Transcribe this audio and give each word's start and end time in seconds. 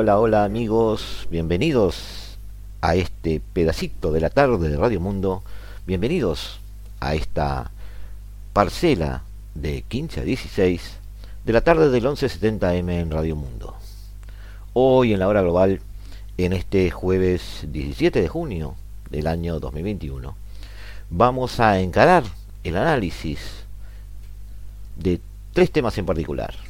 hola, 0.00 0.18
hola 0.18 0.44
amigos, 0.44 1.28
bienvenidos 1.30 2.38
a 2.80 2.94
este 2.94 3.42
pedacito 3.52 4.12
de 4.12 4.22
la 4.22 4.30
tarde 4.30 4.70
de 4.70 4.78
Radio 4.78 4.98
Mundo, 4.98 5.42
bienvenidos 5.86 6.58
a 7.00 7.14
esta 7.14 7.70
parcela 8.54 9.24
de 9.54 9.82
15 9.82 10.20
a 10.20 10.24
16 10.24 10.96
de 11.44 11.52
la 11.52 11.60
tarde 11.60 11.90
del 11.90 12.06
11.70M 12.06 12.90
en 12.92 13.10
Radio 13.10 13.36
Mundo. 13.36 13.76
Hoy 14.72 15.12
en 15.12 15.18
la 15.18 15.28
hora 15.28 15.42
global, 15.42 15.82
en 16.38 16.54
este 16.54 16.90
jueves 16.90 17.66
17 17.68 18.22
de 18.22 18.28
junio 18.28 18.76
del 19.10 19.26
año 19.26 19.60
2021, 19.60 20.34
vamos 21.10 21.60
a 21.60 21.78
encarar 21.78 22.24
el 22.64 22.78
análisis 22.78 23.38
de 24.96 25.20
tres 25.52 25.70
temas 25.70 25.98
en 25.98 26.06
particular. 26.06 26.69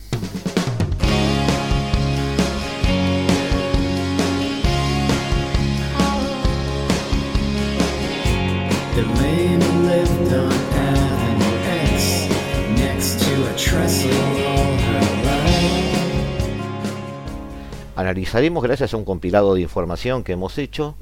Analizaremos, 17.96 18.62
gracias 18.62 18.94
a 18.94 18.96
un 18.96 19.04
compilado 19.04 19.54
de 19.54 19.60
información 19.60 20.24
que 20.24 20.32
hemos 20.32 20.58
hecho, 20.58 20.96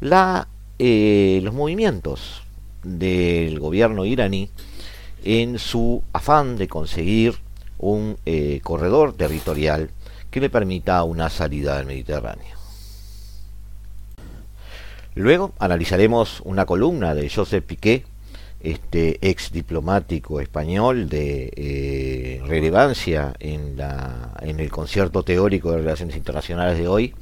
la, 0.00 0.46
eh, 0.78 1.40
los 1.42 1.54
movimientos 1.54 2.42
del 2.82 3.58
gobierno 3.58 4.04
iraní 4.04 4.50
en 5.24 5.58
su 5.58 6.02
afán 6.12 6.56
de 6.56 6.68
conseguir 6.68 7.34
un 7.78 8.16
eh, 8.26 8.60
corredor 8.62 9.14
territorial 9.14 9.90
que 10.30 10.40
le 10.40 10.50
permita 10.50 11.02
una 11.04 11.30
salida 11.30 11.78
al 11.78 11.86
Mediterráneo. 11.86 12.63
Luego 15.14 15.52
analizaremos 15.60 16.40
una 16.44 16.66
columna 16.66 17.14
de 17.14 17.30
Joseph 17.30 17.64
Piquet, 17.64 18.04
este 18.60 19.18
ex 19.28 19.52
diplomático 19.52 20.40
español 20.40 21.08
de 21.08 21.52
eh, 21.54 22.42
relevancia 22.46 23.34
en, 23.38 23.76
la, 23.76 24.32
en 24.40 24.58
el 24.58 24.70
concierto 24.72 25.22
teórico 25.22 25.70
de 25.70 25.78
relaciones 25.78 26.16
internacionales 26.16 26.78
de 26.78 26.88
hoy, 26.88 27.14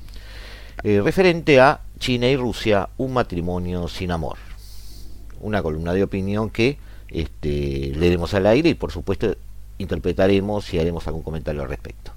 eh, 0.85 1.03
referente 1.03 1.61
a 1.61 1.81
China 1.99 2.29
y 2.29 2.37
Rusia, 2.37 2.89
un 2.97 3.13
matrimonio 3.13 3.89
sin 3.89 4.11
amor. 4.11 4.39
Una 5.41 5.63
columna 5.63 5.93
de 5.93 6.05
opinión 6.05 6.49
que 6.49 6.79
este, 7.09 7.93
leeremos 7.95 8.33
al 8.33 8.47
aire 8.47 8.71
y 8.71 8.75
por 8.75 8.91
supuesto 8.91 9.37
interpretaremos 9.77 10.73
y 10.73 10.79
haremos 10.79 11.07
algún 11.09 11.23
comentario 11.23 11.61
al 11.61 11.69
respecto. 11.69 12.13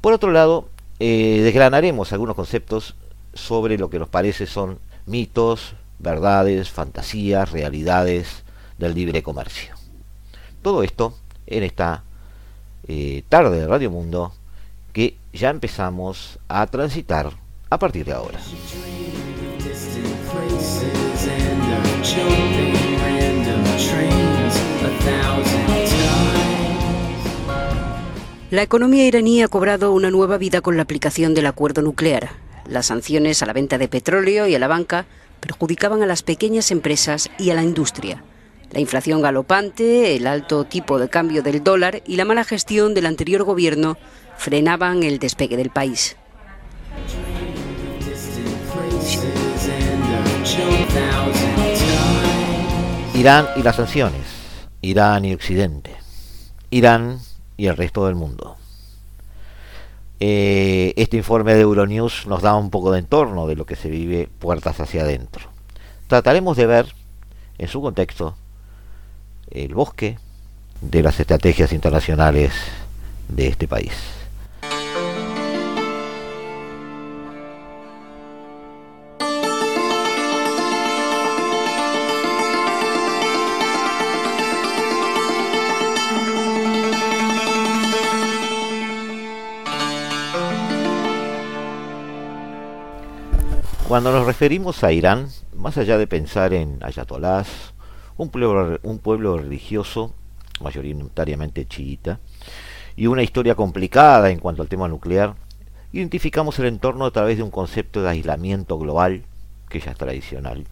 Por 0.00 0.14
otro 0.14 0.32
lado, 0.32 0.68
eh, 0.98 1.42
desgranaremos 1.44 2.12
algunos 2.12 2.34
conceptos 2.34 2.96
sobre 3.34 3.78
lo 3.78 3.90
que 3.90 3.98
nos 3.98 4.08
parece 4.08 4.46
son 4.46 4.78
mitos, 5.06 5.74
verdades, 5.98 6.70
fantasías, 6.70 7.50
realidades 7.50 8.42
del 8.78 8.94
libre 8.94 9.22
comercio. 9.22 9.74
Todo 10.62 10.82
esto 10.82 11.16
en 11.46 11.62
esta 11.62 12.04
eh, 12.88 13.22
tarde 13.28 13.60
de 13.60 13.66
Radio 13.66 13.90
Mundo 13.90 14.32
que 14.92 15.16
ya 15.32 15.50
empezamos 15.50 16.38
a 16.48 16.66
transitar 16.66 17.32
a 17.68 17.78
partir 17.78 18.04
de 18.04 18.12
ahora. 18.12 18.40
La 28.50 28.62
economía 28.62 29.06
iraní 29.06 29.42
ha 29.42 29.48
cobrado 29.48 29.92
una 29.92 30.10
nueva 30.10 30.36
vida 30.36 30.60
con 30.60 30.76
la 30.76 30.82
aplicación 30.82 31.34
del 31.34 31.46
acuerdo 31.46 31.82
nuclear. 31.82 32.49
Las 32.70 32.86
sanciones 32.86 33.42
a 33.42 33.46
la 33.46 33.52
venta 33.52 33.78
de 33.78 33.88
petróleo 33.88 34.46
y 34.46 34.54
a 34.54 34.60
la 34.60 34.68
banca 34.68 35.04
perjudicaban 35.40 36.04
a 36.04 36.06
las 36.06 36.22
pequeñas 36.22 36.70
empresas 36.70 37.28
y 37.36 37.50
a 37.50 37.54
la 37.54 37.64
industria. 37.64 38.22
La 38.70 38.78
inflación 38.78 39.20
galopante, 39.20 40.14
el 40.14 40.28
alto 40.28 40.64
tipo 40.64 41.00
de 41.00 41.08
cambio 41.08 41.42
del 41.42 41.64
dólar 41.64 42.00
y 42.06 42.14
la 42.14 42.24
mala 42.24 42.44
gestión 42.44 42.94
del 42.94 43.06
anterior 43.06 43.42
gobierno 43.42 43.98
frenaban 44.36 45.02
el 45.02 45.18
despegue 45.18 45.56
del 45.56 45.70
país. 45.70 46.16
Irán 53.14 53.48
y 53.56 53.64
las 53.64 53.74
sanciones, 53.74 54.22
Irán 54.80 55.24
y 55.24 55.34
Occidente, 55.34 55.96
Irán 56.70 57.18
y 57.56 57.66
el 57.66 57.76
resto 57.76 58.06
del 58.06 58.14
mundo. 58.14 58.59
Eh, 60.22 60.92
este 60.96 61.16
informe 61.16 61.54
de 61.54 61.62
Euronews 61.62 62.26
nos 62.26 62.42
da 62.42 62.54
un 62.54 62.68
poco 62.68 62.92
de 62.92 62.98
entorno 62.98 63.46
de 63.46 63.56
lo 63.56 63.64
que 63.64 63.74
se 63.74 63.88
vive 63.88 64.28
puertas 64.38 64.78
hacia 64.78 65.02
adentro. 65.02 65.48
Trataremos 66.08 66.58
de 66.58 66.66
ver 66.66 66.94
en 67.56 67.68
su 67.68 67.80
contexto 67.80 68.36
el 69.50 69.74
bosque 69.74 70.18
de 70.82 71.02
las 71.02 71.18
estrategias 71.20 71.72
internacionales 71.72 72.52
de 73.28 73.48
este 73.48 73.66
país. 73.66 74.19
Cuando 93.90 94.12
nos 94.12 94.24
referimos 94.24 94.84
a 94.84 94.92
Irán, 94.92 95.30
más 95.52 95.76
allá 95.76 95.98
de 95.98 96.06
pensar 96.06 96.54
en 96.54 96.78
ayatolás, 96.80 97.74
un 98.16 98.30
pueblo, 98.30 98.78
un 98.84 99.00
pueblo 99.00 99.36
religioso, 99.36 100.14
mayoritariamente 100.60 101.66
chiita, 101.66 102.20
y 102.94 103.08
una 103.08 103.24
historia 103.24 103.56
complicada 103.56 104.30
en 104.30 104.38
cuanto 104.38 104.62
al 104.62 104.68
tema 104.68 104.86
nuclear, 104.86 105.34
identificamos 105.90 106.56
el 106.60 106.66
entorno 106.66 107.04
a 107.04 107.10
través 107.10 107.36
de 107.36 107.42
un 107.42 107.50
concepto 107.50 108.00
de 108.00 108.10
aislamiento 108.10 108.78
global, 108.78 109.24
que 109.68 109.80
ya 109.80 109.90
es 109.90 109.98
tradicional, 109.98 110.68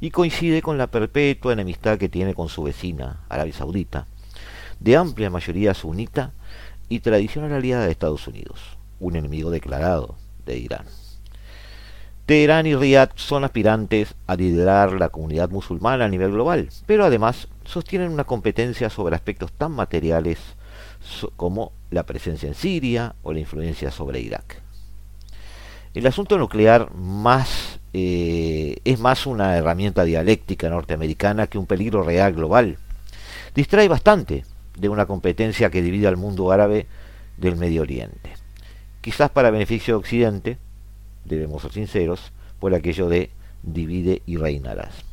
y 0.00 0.10
coincide 0.10 0.60
con 0.60 0.76
la 0.76 0.88
perpetua 0.88 1.52
enemistad 1.52 1.98
que 1.98 2.08
tiene 2.08 2.34
con 2.34 2.48
su 2.48 2.64
vecina, 2.64 3.20
Arabia 3.28 3.54
Saudita, 3.54 4.08
de 4.80 4.96
amplia 4.96 5.30
mayoría 5.30 5.72
sunita 5.72 6.32
y 6.88 6.98
tradicional 6.98 7.52
aliada 7.52 7.84
de 7.84 7.92
Estados 7.92 8.26
Unidos, 8.26 8.76
un 8.98 9.14
enemigo 9.14 9.52
declarado 9.52 10.16
de 10.44 10.58
Irán. 10.58 11.05
Teherán 12.26 12.66
y 12.66 12.74
Riyadh 12.74 13.12
son 13.14 13.44
aspirantes 13.44 14.16
a 14.26 14.34
liderar 14.34 14.92
la 14.94 15.10
comunidad 15.10 15.48
musulmana 15.48 16.06
a 16.06 16.08
nivel 16.08 16.32
global, 16.32 16.68
pero 16.84 17.04
además 17.04 17.46
sostienen 17.64 18.10
una 18.10 18.24
competencia 18.24 18.90
sobre 18.90 19.14
aspectos 19.14 19.52
tan 19.52 19.70
materiales 19.70 20.38
como 21.36 21.70
la 21.90 22.02
presencia 22.04 22.48
en 22.48 22.56
Siria 22.56 23.14
o 23.22 23.32
la 23.32 23.38
influencia 23.38 23.92
sobre 23.92 24.20
Irak. 24.20 24.60
El 25.94 26.04
asunto 26.08 26.36
nuclear 26.36 26.90
eh, 27.92 28.76
es 28.84 28.98
más 28.98 29.26
una 29.26 29.56
herramienta 29.56 30.02
dialéctica 30.04 30.68
norteamericana 30.68 31.46
que 31.46 31.58
un 31.58 31.66
peligro 31.66 32.02
real 32.02 32.34
global. 32.34 32.76
Distrae 33.54 33.86
bastante 33.86 34.44
de 34.76 34.88
una 34.88 35.06
competencia 35.06 35.70
que 35.70 35.80
divide 35.80 36.08
al 36.08 36.16
mundo 36.16 36.50
árabe 36.50 36.86
del 37.36 37.56
Medio 37.56 37.82
Oriente. 37.82 38.32
Quizás 39.00 39.30
para 39.30 39.50
beneficio 39.50 39.94
de 39.94 39.98
Occidente, 39.98 40.58
debemos 41.26 41.62
ser 41.62 41.72
sinceros, 41.72 42.32
por 42.58 42.74
aquello 42.74 43.08
de 43.08 43.30
divide 43.62 44.22
y 44.26 44.36
reinarás. 44.36 45.04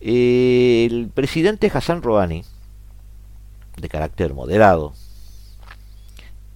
El 0.00 1.10
presidente 1.12 1.70
Hassan 1.72 2.02
Rouhani, 2.02 2.44
de 3.76 3.88
carácter 3.88 4.34
moderado, 4.34 4.92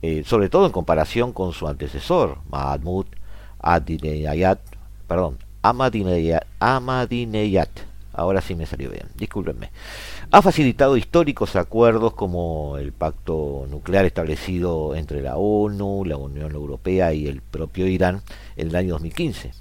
eh, 0.02 0.22
sobre 0.24 0.48
todo 0.48 0.66
en 0.66 0.72
comparación 0.72 1.32
con 1.32 1.52
su 1.52 1.66
antecesor, 1.66 2.38
Mahmoud 2.50 3.06
Ahmadinejad, 3.60 4.58
perdón, 5.08 5.38
Ahmadinejad, 5.62 7.68
ahora 8.12 8.40
sí 8.42 8.54
me 8.54 8.66
salió 8.66 8.90
bien, 8.90 9.08
discúlpenme. 9.14 9.70
Ha 10.34 10.42
facilitado 10.42 10.96
históricos 10.96 11.54
acuerdos 11.54 12.14
como 12.14 12.76
el 12.76 12.92
pacto 12.92 13.68
nuclear 13.70 14.04
establecido 14.04 14.96
entre 14.96 15.22
la 15.22 15.36
ONU, 15.36 16.04
la 16.04 16.16
Unión 16.16 16.56
Europea 16.56 17.14
y 17.14 17.28
el 17.28 17.40
propio 17.40 17.86
Irán 17.86 18.20
en 18.56 18.66
el 18.66 18.74
año 18.74 18.94
2015. 18.94 19.52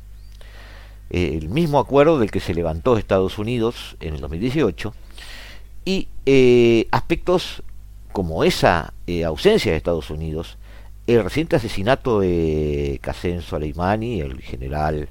El 1.11 1.49
mismo 1.49 1.77
acuerdo 1.77 2.17
del 2.17 2.31
que 2.31 2.39
se 2.39 2.55
levantó 2.55 2.97
Estados 2.97 3.37
Unidos 3.37 3.97
en 3.99 4.15
el 4.15 4.21
2018 4.21 4.95
y 5.85 6.07
eh, 6.25 6.87
aspectos 6.89 7.61
como 8.11 8.43
esa 8.43 8.95
eh, 9.05 9.25
ausencia 9.25 9.73
de 9.73 9.77
Estados 9.77 10.09
Unidos, 10.09 10.57
el 11.05 11.23
reciente 11.23 11.55
asesinato 11.55 12.21
de 12.21 12.97
Qasem 13.03 13.43
Soleimani, 13.43 14.21
el 14.21 14.41
general 14.41 15.07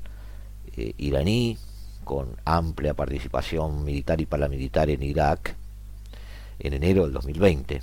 eh, 0.76 0.94
iraní, 0.98 1.56
con 2.04 2.36
amplia 2.44 2.94
participación 2.94 3.84
militar 3.84 4.20
y 4.20 4.26
paramilitar 4.26 4.90
en 4.90 5.02
Irak, 5.02 5.56
en 6.58 6.74
enero 6.74 7.04
del 7.04 7.12
2020. 7.12 7.82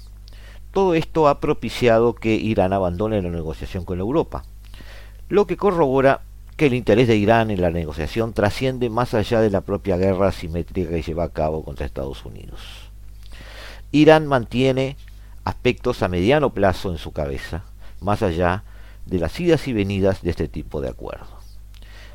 Todo 0.72 0.94
esto 0.94 1.28
ha 1.28 1.40
propiciado 1.40 2.14
que 2.14 2.36
Irán 2.36 2.74
abandone 2.74 3.22
la 3.22 3.30
negociación 3.30 3.86
con 3.86 4.00
Europa, 4.00 4.44
lo 5.28 5.48
que 5.48 5.58
corrobora 5.58 6.22
que 6.56 6.68
el 6.68 6.74
interés 6.74 7.08
de 7.08 7.16
Irán 7.16 7.52
en 7.52 7.62
la 7.62 7.72
negociación 7.72 8.34
trasciende 8.34 8.90
más 8.90 9.14
allá 9.14 9.40
de 9.40 9.50
la 9.50 9.62
propia 9.62 9.96
guerra 9.96 10.28
asimétrica 10.28 10.90
que 10.90 11.02
lleva 11.02 11.24
a 11.24 11.30
cabo 11.30 11.64
contra 11.64 11.86
Estados 11.86 12.26
Unidos. 12.26 12.60
Irán 13.92 14.28
mantiene 14.28 14.98
aspectos 15.46 16.04
a 16.04 16.10
mediano 16.10 16.54
plazo 16.54 16.92
en 16.92 16.98
su 16.98 17.14
cabeza, 17.14 17.64
más 18.02 18.22
allá 18.22 18.64
de 19.06 19.20
las 19.20 19.40
idas 19.40 19.68
y 19.68 19.74
venidas 19.74 20.22
de 20.22 20.30
este 20.30 20.48
tipo 20.48 20.82
de 20.82 20.90
acuerdo. 20.90 21.39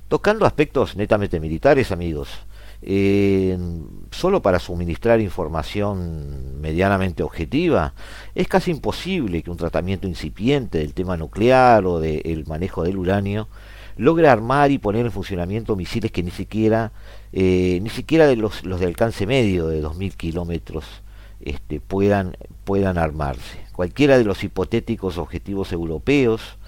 Tocando 0.08 0.46
aspectos 0.46 0.96
netamente 0.96 1.40
militares, 1.40 1.90
amigos, 1.90 2.28
eh, 2.82 3.56
solo 4.10 4.42
para 4.42 4.58
suministrar 4.58 5.20
información 5.20 6.60
medianamente 6.60 7.22
objetiva, 7.22 7.94
es 8.34 8.46
casi 8.46 8.70
imposible 8.70 9.42
que 9.42 9.50
un 9.50 9.56
tratamiento 9.56 10.06
incipiente 10.06 10.78
del 10.78 10.92
tema 10.92 11.16
nuclear 11.16 11.86
o 11.86 11.98
del 12.00 12.44
manejo 12.46 12.82
del 12.82 12.98
uranio 12.98 13.48
logre 13.96 14.28
armar 14.28 14.70
y 14.70 14.78
poner 14.78 15.06
en 15.06 15.12
funcionamiento 15.12 15.76
misiles 15.76 16.10
que 16.10 16.22
ni 16.22 16.30
siquiera, 16.30 16.92
eh, 17.32 17.78
ni 17.82 17.88
siquiera 17.88 18.26
de 18.26 18.36
los, 18.36 18.62
de 18.62 18.86
alcance 18.86 19.26
medio 19.26 19.68
de 19.68 19.82
2.000 19.82 20.14
kilómetros 20.14 20.84
este, 21.40 21.80
puedan, 21.80 22.36
puedan 22.64 22.98
armarse. 22.98 23.64
Cualquiera 23.72 24.18
de 24.18 24.24
los 24.24 24.44
hipotéticos 24.44 25.16
objetivos 25.16 25.72
europeos 25.72 26.58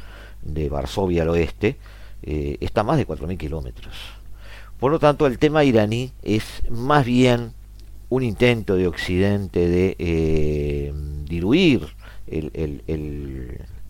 de 0.42 0.68
Varsovia 0.68 1.22
al 1.22 1.30
oeste 1.30 1.76
eh, 2.22 2.56
está 2.60 2.80
a 2.82 2.84
más 2.84 2.96
de 2.96 3.06
4.000 3.06 3.36
kilómetros. 3.36 3.94
Por 4.78 4.90
lo 4.90 4.98
tanto, 4.98 5.26
el 5.26 5.38
tema 5.38 5.64
iraní 5.64 6.12
es 6.22 6.62
más 6.68 7.04
bien 7.04 7.52
un 8.08 8.22
intento 8.22 8.76
de 8.76 8.86
Occidente 8.86 9.68
de 9.68 9.96
eh, 9.98 10.92
diluir 11.24 11.88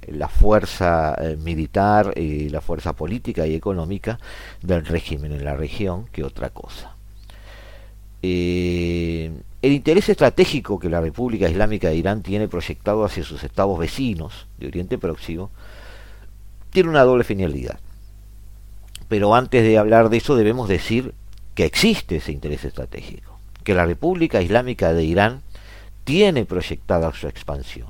la 0.06 0.28
fuerza 0.28 1.16
eh, 1.18 1.36
militar 1.36 2.14
la 2.16 2.60
fuerza 2.60 2.94
política 2.94 3.46
y 3.46 3.54
económica 3.54 4.18
del 4.62 4.86
régimen 4.86 5.32
en 5.32 5.44
la 5.44 5.56
región 5.56 6.06
que 6.12 6.22
otra 6.22 6.50
cosa. 6.50 6.94
El 8.22 9.42
interés 9.62 10.08
estratégico 10.08 10.78
que 10.78 10.88
la 10.88 11.00
República 11.00 11.48
Islámica 11.48 11.88
de 11.88 11.96
Irán 11.96 12.22
tiene 12.22 12.48
proyectado 12.48 13.04
hacia 13.04 13.22
sus 13.24 13.44
estados 13.44 13.78
vecinos 13.78 14.46
de 14.58 14.68
Oriente 14.68 14.98
Próximo 14.98 15.50
tiene 16.70 16.90
una 16.90 17.04
doble 17.04 17.24
finalidad. 17.24 17.80
Pero 19.08 19.34
antes 19.34 19.62
de 19.62 19.78
hablar 19.78 20.08
de 20.08 20.16
eso 20.18 20.36
debemos 20.36 20.68
decir 20.68 21.14
que 21.54 21.64
existe 21.64 22.16
ese 22.16 22.32
interés 22.32 22.64
estratégico, 22.64 23.38
que 23.64 23.74
la 23.74 23.86
República 23.86 24.42
Islámica 24.42 24.92
de 24.92 25.04
Irán 25.04 25.42
tiene 26.04 26.44
proyectada 26.44 27.12
su 27.12 27.28
expansión, 27.28 27.88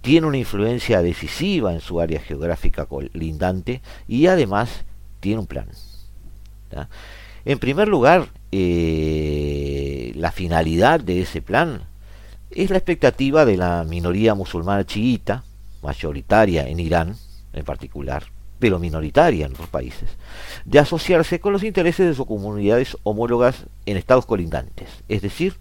tiene 0.00 0.26
una 0.26 0.38
influencia 0.38 1.02
decisiva 1.02 1.72
en 1.72 1.80
su 1.80 2.00
área 2.00 2.20
geográfica 2.20 2.86
colindante 2.86 3.80
y 4.06 4.26
además 4.26 4.84
tiene 5.20 5.40
un 5.40 5.46
plan. 5.46 5.68
En 7.44 7.58
primer 7.58 7.88
lugar, 7.88 8.28
eh, 8.52 10.12
la 10.16 10.32
finalidad 10.32 11.00
de 11.00 11.22
ese 11.22 11.40
plan 11.42 11.82
es 12.50 12.70
la 12.70 12.76
expectativa 12.76 13.44
de 13.44 13.56
la 13.56 13.84
minoría 13.84 14.34
musulmana 14.34 14.84
chiita, 14.84 15.44
mayoritaria 15.82 16.68
en 16.68 16.80
Irán 16.80 17.16
en 17.52 17.64
particular, 17.64 18.24
pero 18.64 18.78
minoritaria 18.78 19.44
en 19.44 19.52
otros 19.52 19.68
países, 19.68 20.08
de 20.64 20.78
asociarse 20.78 21.38
con 21.38 21.52
los 21.52 21.62
intereses 21.62 22.06
de 22.06 22.14
sus 22.14 22.24
comunidades 22.24 22.96
homólogas 23.02 23.66
en 23.84 23.98
estados 23.98 24.24
colindantes. 24.24 24.88
Es 25.06 25.20
decir, 25.20 25.52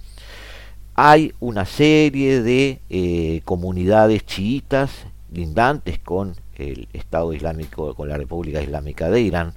hay 0.96 1.34
una 1.42 1.66
serie 1.66 2.42
de 2.42 2.80
eh, 2.90 3.42
comunidades 3.44 4.26
chiitas 4.26 4.90
lindantes 5.34 6.00
con 6.00 6.38
el 6.56 6.88
Estado 6.94 7.34
Islámico, 7.34 7.94
con 7.94 8.08
la 8.08 8.16
República 8.16 8.62
Islámica 8.62 9.10
de 9.10 9.20
Irán, 9.20 9.54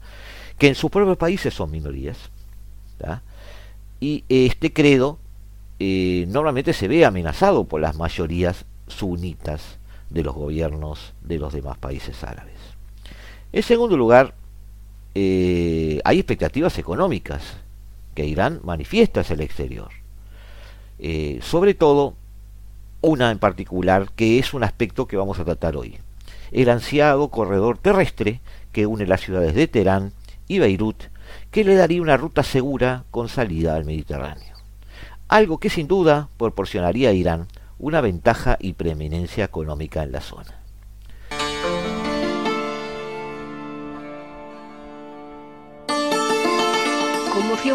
que 0.59 0.67
en 0.67 0.75
sus 0.75 0.91
propios 0.91 1.17
países 1.17 1.55
son 1.55 1.71
minorías 1.71 2.19
y 4.01 4.25
este 4.29 4.73
credo 4.73 5.21
eh, 5.79 6.25
normalmente 6.27 6.73
se 6.73 6.89
ve 6.89 7.05
amenazado 7.05 7.63
por 7.63 7.81
las 7.81 7.95
mayorías 7.95 8.65
sunitas 8.89 9.79
de 10.11 10.25
los 10.25 10.35
gobiernos 10.35 11.15
de 11.23 11.39
los 11.39 11.53
demás 11.53 11.79
países 11.79 12.25
árabes. 12.25 12.56
En 13.56 13.62
segundo 13.62 13.97
lugar, 13.97 14.35
eh, 15.14 15.99
hay 16.05 16.19
expectativas 16.19 16.76
económicas 16.79 17.56
que 18.14 18.26
Irán 18.26 18.61
manifiesta 18.62 19.20
hacia 19.20 19.32
el 19.32 19.41
exterior. 19.41 19.88
Eh, 20.99 21.38
sobre 21.41 21.73
todo, 21.73 22.17
una 23.00 23.31
en 23.31 23.38
particular 23.38 24.11
que 24.14 24.38
es 24.38 24.53
un 24.53 24.62
aspecto 24.62 25.06
que 25.06 25.17
vamos 25.17 25.38
a 25.38 25.47
tratar 25.47 25.75
hoy. 25.75 25.97
El 26.53 26.69
ansiado 26.69 27.31
corredor 27.31 27.79
terrestre 27.79 28.43
que 28.73 28.85
une 28.85 29.06
las 29.06 29.23
ciudades 29.23 29.55
de 29.55 29.69
Teherán 29.69 30.12
y 30.49 30.59
Beirut 30.59 31.05
que 31.50 31.64
le 31.64 31.76
daría 31.76 32.02
una 32.02 32.19
ruta 32.19 32.42
segura 32.42 33.04
con 33.11 33.31
salida 33.31 33.75
al 33.75 33.87
Mediterráneo. 33.87 34.54
Algo 35.28 35.61
que 35.61 35.71
sin 35.71 35.88
duda 35.88 36.28
proporcionaría 36.37 37.09
a 37.09 37.14
Irán 37.14 37.49
una 37.78 38.02
ventaja 38.02 38.59
y 38.61 38.75
preeminencia 38.75 39.47
económica 39.47 40.02
en 40.02 40.12
la 40.12 40.21
zona. 40.21 40.65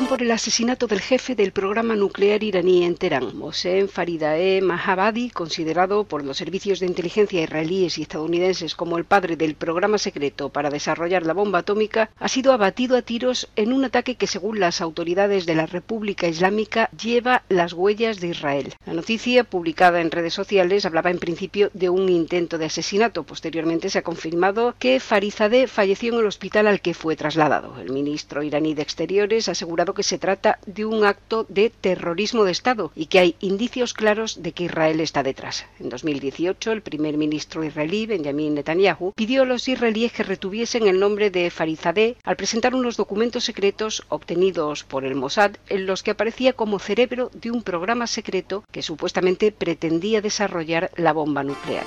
Por 0.07 0.21
el 0.21 0.31
asesinato 0.31 0.87
del 0.87 1.01
jefe 1.01 1.35
del 1.35 1.51
programa 1.51 1.95
nuclear 1.95 2.43
iraní 2.43 2.83
en 2.83 2.95
Teherán, 2.95 3.35
Mohsen 3.37 3.87
Faridae 3.87 4.61
Mahabadi, 4.61 5.29
considerado 5.29 6.05
por 6.05 6.23
los 6.23 6.37
servicios 6.37 6.79
de 6.79 6.85
inteligencia 6.85 7.41
israelíes 7.41 7.97
y 7.97 8.01
estadounidenses 8.01 8.75
como 8.75 8.97
el 8.97 9.05
padre 9.05 9.35
del 9.35 9.55
programa 9.55 9.97
secreto 9.97 10.49
para 10.49 10.69
desarrollar 10.69 11.25
la 11.25 11.33
bomba 11.33 11.59
atómica, 11.59 12.09
ha 12.19 12.27
sido 12.27 12.53
abatido 12.53 12.97
a 12.97 13.01
tiros 13.01 13.49
en 13.55 13.73
un 13.73 13.85
ataque 13.85 14.15
que, 14.15 14.27
según 14.27 14.59
las 14.59 14.81
autoridades 14.81 15.45
de 15.45 15.55
la 15.55 15.65
República 15.65 16.27
Islámica, 16.27 16.89
lleva 16.91 17.43
las 17.49 17.73
huellas 17.73 18.19
de 18.19 18.29
Israel. 18.29 18.73
La 18.85 18.93
noticia, 18.93 19.43
publicada 19.43 20.01
en 20.01 20.11
redes 20.11 20.33
sociales, 20.33 20.85
hablaba 20.85 21.11
en 21.11 21.19
principio 21.19 21.69
de 21.73 21.89
un 21.89 22.09
intento 22.09 22.57
de 22.57 22.65
asesinato. 22.65 23.23
Posteriormente 23.23 23.89
se 23.89 23.99
ha 23.99 24.03
confirmado 24.03 24.73
que 24.79 24.99
Farizadeh 24.99 25.67
falleció 25.67 26.13
en 26.13 26.19
el 26.19 26.25
hospital 26.27 26.67
al 26.67 26.81
que 26.81 26.93
fue 26.93 27.15
trasladado. 27.15 27.79
El 27.79 27.91
ministro 27.91 28.41
iraní 28.41 28.73
de 28.73 28.81
Exteriores 28.81 29.47
asegura 29.51 29.81
que 29.95 30.03
se 30.03 30.19
trata 30.19 30.59
de 30.65 30.85
un 30.85 31.03
acto 31.05 31.45
de 31.49 31.69
terrorismo 31.69 32.43
de 32.43 32.51
Estado 32.51 32.91
y 32.95 33.07
que 33.07 33.19
hay 33.19 33.35
indicios 33.39 33.93
claros 33.93 34.43
de 34.43 34.51
que 34.51 34.65
Israel 34.65 34.99
está 34.99 35.23
detrás. 35.23 35.65
En 35.79 35.89
2018, 35.89 36.71
el 36.71 36.81
primer 36.81 37.17
ministro 37.17 37.63
israelí, 37.63 38.05
Benjamin 38.05 38.53
Netanyahu, 38.53 39.13
pidió 39.13 39.41
a 39.41 39.45
los 39.45 39.67
israelíes 39.67 40.13
que 40.13 40.23
retuviesen 40.23 40.87
el 40.87 40.99
nombre 40.99 41.31
de 41.31 41.49
Farizadeh 41.49 42.17
al 42.23 42.35
presentar 42.35 42.75
unos 42.75 42.95
documentos 42.95 43.43
secretos 43.43 44.03
obtenidos 44.09 44.83
por 44.83 45.03
el 45.03 45.15
Mossad 45.15 45.53
en 45.67 45.85
los 45.87 46.03
que 46.03 46.11
aparecía 46.11 46.53
como 46.53 46.79
cerebro 46.79 47.31
de 47.33 47.51
un 47.51 47.63
programa 47.63 48.07
secreto 48.07 48.63
que 48.71 48.83
supuestamente 48.83 49.51
pretendía 49.51 50.21
desarrollar 50.21 50.91
la 50.95 51.13
bomba 51.13 51.43
nuclear. 51.43 51.85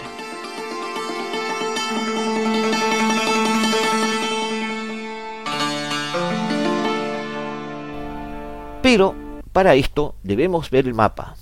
Pero 8.85 9.14
para 9.55 9.76
esto 9.76 10.14
debemos 10.23 10.69
ver 10.69 10.87
el 10.87 10.93
mapa. 10.93 11.37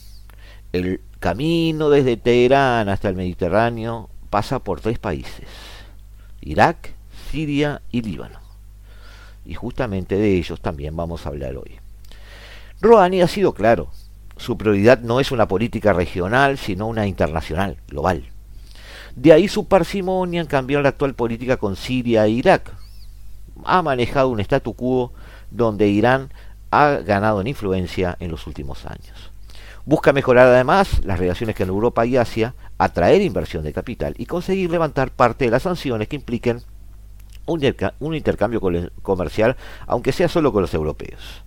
El 0.72 1.00
camino 1.18 1.90
desde 1.90 2.16
Teherán 2.16 2.88
hasta 2.88 3.08
el 3.08 3.16
Mediterráneo 3.16 4.08
pasa 4.30 4.60
por 4.60 4.80
tres 4.80 5.00
países, 5.00 5.48
Irak, 6.40 6.94
Siria 7.32 7.82
y 7.90 8.02
Líbano. 8.02 8.38
Y 9.44 9.54
justamente 9.54 10.14
de 10.14 10.36
ellos 10.36 10.60
también 10.60 10.94
vamos 10.94 11.26
a 11.26 11.30
hablar 11.30 11.56
hoy. 11.56 11.80
Rouhani 12.80 13.22
ha 13.22 13.26
sido 13.26 13.54
claro, 13.54 13.90
su 14.36 14.56
prioridad 14.56 15.00
no 15.00 15.18
es 15.18 15.32
una 15.32 15.48
política 15.48 15.92
regional, 15.92 16.58
sino 16.58 16.86
una 16.86 17.08
internacional, 17.08 17.76
global. 17.88 18.22
De 19.16 19.32
ahí 19.32 19.48
su 19.48 19.66
parsimonia 19.66 20.42
en 20.42 20.46
cambiar 20.46 20.84
la 20.84 20.90
actual 20.90 21.14
política 21.14 21.56
con 21.56 21.74
Siria 21.74 22.24
e 22.24 22.30
Irak. 22.30 22.72
Ha 23.64 23.82
manejado 23.82 24.28
un 24.28 24.38
statu 24.38 24.74
quo 24.74 25.12
donde 25.50 25.88
Irán 25.88 26.30
ha 26.72 26.96
ganado 27.04 27.40
en 27.40 27.46
influencia 27.46 28.16
en 28.18 28.30
los 28.30 28.46
últimos 28.48 28.86
años. 28.86 29.30
Busca 29.84 30.12
mejorar 30.12 30.48
además 30.48 31.04
las 31.04 31.18
relaciones 31.18 31.54
con 31.54 31.68
Europa 31.68 32.06
y 32.06 32.16
Asia, 32.16 32.54
atraer 32.78 33.20
inversión 33.20 33.62
de 33.62 33.72
capital 33.72 34.14
y 34.16 34.26
conseguir 34.26 34.70
levantar 34.70 35.10
parte 35.10 35.44
de 35.44 35.50
las 35.50 35.62
sanciones 35.62 36.08
que 36.08 36.16
impliquen 36.16 36.62
un, 37.46 38.14
intercambio 38.14 38.60
comercial, 39.02 39.56
aunque 39.86 40.12
sea 40.12 40.28
solo 40.28 40.52
con 40.52 40.62
los 40.62 40.72
europeos. 40.74 41.42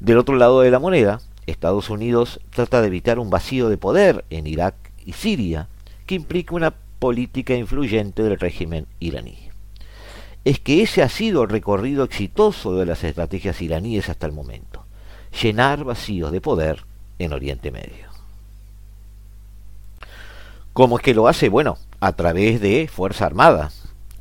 Del 0.00 0.18
otro 0.18 0.34
lado 0.36 0.62
de 0.62 0.70
la 0.70 0.78
moneda, 0.78 1.20
Estados 1.46 1.90
Unidos 1.90 2.40
trata 2.50 2.80
de 2.80 2.88
evitar 2.88 3.18
un 3.18 3.30
vacío 3.30 3.68
de 3.68 3.78
poder 3.78 4.24
en 4.30 4.46
Irak 4.46 4.74
y 5.04 5.12
Siria 5.12 5.68
que 6.06 6.14
implique 6.14 6.54
una 6.54 6.74
política 6.98 7.54
influyente 7.54 8.22
del 8.22 8.40
régimen 8.40 8.86
iraní. 8.98 9.41
Es 10.44 10.58
que 10.58 10.82
ese 10.82 11.02
ha 11.02 11.08
sido 11.08 11.44
el 11.44 11.48
recorrido 11.48 12.02
exitoso 12.04 12.74
de 12.74 12.86
las 12.86 13.04
estrategias 13.04 13.62
iraníes 13.62 14.08
hasta 14.08 14.26
el 14.26 14.32
momento, 14.32 14.84
llenar 15.40 15.84
vacíos 15.84 16.32
de 16.32 16.40
poder 16.40 16.84
en 17.18 17.32
Oriente 17.32 17.70
Medio. 17.70 18.10
¿Cómo 20.72 20.96
es 20.96 21.02
que 21.02 21.14
lo 21.14 21.28
hace? 21.28 21.48
Bueno, 21.48 21.76
a 22.00 22.12
través 22.14 22.60
de 22.60 22.88
Fuerza 22.88 23.26
Armada, 23.26 23.70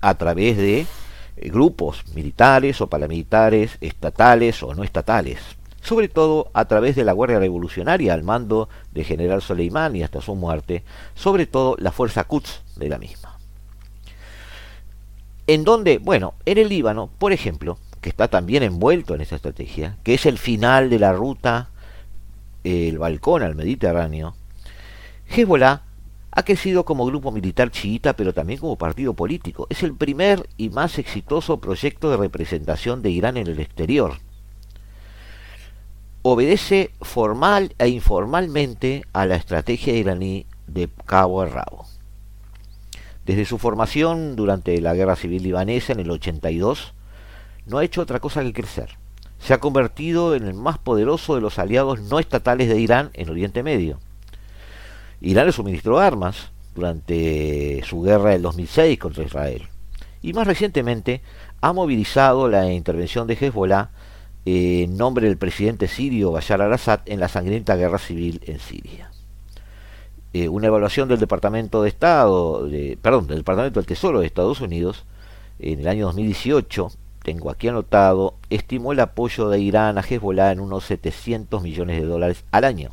a 0.01 0.15
través 0.15 0.57
de 0.57 0.81
eh, 0.81 1.49
grupos 1.49 2.03
militares 2.13 2.81
o 2.81 2.87
paramilitares, 2.87 3.77
estatales 3.79 4.61
o 4.61 4.75
no 4.75 4.83
estatales, 4.83 5.39
sobre 5.81 6.09
todo 6.09 6.51
a 6.53 6.65
través 6.65 6.95
de 6.95 7.05
la 7.05 7.13
Guardia 7.13 7.39
Revolucionaria 7.39 8.13
al 8.13 8.23
mando 8.23 8.69
de 8.91 9.03
General 9.03 9.41
Soleimani 9.41 10.03
hasta 10.03 10.21
su 10.21 10.35
muerte, 10.35 10.83
sobre 11.15 11.47
todo 11.47 11.75
la 11.79 11.91
Fuerza 11.91 12.25
Quds 12.25 12.61
de 12.75 12.89
la 12.89 12.99
misma. 12.99 13.30
En 15.51 15.65
donde, 15.65 15.97
bueno, 15.97 16.35
en 16.45 16.59
el 16.59 16.69
Líbano, 16.69 17.09
por 17.17 17.33
ejemplo, 17.33 17.77
que 17.99 18.07
está 18.07 18.29
también 18.29 18.63
envuelto 18.63 19.15
en 19.15 19.19
esa 19.19 19.35
estrategia, 19.35 19.97
que 20.01 20.13
es 20.13 20.25
el 20.25 20.37
final 20.37 20.89
de 20.89 20.97
la 20.97 21.11
ruta, 21.11 21.71
el 22.63 22.97
balcón 22.97 23.43
al 23.43 23.55
Mediterráneo, 23.55 24.33
Hezbollah 25.27 25.81
ha 26.31 26.43
crecido 26.43 26.85
como 26.85 27.05
grupo 27.05 27.33
militar 27.33 27.69
chiita, 27.69 28.15
pero 28.15 28.33
también 28.33 28.61
como 28.61 28.77
partido 28.77 29.13
político. 29.13 29.67
Es 29.69 29.83
el 29.83 29.93
primer 29.93 30.47
y 30.55 30.69
más 30.69 30.97
exitoso 30.97 31.59
proyecto 31.59 32.09
de 32.09 32.15
representación 32.15 33.01
de 33.01 33.09
Irán 33.09 33.35
en 33.35 33.47
el 33.47 33.59
exterior. 33.59 34.19
Obedece 36.21 36.91
formal 37.01 37.75
e 37.77 37.89
informalmente 37.89 39.03
a 39.11 39.25
la 39.25 39.35
estrategia 39.35 39.95
iraní 39.95 40.45
de 40.67 40.87
cabo 41.05 41.41
a 41.41 41.47
rabo. 41.47 41.90
Desde 43.25 43.45
su 43.45 43.57
formación 43.57 44.35
durante 44.35 44.79
la 44.81 44.93
Guerra 44.93 45.15
Civil 45.15 45.43
Libanesa 45.43 45.93
en 45.93 45.99
el 45.99 46.11
82, 46.11 46.93
no 47.65 47.77
ha 47.77 47.83
hecho 47.83 48.01
otra 48.01 48.19
cosa 48.19 48.43
que 48.43 48.53
crecer. 48.53 48.97
Se 49.39 49.53
ha 49.53 49.59
convertido 49.59 50.35
en 50.35 50.47
el 50.47 50.53
más 50.53 50.77
poderoso 50.77 51.35
de 51.35 51.41
los 51.41 51.59
aliados 51.59 52.01
no 52.01 52.19
estatales 52.19 52.69
de 52.69 52.79
Irán 52.79 53.11
en 53.13 53.29
Oriente 53.29 53.63
Medio 53.63 53.99
Irán 55.21 55.45
le 55.45 55.51
suministró 55.51 55.99
armas 55.99 56.51
durante 56.73 57.83
su 57.85 58.01
guerra 58.01 58.31
del 58.31 58.41
2006 58.41 58.97
contra 58.97 59.23
Israel. 59.23 59.67
Y 60.23 60.33
más 60.33 60.47
recientemente 60.47 61.21
ha 61.61 61.73
movilizado 61.73 62.49
la 62.49 62.71
intervención 62.71 63.27
de 63.27 63.37
Hezbollah 63.39 63.91
en 64.45 64.97
nombre 64.97 65.27
del 65.27 65.37
presidente 65.37 65.87
sirio 65.87 66.31
Bashar 66.31 66.61
al-Assad 66.61 67.01
en 67.05 67.19
la 67.19 67.27
sangrienta 67.27 67.75
guerra 67.75 67.99
civil 67.99 68.41
en 68.45 68.59
Siria. 68.59 69.10
Eh, 70.33 70.47
una 70.47 70.67
evaluación 70.67 71.09
del 71.09 71.19
Departamento 71.19 71.83
de 71.83 71.89
Estado, 71.89 72.67
perdón, 73.01 73.27
del 73.27 73.39
Departamento 73.39 73.79
del 73.79 73.87
Tesoro 73.87 74.21
de 74.21 74.25
Estados 74.25 74.61
Unidos 74.61 75.03
en 75.59 75.81
el 75.81 75.87
año 75.87 76.05
2018, 76.05 76.89
tengo 77.23 77.49
aquí 77.49 77.67
anotado, 77.67 78.35
estimó 78.49 78.93
el 78.93 79.01
apoyo 79.01 79.49
de 79.49 79.59
Irán 79.59 79.97
a 79.97 80.01
Hezbollah 80.01 80.53
en 80.53 80.61
unos 80.61 80.85
700 80.85 81.61
millones 81.61 82.01
de 82.01 82.07
dólares 82.07 82.45
al 82.51 82.63
año. 82.63 82.91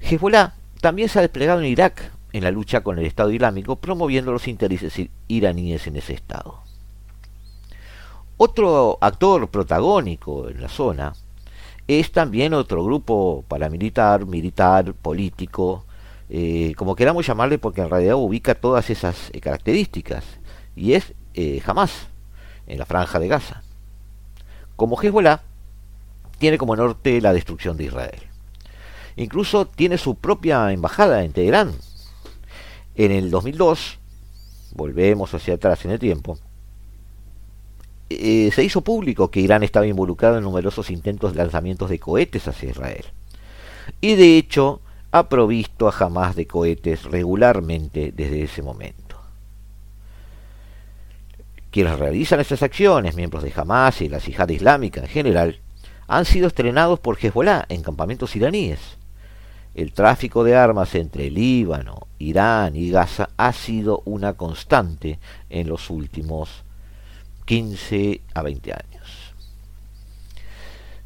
Hezbollah 0.00 0.54
también 0.80 1.08
se 1.08 1.20
ha 1.20 1.22
desplegado 1.22 1.60
en 1.60 1.66
Irak 1.66 2.12
en 2.32 2.42
la 2.42 2.50
lucha 2.50 2.80
con 2.82 2.98
el 2.98 3.06
Estado 3.06 3.30
Islámico, 3.30 3.76
promoviendo 3.76 4.32
los 4.32 4.48
intereses 4.48 4.94
iraníes 5.28 5.86
en 5.86 5.96
ese 5.96 6.14
Estado. 6.14 6.58
Otro 8.36 8.98
actor 9.00 9.48
protagónico 9.48 10.48
en 10.48 10.60
la 10.60 10.68
zona 10.68 11.12
es 11.88 12.12
también 12.12 12.54
otro 12.54 12.84
grupo 12.84 13.44
paramilitar, 13.48 14.26
militar, 14.26 14.94
político, 14.94 15.84
eh, 16.28 16.74
como 16.76 16.96
queramos 16.96 17.26
llamarle, 17.26 17.58
porque 17.58 17.82
en 17.82 17.90
realidad 17.90 18.14
ubica 18.14 18.54
todas 18.54 18.88
esas 18.90 19.30
eh, 19.32 19.40
características, 19.40 20.24
y 20.76 20.94
es 20.94 21.12
eh, 21.34 21.60
Hamas, 21.66 22.08
en 22.66 22.78
la 22.78 22.86
franja 22.86 23.18
de 23.18 23.28
Gaza. 23.28 23.62
Como 24.76 25.00
Hezbollah, 25.00 25.42
tiene 26.38 26.58
como 26.58 26.76
norte 26.76 27.20
la 27.20 27.32
destrucción 27.32 27.76
de 27.76 27.84
Israel. 27.84 28.22
Incluso 29.16 29.66
tiene 29.66 29.98
su 29.98 30.14
propia 30.14 30.72
embajada 30.72 31.22
en 31.22 31.32
Teherán. 31.32 31.72
En 32.94 33.12
el 33.12 33.30
2002, 33.30 33.98
volvemos 34.74 35.34
hacia 35.34 35.54
atrás 35.54 35.84
en 35.84 35.90
el 35.90 35.98
tiempo, 35.98 36.38
eh, 38.20 38.50
se 38.52 38.64
hizo 38.64 38.80
público 38.80 39.30
que 39.30 39.40
Irán 39.40 39.62
estaba 39.62 39.86
involucrado 39.86 40.38
en 40.38 40.44
numerosos 40.44 40.90
intentos 40.90 41.32
de 41.32 41.38
lanzamientos 41.38 41.90
de 41.90 41.98
cohetes 41.98 42.48
hacia 42.48 42.70
Israel. 42.70 43.04
Y 44.00 44.14
de 44.14 44.38
hecho, 44.38 44.80
ha 45.10 45.28
provisto 45.28 45.88
a 45.88 45.94
Hamas 45.98 46.36
de 46.36 46.46
cohetes 46.46 47.04
regularmente 47.04 48.12
desde 48.14 48.42
ese 48.42 48.62
momento. 48.62 49.16
Quienes 51.70 51.98
realizan 51.98 52.40
estas 52.40 52.62
acciones, 52.62 53.14
miembros 53.14 53.42
de 53.42 53.52
Hamas 53.54 54.00
y 54.02 54.08
la 54.08 54.18
Yihad 54.18 54.48
Islámica 54.48 55.00
en 55.00 55.08
general, 55.08 55.60
han 56.06 56.24
sido 56.24 56.46
estrenados 56.46 57.00
por 57.00 57.18
Hezbollah 57.18 57.64
en 57.68 57.82
campamentos 57.82 58.36
iraníes 58.36 58.98
el 59.74 59.92
tráfico 59.92 60.44
de 60.44 60.54
armas 60.54 60.94
entre 60.94 61.30
Líbano, 61.30 62.06
Irán 62.18 62.76
y 62.76 62.90
Gaza 62.90 63.30
ha 63.38 63.52
sido 63.52 64.02
una 64.04 64.34
constante 64.34 65.18
en 65.48 65.68
los 65.68 65.88
últimos 65.88 66.64
15 67.52 68.22
a 68.32 68.40
20 68.40 68.72
años. 68.72 69.34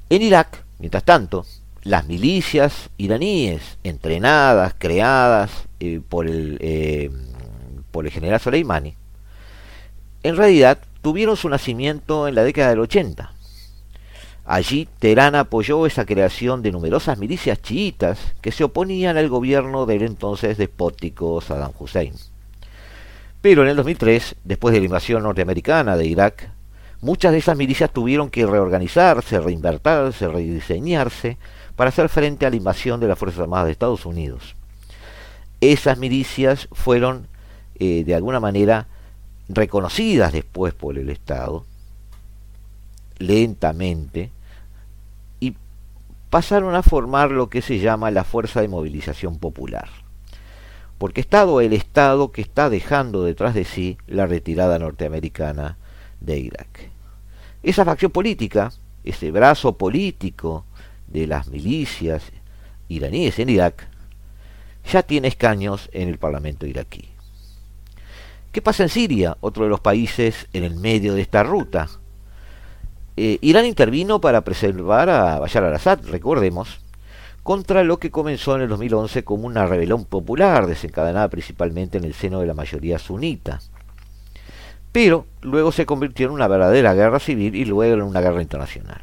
En 0.08 0.22
Irak, 0.22 0.64
mientras 0.78 1.02
tanto, 1.02 1.44
las 1.82 2.06
milicias 2.06 2.88
iraníes 2.98 3.78
entrenadas, 3.82 4.76
creadas 4.78 5.50
eh, 5.80 6.00
por, 6.08 6.28
el, 6.28 6.58
eh, 6.60 7.10
por 7.90 8.06
el 8.06 8.12
general 8.12 8.38
Soleimani, 8.38 8.94
en 10.22 10.36
realidad 10.36 10.78
tuvieron 11.02 11.36
su 11.36 11.48
nacimiento 11.48 12.28
en 12.28 12.36
la 12.36 12.44
década 12.44 12.70
del 12.70 12.78
80 12.78 13.32
Allí 14.44 14.88
Teherán 15.00 15.34
apoyó 15.34 15.84
esa 15.84 16.06
creación 16.06 16.62
de 16.62 16.70
numerosas 16.70 17.18
milicias 17.18 17.60
chiitas 17.60 18.20
que 18.40 18.52
se 18.52 18.62
oponían 18.62 19.16
al 19.16 19.28
gobierno 19.28 19.84
del 19.84 20.02
entonces 20.02 20.58
despótico 20.58 21.40
Saddam 21.40 21.72
Hussein. 21.76 22.14
Pero 23.46 23.62
en 23.62 23.68
el 23.68 23.76
2003, 23.76 24.34
después 24.42 24.74
de 24.74 24.80
la 24.80 24.86
invasión 24.86 25.22
norteamericana 25.22 25.96
de 25.96 26.04
Irak, 26.04 26.50
muchas 27.00 27.30
de 27.30 27.38
esas 27.38 27.56
milicias 27.56 27.92
tuvieron 27.92 28.28
que 28.28 28.44
reorganizarse, 28.44 29.38
reinvertirse, 29.38 30.26
rediseñarse 30.26 31.38
para 31.76 31.90
hacer 31.90 32.08
frente 32.08 32.44
a 32.44 32.50
la 32.50 32.56
invasión 32.56 32.98
de 32.98 33.06
las 33.06 33.16
Fuerzas 33.16 33.42
Armadas 33.42 33.66
de 33.66 33.70
Estados 33.70 34.04
Unidos. 34.04 34.56
Esas 35.60 35.96
milicias 35.96 36.66
fueron, 36.72 37.28
eh, 37.78 38.02
de 38.02 38.16
alguna 38.16 38.40
manera, 38.40 38.88
reconocidas 39.48 40.32
después 40.32 40.74
por 40.74 40.98
el 40.98 41.08
Estado, 41.08 41.64
lentamente, 43.18 44.32
pasaron 46.30 46.74
a 46.74 46.82
formar 46.82 47.30
lo 47.30 47.48
que 47.48 47.62
se 47.62 47.78
llama 47.78 48.10
la 48.10 48.24
Fuerza 48.24 48.60
de 48.60 48.66
Movilización 48.66 49.38
Popular. 49.38 50.05
Porque 50.98 51.20
Estado 51.20 51.60
el 51.60 51.72
Estado 51.72 52.32
que 52.32 52.42
está 52.42 52.70
dejando 52.70 53.24
detrás 53.24 53.54
de 53.54 53.64
sí 53.64 53.98
la 54.06 54.26
retirada 54.26 54.78
norteamericana 54.78 55.76
de 56.20 56.38
Irak. 56.38 56.90
Esa 57.62 57.84
facción 57.84 58.10
política, 58.10 58.72
ese 59.04 59.30
brazo 59.30 59.76
político 59.76 60.64
de 61.06 61.26
las 61.26 61.48
milicias 61.48 62.32
iraníes 62.88 63.38
en 63.38 63.50
Irak, 63.50 63.88
ya 64.90 65.02
tiene 65.02 65.28
escaños 65.28 65.88
en 65.92 66.08
el 66.08 66.18
Parlamento 66.18 66.66
iraquí. 66.66 67.08
¿Qué 68.52 68.62
pasa 68.62 68.84
en 68.84 68.88
Siria, 68.88 69.36
otro 69.40 69.64
de 69.64 69.70
los 69.70 69.80
países 69.80 70.46
en 70.52 70.64
el 70.64 70.76
medio 70.76 71.14
de 71.14 71.20
esta 71.20 71.42
ruta? 71.42 71.88
Eh, 73.16 73.38
Irán 73.40 73.66
intervino 73.66 74.20
para 74.20 74.42
preservar 74.42 75.10
a 75.10 75.38
Bashar 75.38 75.64
al-Assad, 75.64 76.00
recordemos, 76.08 76.80
contra 77.46 77.84
lo 77.84 78.00
que 78.00 78.10
comenzó 78.10 78.56
en 78.56 78.62
el 78.62 78.68
2011 78.68 79.22
como 79.22 79.46
una 79.46 79.66
rebelión 79.66 80.04
popular 80.04 80.66
desencadenada 80.66 81.28
principalmente 81.28 81.96
en 81.96 82.02
el 82.02 82.12
seno 82.12 82.40
de 82.40 82.48
la 82.48 82.54
mayoría 82.54 82.98
sunita. 82.98 83.60
Pero 84.90 85.26
luego 85.42 85.70
se 85.70 85.86
convirtió 85.86 86.26
en 86.26 86.32
una 86.32 86.48
verdadera 86.48 86.92
guerra 86.92 87.20
civil 87.20 87.54
y 87.54 87.64
luego 87.64 87.94
en 87.94 88.02
una 88.02 88.20
guerra 88.20 88.42
internacional. 88.42 89.00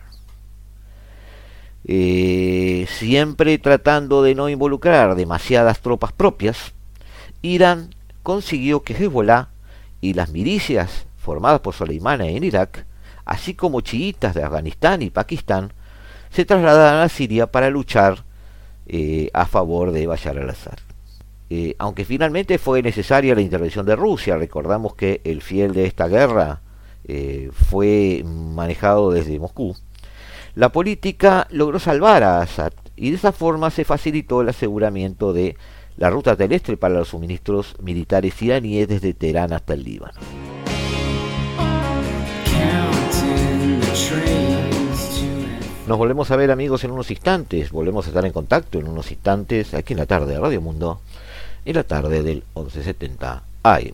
Eh, 1.86 2.86
siempre 2.90 3.58
tratando 3.60 4.22
de 4.22 4.36
no 4.36 4.50
involucrar 4.50 5.16
demasiadas 5.16 5.80
tropas 5.80 6.12
propias, 6.12 6.74
Irán 7.42 7.96
consiguió 8.24 8.84
que 8.84 8.94
Hezbollah 8.94 9.52
y 10.02 10.16
las 10.16 10.32
milicias 10.32 11.06
formadas 11.16 11.62
por 11.62 11.76
Soleimani 11.76 12.36
en 12.36 12.44
Irak 12.44 12.86
así 13.24 13.54
como 13.54 13.80
chiitas 13.80 14.36
de 14.36 14.44
Afganistán 14.44 15.02
y 15.02 15.12
Pakistán, 15.12 15.72
se 16.30 16.44
trasladaron 16.44 17.04
a 17.04 17.08
Siria 17.08 17.48
para 17.48 17.70
luchar 17.70 18.26
eh, 18.88 19.30
a 19.34 19.46
favor 19.46 19.92
de 19.92 20.08
Bashar 20.08 20.38
al-Assad. 20.38 20.78
Eh, 21.50 21.76
aunque 21.78 22.06
finalmente 22.06 22.58
fue 22.58 22.82
necesaria 22.82 23.36
la 23.36 23.42
intervención 23.42 23.86
de 23.86 23.96
Rusia, 23.96 24.38
recordamos 24.38 24.96
que 24.96 25.22
el 25.24 25.42
fiel 25.42 25.74
de 25.74 25.86
esta 25.86 26.08
guerra 26.08 26.62
eh, 27.06 27.50
fue 27.52 28.24
manejado 28.26 29.12
desde 29.12 29.40
Moscú, 29.40 29.76
la 30.56 30.72
política 30.72 31.48
logró 31.50 31.80
salvar 31.80 32.24
a 32.24 32.42
Assad 32.42 32.74
y 32.96 33.10
de 33.10 33.16
esa 33.16 33.32
forma 33.32 33.72
se 33.72 33.86
facilitó 33.86 34.42
el 34.42 34.50
aseguramiento 34.50 35.34
de 35.34 35.58
la 35.98 36.10
ruta 36.10 36.36
terrestre 36.36 36.78
para 36.78 36.96
los 36.96 37.10
suministros 37.10 37.76
militares 37.82 38.40
iraníes 38.42 38.88
desde 38.88 39.14
Teherán 39.14 39.54
hasta 39.54 39.74
el 39.74 39.84
Líbano. 39.84 40.20
Nos 45.88 45.98
volvemos 45.98 46.32
a 46.32 46.38
ver 46.38 46.50
amigos 46.50 46.86
en 46.86 46.92
unos 46.92 47.12
instantes, 47.12 47.72
volvemos 47.72 48.06
a 48.06 48.10
estar 48.10 48.26
en 48.26 48.32
contacto 48.32 48.80
en 48.80 48.88
unos 48.88 49.12
instantes 49.12 49.74
aquí 49.74 49.94
en 49.94 50.00
la 50.00 50.06
tarde 50.06 50.34
de 50.34 50.40
Radio 50.40 50.62
Mundo, 50.62 51.02
en 51.66 51.76
la 51.76 51.84
tarde 51.84 52.24
del 52.24 52.44
1170 52.56 53.44
AM. 53.64 53.94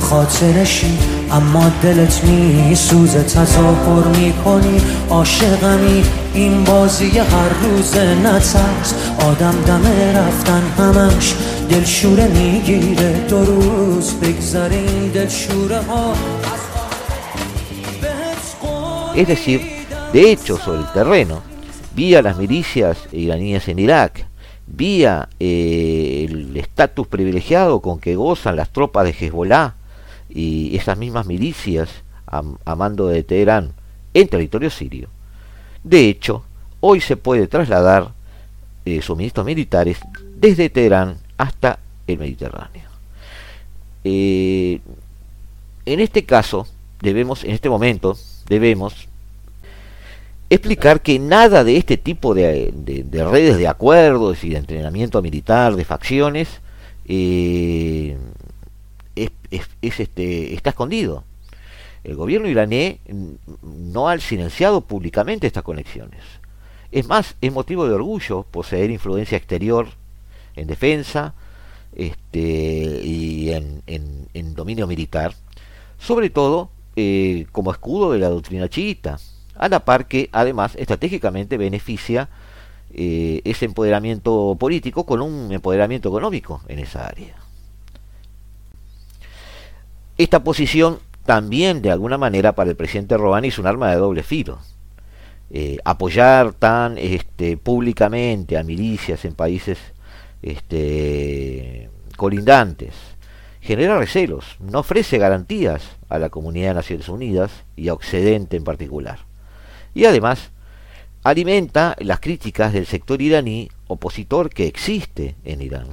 خاطرشی 0.00 0.98
اما 1.32 1.72
دلت 1.82 2.24
می 2.24 2.74
سوزه 2.74 3.22
تظاهر 3.22 4.06
می‌کنی. 4.06 4.80
عاشقمی 5.10 6.02
این 6.34 6.64
بازی 6.64 7.18
هر 7.18 7.48
روز 7.62 7.96
نترس. 7.96 8.94
آدم 9.18 9.54
دم 9.66 9.82
رفتن 10.16 10.62
همش 10.78 11.34
دلشوره 11.70 12.28
می‌گیره. 12.28 13.12
دو 13.28 13.44
روز 13.44 14.12
بگذارین 14.12 15.08
دلشوره 15.14 15.80
ها. 15.88 16.14
Es 19.22 19.28
decir, 19.34 19.58
de 20.12 20.22
hecho, 20.30 20.52
sobre 20.64 20.80
el 20.84 20.92
terreno, 20.98 21.36
vía 21.96 22.20
las 22.20 22.36
milicias 22.36 22.96
iraníes 23.12 23.64
en 23.72 23.78
Irak, 23.86 24.12
vía 24.82 25.14
eh, 25.40 26.05
estatus 26.56 27.06
privilegiado 27.06 27.80
con 27.80 27.98
que 27.98 28.16
gozan 28.16 28.56
las 28.56 28.70
tropas 28.70 29.04
de 29.04 29.10
Hezbollah 29.10 29.74
y 30.28 30.76
esas 30.76 30.98
mismas 30.98 31.26
milicias 31.26 31.88
a, 32.26 32.42
mando 32.74 33.08
de 33.08 33.22
Teherán 33.22 33.72
en 34.14 34.28
territorio 34.28 34.70
sirio. 34.70 35.08
De 35.84 36.08
hecho, 36.08 36.44
hoy 36.80 37.00
se 37.00 37.16
puede 37.16 37.46
trasladar 37.46 38.12
eh, 38.84 39.00
suministros 39.02 39.46
militares 39.46 39.98
desde 40.36 40.70
Teherán 40.70 41.18
hasta 41.36 41.78
el 42.06 42.18
Mediterráneo. 42.18 42.88
Eh, 44.04 44.80
en 45.84 46.00
este 46.00 46.24
caso, 46.24 46.66
debemos, 47.00 47.44
en 47.44 47.52
este 47.52 47.68
momento, 47.68 48.16
debemos 48.48 49.08
explicar 50.50 51.00
que 51.00 51.18
nada 51.18 51.64
de 51.64 51.76
este 51.76 51.96
tipo 51.96 52.34
de, 52.34 52.72
redes 53.12 53.58
de 53.58 53.68
acuerdos 53.68 54.44
y 54.44 54.50
de 54.50 54.58
entrenamiento 54.58 55.22
militar, 55.22 55.74
de 55.74 55.84
facciones, 55.84 56.60
eh, 57.06 58.16
es, 59.14 59.30
este, 59.80 60.54
está 60.54 60.70
escondido. 60.70 61.24
El 62.04 62.14
gobierno 62.14 62.48
iraní 62.48 63.00
no 63.62 64.08
ha 64.08 64.18
silenciado 64.18 64.82
públicamente 64.82 65.46
estas 65.46 65.64
conexiones. 65.64 66.20
Es 66.92 67.08
más, 67.08 67.34
es 67.40 67.52
motivo 67.52 67.86
de 67.88 67.94
orgullo 67.94 68.44
poseer 68.44 68.90
influencia 68.90 69.36
exterior 69.36 69.88
en 70.54 70.68
defensa 70.68 71.34
este, 71.96 72.38
y 72.38 73.50
en, 73.52 74.54
dominio 74.54 74.86
militar, 74.86 75.34
sobre 75.98 76.30
todo 76.30 76.70
eh, 76.94 77.46
como 77.52 77.72
escudo 77.72 78.12
de 78.12 78.18
la 78.18 78.28
doctrina 78.28 78.68
chiita, 78.68 79.18
a 79.58 79.68
la 79.68 79.80
par 79.80 80.06
que 80.06 80.28
además 80.32 80.74
estratégicamente 80.76 81.56
beneficia 81.56 82.28
eh, 82.92 83.40
ese 83.44 83.64
empoderamiento 83.64 84.56
político 84.58 85.04
con 85.04 85.20
un 85.22 85.52
empoderamiento 85.52 86.08
económico 86.08 86.62
en 86.68 86.78
esa 86.78 87.06
área. 87.06 87.34
Esta 90.18 90.42
posición 90.42 90.98
también 91.24 91.82
de 91.82 91.90
alguna 91.90 92.16
manera 92.16 92.54
para 92.54 92.70
el 92.70 92.76
presidente 92.76 93.16
Rouhani 93.16 93.48
es 93.48 93.58
un 93.58 93.66
arma 93.66 93.90
de 93.90 93.96
doble 93.96 94.22
filo. 94.22 94.58
Eh, 95.50 95.78
apoyar 95.84 96.54
tan 96.54 96.98
este, 96.98 97.56
públicamente 97.56 98.56
a 98.56 98.64
milicias 98.64 99.24
en 99.24 99.34
países 99.34 99.78
este, 100.42 101.90
colindantes 102.16 102.94
genera 103.60 103.98
recelos, 103.98 104.56
no 104.60 104.80
ofrece 104.80 105.18
garantías 105.18 105.82
a 106.08 106.18
la 106.20 106.30
comunidad 106.30 106.68
de 106.68 106.74
Naciones 106.74 107.08
Unidas 107.08 107.64
y 107.74 107.88
a 107.88 107.94
Occidente 107.94 108.56
en 108.56 108.62
particular. 108.62 109.18
Y 109.96 110.04
además 110.04 110.50
alimenta 111.24 111.96
las 112.00 112.20
críticas 112.20 112.74
del 112.74 112.84
sector 112.84 113.22
iraní 113.22 113.70
opositor 113.86 114.50
que 114.50 114.66
existe 114.66 115.36
en 115.42 115.62
Irán 115.62 115.86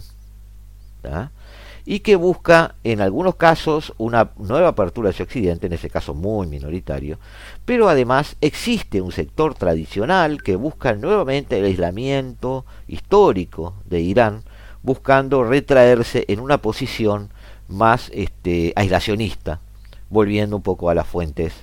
y 1.86 2.02
que 2.02 2.18
busca 2.18 2.76
en 2.84 3.00
algunos 3.00 3.36
casos 3.36 3.94
una 3.98 4.32
nueva 4.36 4.68
apertura 4.68 5.12
hacia 5.12 5.24
Occidente, 5.24 5.68
en 5.68 5.74
ese 5.74 5.90
caso 5.90 6.14
muy 6.14 6.48
minoritario, 6.48 7.18
pero 7.64 7.88
además 7.88 8.36
existe 8.42 9.00
un 9.00 9.14
sector 9.14 9.56
tradicional 9.56 10.44
que 10.44 10.58
busca 10.58 10.96
nuevamente 10.96 11.60
el 11.60 11.64
aislamiento 11.64 12.66
histórico 12.90 13.74
de 13.86 14.02
Irán, 14.02 14.44
buscando 14.82 15.46
retraerse 15.46 16.26
en 16.28 16.42
una 16.42 16.58
posición 16.58 17.30
más 17.70 18.12
este, 18.14 18.74
aislacionista, 18.76 19.62
volviendo 20.10 20.58
un 20.58 20.62
poco 20.62 20.90
a 20.90 20.94
las 20.94 21.08
fuentes 21.08 21.54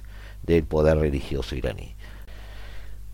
del 0.42 0.64
poder 0.64 0.96
religioso 0.96 1.54
iraní. 1.54 1.99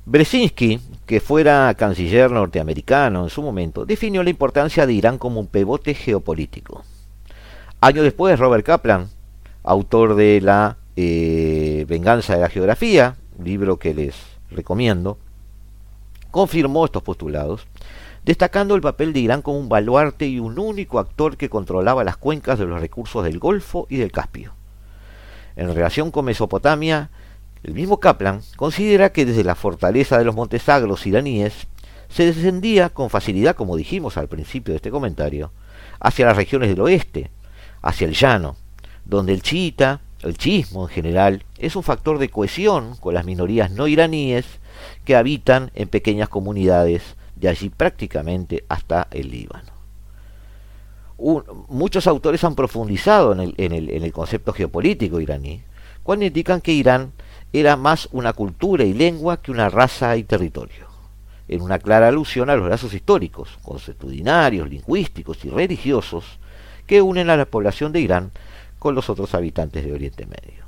Brzezinski, 0.09 0.79
que 1.05 1.19
fuera 1.19 1.75
canciller 1.75 2.31
norteamericano 2.31 3.25
en 3.25 3.29
su 3.29 3.43
momento, 3.43 3.85
definió 3.85 4.23
la 4.23 4.31
importancia 4.31 4.87
de 4.87 4.93
Irán 4.93 5.19
como 5.19 5.41
un 5.41 5.49
pivote 5.49 5.95
geopolítico. 5.95 6.85
Años 7.81 8.05
después, 8.05 8.39
Robert 8.39 8.65
Kaplan, 8.65 9.09
autor 9.65 10.15
de 10.15 10.41
La 10.41 10.77
eh, 10.95 11.85
Venganza 11.89 12.35
de 12.35 12.41
la 12.41 12.49
Geografía, 12.49 13.17
libro 13.43 13.81
que 13.81 13.95
les 13.95 14.15
recomiendo, 14.49 15.19
confirmó 16.31 16.85
estos 16.85 17.03
postulados, 17.03 17.67
destacando 18.25 18.77
el 18.77 18.83
papel 18.83 19.13
de 19.13 19.19
Irán 19.19 19.43
como 19.43 19.59
un 19.59 19.69
baluarte 19.69 20.29
y 20.29 20.39
un 20.39 20.61
único 20.61 21.01
actor 21.01 21.37
que 21.37 21.51
controlaba 21.51 22.05
las 22.05 22.17
cuencas 22.17 22.61
de 22.61 22.67
los 22.67 22.81
recursos 22.81 23.25
del 23.25 23.41
Golfo 23.41 23.89
y 23.91 23.97
del 23.97 24.13
Caspio. 24.13 24.55
En 25.57 25.75
relación 25.75 26.13
con 26.13 26.27
Mesopotamia, 26.27 27.11
el 27.67 27.75
mismo 27.75 27.99
Kaplan 27.99 28.43
considera 28.55 29.11
que 29.11 29.27
desde 29.27 29.43
la 29.43 29.57
fortaleza 29.57 30.19
de 30.19 30.25
los 30.25 30.37
montes 30.37 30.63
sagros 30.63 31.05
iraníes 31.05 31.67
se 32.09 32.25
descendía 32.25 32.91
con 32.91 33.11
facilidad, 33.11 33.57
como 33.57 33.77
dijimos 33.77 34.17
al 34.17 34.29
principio 34.29 34.73
de 34.73 34.77
este 34.77 34.93
comentario, 34.93 35.51
hacia 35.99 36.27
las 36.27 36.37
regiones 36.37 36.69
del 36.69 36.81
oeste, 36.81 37.29
hacia 37.83 38.07
el 38.07 38.15
llano, 38.15 38.55
donde 39.05 39.33
el 39.33 39.43
chiita 39.43 40.01
el 40.23 40.39
chiismo 40.39 40.85
en 40.85 40.89
general, 40.89 41.45
es 41.59 41.75
un 41.75 41.83
factor 41.83 42.19
de 42.19 42.29
cohesión 42.29 42.97
con 42.97 43.15
las 43.15 43.25
minorías 43.25 43.71
no 43.71 43.87
iraníes 43.87 44.47
que 45.05 45.17
habitan 45.17 45.73
en 45.75 45.89
pequeñas 45.89 46.29
comunidades 46.29 47.17
de 47.35 47.49
allí 47.49 47.69
prácticamente 47.69 48.65
hasta 48.69 49.09
el 49.11 49.31
Líbano. 49.31 49.73
muchos 51.69 52.07
autores 52.07 52.45
han 52.45 52.55
profundizado 52.55 53.33
en 53.33 53.73
el 53.73 54.13
concepto 54.13 54.53
geopolítico 54.53 55.21
iraní, 55.21 55.63
cuando 56.03 56.25
indican 56.25 56.61
que 56.61 56.73
Irán 56.73 57.13
era 57.61 57.77
más 57.77 58.09
una 58.13 58.35
cultura 58.35 58.85
y 58.85 58.93
lengua 58.93 59.39
que 59.39 59.51
una 59.51 59.71
raza 59.71 60.17
y 60.19 60.25
territorio, 60.25 60.87
en 61.49 61.63
una 61.63 61.79
clara 61.79 62.09
alusión 62.09 62.51
a 62.51 62.57
los 62.57 62.69
lazos 62.69 62.93
históricos, 62.93 63.59
consuetudinarios, 63.63 64.69
lingüísticos 64.69 65.43
y 65.45 65.49
religiosos 65.49 66.39
que 66.87 67.01
unen 67.01 67.31
a 67.31 67.37
la 67.37 67.47
población 67.47 67.93
de 67.93 68.01
Irán 68.01 68.31
con 68.79 68.95
los 68.95 69.09
otros 69.09 69.35
habitantes 69.35 69.85
de 69.85 69.93
Oriente 69.95 70.27
Medio. 70.27 70.67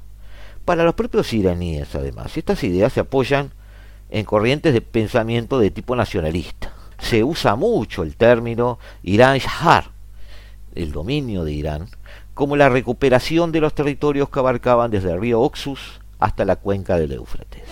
Para 0.64 0.83
los 0.83 0.94
propios 0.94 1.33
iraníes, 1.35 1.94
además, 1.94 2.37
estas 2.37 2.64
ideas 2.64 2.92
se 2.94 3.01
apoyan 3.01 3.53
en 4.11 4.24
corrientes 4.24 4.72
de 4.72 4.81
pensamiento 4.81 5.59
de 5.59 5.70
tipo 5.70 5.94
nacionalista. 5.94 6.72
Se 6.98 7.22
usa 7.22 7.55
mucho 7.55 8.03
el 8.03 8.16
término 8.16 8.79
Irán 9.03 9.38
Shahar, 9.38 9.90
el 10.74 10.92
dominio 10.92 11.44
de 11.44 11.53
Irán, 11.53 11.88
como 12.33 12.57
la 12.57 12.70
recuperación 12.70 13.53
de 13.53 13.61
los 13.61 13.74
territorios 13.74 14.31
que 14.31 14.38
abarcaban 14.38 14.90
desde 14.90 15.12
el 15.12 15.20
río 15.20 15.40
Oxus 15.40 16.01
hasta 16.18 16.44
la 16.44 16.57
cuenca 16.57 16.98
del 16.98 17.12
Éufrates. 17.12 17.62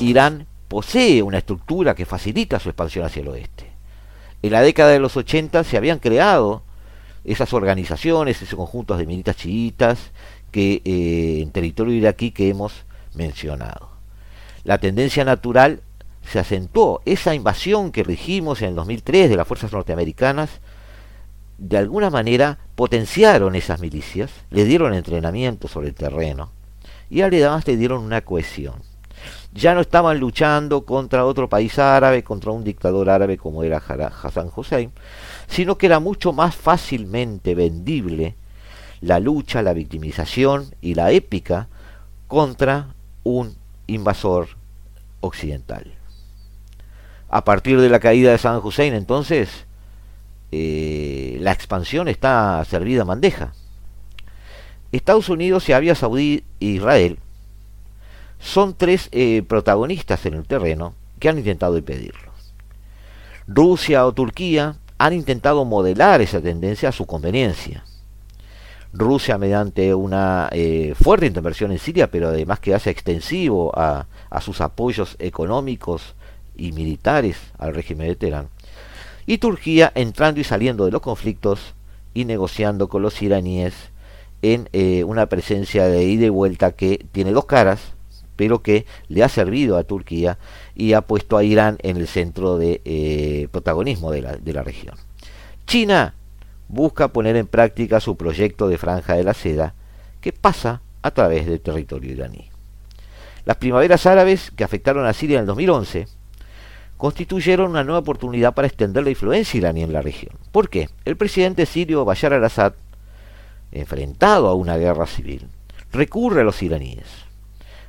Irán 0.00 0.46
posee 0.68 1.22
una 1.22 1.38
estructura 1.38 1.94
que 1.94 2.06
facilita 2.06 2.58
su 2.58 2.68
expansión 2.68 3.04
hacia 3.04 3.22
el 3.22 3.28
oeste. 3.28 3.70
En 4.42 4.52
la 4.52 4.62
década 4.62 4.90
de 4.90 4.98
los 4.98 5.16
80 5.16 5.64
se 5.64 5.76
habían 5.76 5.98
creado 5.98 6.62
esas 7.24 7.52
organizaciones, 7.52 8.40
esos 8.40 8.56
conjuntos 8.56 8.98
de 8.98 9.06
militas 9.06 9.36
chiitas 9.36 10.12
que 10.50 10.80
eh, 10.84 11.42
en 11.42 11.50
territorio 11.50 11.94
iraquí 11.94 12.30
que 12.30 12.48
hemos 12.48 12.84
mencionado. 13.14 13.90
La 14.64 14.78
tendencia 14.78 15.24
natural 15.24 15.82
se 16.24 16.38
acentuó. 16.38 17.02
Esa 17.04 17.34
invasión 17.34 17.92
que 17.92 18.02
regimos 18.02 18.62
en 18.62 18.70
el 18.70 18.74
2003 18.76 19.30
de 19.30 19.36
las 19.36 19.46
fuerzas 19.46 19.72
norteamericanas, 19.72 20.60
de 21.60 21.76
alguna 21.78 22.10
manera 22.10 22.58
potenciaron 22.74 23.54
esas 23.54 23.80
milicias, 23.80 24.32
le 24.50 24.64
dieron 24.64 24.94
entrenamiento 24.94 25.68
sobre 25.68 25.88
el 25.88 25.94
terreno 25.94 26.50
y 27.08 27.20
además 27.20 27.66
le 27.68 27.76
dieron 27.76 28.02
una 28.02 28.22
cohesión 28.22 28.90
ya 29.52 29.74
no 29.74 29.80
estaban 29.80 30.18
luchando 30.18 30.84
contra 30.84 31.24
otro 31.24 31.48
país 31.48 31.78
árabe, 31.78 32.22
contra 32.22 32.52
un 32.52 32.64
dictador 32.64 33.10
árabe 33.10 33.36
como 33.36 33.62
era 33.62 33.78
Hassan 33.78 34.50
Hussein, 34.54 34.92
sino 35.48 35.76
que 35.76 35.86
era 35.86 35.98
mucho 35.98 36.32
más 36.32 36.54
fácilmente 36.54 37.54
vendible 37.54 38.36
la 39.00 39.18
lucha, 39.18 39.62
la 39.62 39.72
victimización 39.72 40.74
y 40.80 40.94
la 40.94 41.10
épica 41.10 41.68
contra 42.28 42.94
un 43.24 43.56
invasor 43.86 44.48
occidental. 45.20 45.94
A 47.28 47.44
partir 47.44 47.80
de 47.80 47.88
la 47.88 48.00
caída 48.00 48.30
de 48.30 48.38
Saddam 48.38 48.64
Hussein, 48.64 48.94
entonces, 48.94 49.66
eh, 50.52 51.38
la 51.40 51.52
expansión 51.52 52.08
está 52.08 52.64
servida 52.64 53.02
a 53.02 53.06
bandeja. 53.06 53.52
Estados 54.92 55.28
Unidos 55.28 55.68
y 55.68 55.72
Arabia 55.72 55.94
Saudí 55.94 56.44
e 56.58 56.66
Israel 56.66 57.18
son 58.40 58.74
tres 58.74 59.08
eh, 59.12 59.42
protagonistas 59.46 60.26
en 60.26 60.34
el 60.34 60.46
terreno 60.46 60.94
que 61.18 61.28
han 61.28 61.38
intentado 61.38 61.76
impedirlo. 61.78 62.32
Rusia 63.46 64.06
o 64.06 64.12
Turquía 64.12 64.76
han 64.98 65.12
intentado 65.12 65.64
modelar 65.64 66.20
esa 66.20 66.40
tendencia 66.40 66.88
a 66.88 66.92
su 66.92 67.06
conveniencia. 67.06 67.84
Rusia 68.92 69.38
mediante 69.38 69.94
una 69.94 70.48
eh, 70.50 70.94
fuerte 71.00 71.26
intervención 71.26 71.70
en 71.70 71.78
Siria, 71.78 72.10
pero 72.10 72.28
además 72.28 72.58
que 72.58 72.74
hace 72.74 72.90
extensivo 72.90 73.72
a, 73.78 74.06
a, 74.30 74.40
sus 74.40 74.60
apoyos 74.60 75.14
económicos 75.20 76.14
y 76.56 76.72
militares 76.72 77.36
al 77.58 77.74
régimen 77.74 78.08
de 78.08 78.16
Teherán. 78.16 78.48
Y 79.30 79.38
Turquía 79.38 79.92
entrando 79.94 80.40
y 80.40 80.44
saliendo 80.44 80.86
de 80.86 80.90
los 80.90 81.02
conflictos 81.02 81.76
y 82.14 82.24
negociando 82.24 82.88
con 82.88 83.02
los 83.02 83.22
iraníes 83.22 83.74
en 84.42 84.68
eh, 84.72 85.04
una 85.04 85.26
presencia 85.26 85.84
de 85.84 86.02
ida 86.02 86.26
y 86.26 86.30
vuelta 86.30 86.72
que 86.72 87.06
tiene 87.12 87.30
dos 87.30 87.44
caras, 87.44 87.92
pero 88.34 88.60
que 88.60 88.86
le 89.06 89.22
ha 89.22 89.28
servido 89.28 89.76
a 89.76 89.84
Turquía 89.84 90.38
y 90.74 90.94
ha 90.94 91.02
puesto 91.02 91.36
a 91.36 91.44
Irán 91.44 91.78
en 91.82 91.96
el 91.96 92.08
centro 92.08 92.58
de 92.58 92.80
eh, 92.84 93.46
protagonismo 93.52 94.10
de 94.10 94.22
la, 94.22 94.36
de 94.36 94.52
la 94.52 94.64
región. 94.64 94.96
China 95.64 96.16
busca 96.66 97.12
poner 97.12 97.36
en 97.36 97.46
práctica 97.46 98.00
su 98.00 98.16
proyecto 98.16 98.66
de 98.66 98.78
franja 98.78 99.14
de 99.14 99.22
la 99.22 99.34
seda 99.34 99.74
que 100.20 100.32
pasa 100.32 100.82
a 101.02 101.12
través 101.12 101.46
del 101.46 101.60
territorio 101.60 102.10
iraní. 102.10 102.50
Las 103.44 103.58
primaveras 103.58 104.06
árabes 104.06 104.50
que 104.50 104.64
afectaron 104.64 105.06
a 105.06 105.12
Siria 105.12 105.36
en 105.36 105.42
el 105.42 105.46
2011 105.46 106.08
constituyeron 107.00 107.70
una 107.70 107.82
nueva 107.82 108.00
oportunidad 108.00 108.52
para 108.52 108.68
extender 108.68 109.02
la 109.02 109.08
influencia 109.08 109.56
iraní 109.56 109.82
en 109.82 109.92
la 109.94 110.02
región. 110.02 110.34
¿Por 110.52 110.68
qué? 110.68 110.90
El 111.06 111.16
presidente 111.16 111.64
sirio 111.64 112.04
Bashar 112.04 112.34
al-Assad, 112.34 112.74
enfrentado 113.72 114.48
a 114.48 114.54
una 114.54 114.76
guerra 114.76 115.06
civil, 115.06 115.48
recurre 115.92 116.42
a 116.42 116.44
los 116.44 116.62
iraníes 116.62 117.06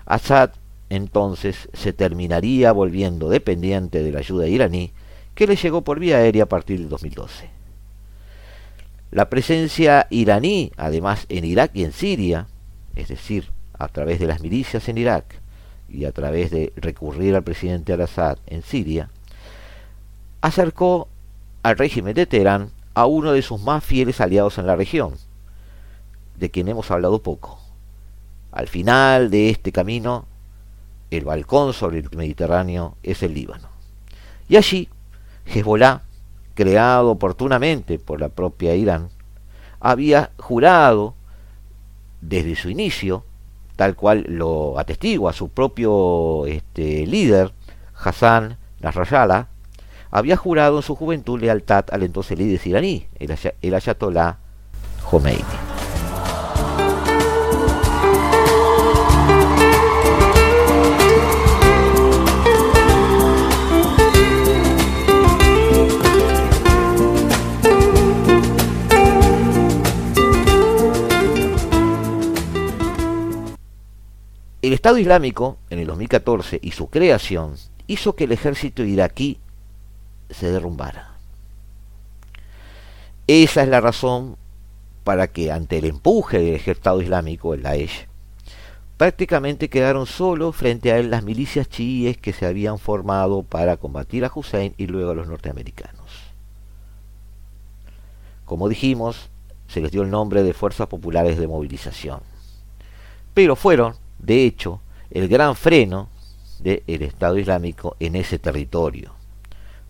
Assad 0.05 0.51
entonces 0.89 1.67
se 1.73 1.91
terminaría 1.91 2.71
volviendo 2.71 3.27
dependiente 3.27 4.01
de 4.01 4.13
la 4.13 4.19
ayuda 4.19 4.47
iraní 4.47 4.93
que 5.35 5.45
le 5.45 5.57
llegó 5.57 5.81
por 5.81 5.99
vía 5.99 6.17
aérea 6.17 6.43
a 6.43 6.49
partir 6.49 6.79
del 6.79 6.87
2012. 6.87 7.49
La 9.11 9.29
presencia 9.29 10.07
iraní, 10.09 10.71
además 10.77 11.25
en 11.27 11.43
Irak 11.43 11.71
y 11.73 11.83
en 11.83 11.91
Siria, 11.91 12.47
es 12.95 13.09
decir, 13.09 13.49
a 13.77 13.89
través 13.89 14.19
de 14.19 14.27
las 14.27 14.41
milicias 14.41 14.87
en 14.87 14.97
Irak 14.97 15.40
y 15.93 16.05
a 16.05 16.11
través 16.11 16.51
de 16.51 16.73
recurrir 16.75 17.35
al 17.35 17.43
presidente 17.43 17.93
al-Assad 17.93 18.37
en 18.47 18.63
Siria, 18.63 19.09
acercó 20.41 21.07
al 21.63 21.77
régimen 21.77 22.13
de 22.13 22.25
Teherán 22.25 22.71
a 22.93 23.05
uno 23.05 23.31
de 23.31 23.41
sus 23.41 23.61
más 23.61 23.83
fieles 23.83 24.21
aliados 24.21 24.57
en 24.57 24.67
la 24.67 24.75
región, 24.75 25.13
de 26.37 26.49
quien 26.49 26.67
hemos 26.67 26.89
hablado 26.91 27.21
poco, 27.21 27.61
al 28.51 28.67
final 28.67 29.31
de 29.31 29.49
este 29.49 29.71
camino, 29.71 30.25
el 31.09 31.23
balcón 31.23 31.73
sobre 31.73 31.99
el 31.99 32.09
Mediterráneo 32.15 32.97
es 33.01 33.23
el 33.23 33.33
Líbano. 33.33 33.69
Y 34.49 34.57
allí, 34.57 34.89
Hezbollah, 35.45 36.01
creado 36.53 37.11
oportunamente 37.11 37.97
por 37.97 38.19
la 38.19 38.27
propia 38.27 38.75
Irán, 38.75 39.09
había 39.79 40.31
jurado 40.37 41.15
desde 42.19 42.55
su 42.55 42.69
inicio, 42.69 43.25
tal 43.81 43.95
cual 43.95 44.23
lo 44.27 44.77
atestigua 44.77 45.33
su 45.33 45.49
propio 45.49 46.45
este, 46.45 47.07
líder, 47.07 47.51
Hassan 47.95 48.59
Nasrallah, 48.79 49.47
había 50.11 50.37
jurado 50.37 50.77
en 50.77 50.83
su 50.83 50.93
juventud 50.93 51.41
lealtad 51.41 51.85
al 51.91 52.03
entonces 52.03 52.37
líder 52.37 52.61
iraní, 52.63 53.07
el, 53.17 53.35
el 53.59 53.73
ayatollah 53.73 54.37
Khomeini. 55.03 55.80
El 74.61 74.73
Estado 74.73 74.99
Islámico, 74.99 75.57
en 75.71 75.79
el 75.79 75.87
2014, 75.87 76.59
y 76.61 76.71
su 76.71 76.87
creación, 76.87 77.55
hizo 77.87 78.15
que 78.15 78.25
el 78.25 78.31
ejército 78.31 78.83
iraquí 78.83 79.39
se 80.29 80.51
derrumbara. 80.51 81.15
Esa 83.25 83.63
es 83.63 83.69
la 83.69 83.81
razón 83.81 84.37
para 85.03 85.27
que 85.29 85.51
ante 85.51 85.79
el 85.79 85.85
empuje 85.85 86.37
del 86.37 86.61
Estado 86.63 87.01
Islámico, 87.01 87.55
el 87.55 87.63
Daesh, 87.63 88.07
prácticamente 88.97 89.67
quedaron 89.67 90.05
solo 90.05 90.51
frente 90.51 90.91
a 90.91 90.99
él 90.99 91.09
las 91.09 91.23
milicias 91.23 91.67
chiíes 91.67 92.17
que 92.17 92.31
se 92.31 92.45
habían 92.45 92.77
formado 92.77 93.41
para 93.41 93.77
combatir 93.77 94.25
a 94.25 94.31
Hussein 94.33 94.75
y 94.77 94.85
luego 94.85 95.09
a 95.09 95.15
los 95.15 95.27
norteamericanos. 95.27 96.11
Como 98.45 98.69
dijimos, 98.69 99.31
se 99.67 99.81
les 99.81 99.91
dio 99.91 100.03
el 100.03 100.11
nombre 100.11 100.43
de 100.43 100.53
Fuerzas 100.53 100.85
Populares 100.85 101.39
de 101.39 101.47
Movilización. 101.47 102.19
Pero 103.33 103.55
fueron 103.55 103.95
de 104.21 104.45
hecho, 104.45 104.81
el 105.09 105.27
gran 105.27 105.55
freno 105.55 106.09
del 106.59 107.01
Estado 107.01 107.37
Islámico 107.37 107.95
en 107.99 108.15
ese 108.15 108.39
territorio. 108.39 109.13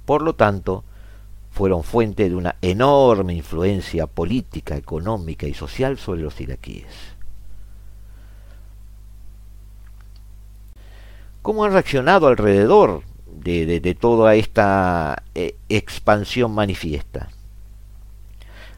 Por 0.06 0.22
lo 0.22 0.36
tanto, 0.36 0.84
fueron 1.52 1.84
fuente 1.84 2.30
de 2.30 2.36
una 2.36 2.56
enorme 2.62 3.34
influencia 3.34 4.08
política, 4.08 4.76
económica 4.78 5.48
y 5.48 5.54
social 5.54 5.98
sobre 5.98 6.22
los 6.22 6.40
iraquíes. 6.40 6.88
¿Cómo 11.42 11.66
han 11.66 11.74
reaccionado 11.74 12.28
alrededor 12.28 13.04
de, 13.44 13.98
toda 14.00 14.36
esta 14.36 15.24
eh, 15.36 15.56
expansión 15.70 16.54
manifiesta. 16.54 17.30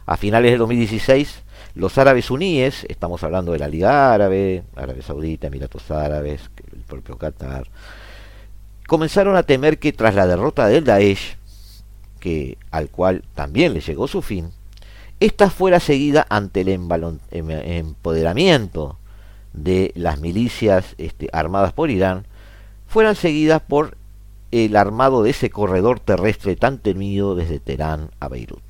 A 0.05 0.17
finales 0.17 0.51
de 0.51 0.57
2016, 0.57 1.43
los 1.75 1.97
árabes 1.97 2.29
uníes, 2.29 2.85
estamos 2.87 3.23
hablando 3.23 3.51
de 3.51 3.59
la 3.59 3.67
Liga 3.67 4.13
Árabe, 4.13 4.63
Arabia 4.75 5.01
Saudita, 5.01 5.47
Emiratos 5.47 5.89
Árabes, 5.89 6.49
el 6.71 6.81
propio 6.81 7.17
Qatar, 7.17 7.67
comenzaron 8.87 9.35
a 9.35 9.43
temer 9.43 9.79
que 9.79 9.91
tras 9.91 10.13
la 10.13 10.27
derrota 10.27 10.67
del 10.67 10.83
Daesh, 10.83 11.37
que, 12.19 12.57
al 12.71 12.89
cual 12.89 13.23
también 13.33 13.73
le 13.73 13.81
llegó 13.81 14.07
su 14.07 14.21
fin, 14.21 14.51
esta 15.19 15.49
fuera 15.49 15.79
seguida 15.79 16.25
ante 16.29 16.61
el 16.61 16.69
em-, 16.69 16.89
empoderamiento 17.31 18.97
de 19.53 19.91
las 19.95 20.19
milicias 20.19 20.95
este, 20.97 21.29
armadas 21.31 21.73
por 21.73 21.89
Irán, 21.89 22.25
fueran 22.87 23.15
seguidas 23.15 23.61
por 23.61 23.97
el 24.51 24.75
armado 24.75 25.23
de 25.23 25.31
ese 25.31 25.49
corredor 25.49 25.99
terrestre 25.99 26.55
tan 26.55 26.77
temido 26.77 27.35
desde 27.35 27.59
Teherán 27.59 28.11
a 28.19 28.27
Beirut. 28.27 28.61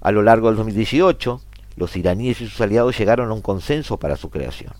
A 0.00 0.10
lo 0.10 0.22
largo 0.22 0.48
del 0.48 0.56
2018, 0.56 1.40
los 1.76 1.96
iraníes 1.96 2.40
y 2.40 2.48
sus 2.48 2.60
aliados 2.60 2.98
llegaron 2.98 3.30
a 3.30 3.34
un 3.34 3.42
consenso 3.42 3.98
para 3.98 4.16
su 4.16 4.30
creación, 4.30 4.72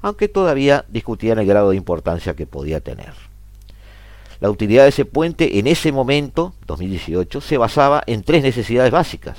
aunque 0.00 0.28
todavía 0.28 0.84
discutían 0.88 1.38
el 1.38 1.46
grado 1.46 1.70
de 1.70 1.76
importancia 1.76 2.34
que 2.34 2.46
podía 2.46 2.80
tener. 2.80 3.12
La 4.42 4.50
utilidad 4.50 4.82
de 4.82 4.88
ese 4.88 5.04
puente 5.04 5.60
en 5.60 5.68
ese 5.68 5.92
momento, 5.92 6.52
2018, 6.66 7.40
se 7.40 7.58
basaba 7.58 8.02
en 8.06 8.24
tres 8.24 8.42
necesidades 8.42 8.90
básicas. 8.90 9.38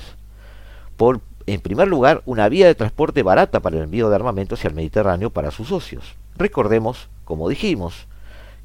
Por, 0.96 1.20
en 1.46 1.60
primer 1.60 1.88
lugar, 1.88 2.22
una 2.24 2.48
vía 2.48 2.66
de 2.66 2.74
transporte 2.74 3.22
barata 3.22 3.60
para 3.60 3.76
el 3.76 3.82
envío 3.82 4.08
de 4.08 4.16
armamentos 4.16 4.58
hacia 4.58 4.68
el 4.68 4.74
Mediterráneo 4.74 5.28
para 5.28 5.50
sus 5.50 5.68
socios. 5.68 6.14
Recordemos, 6.38 7.08
como 7.26 7.50
dijimos, 7.50 8.06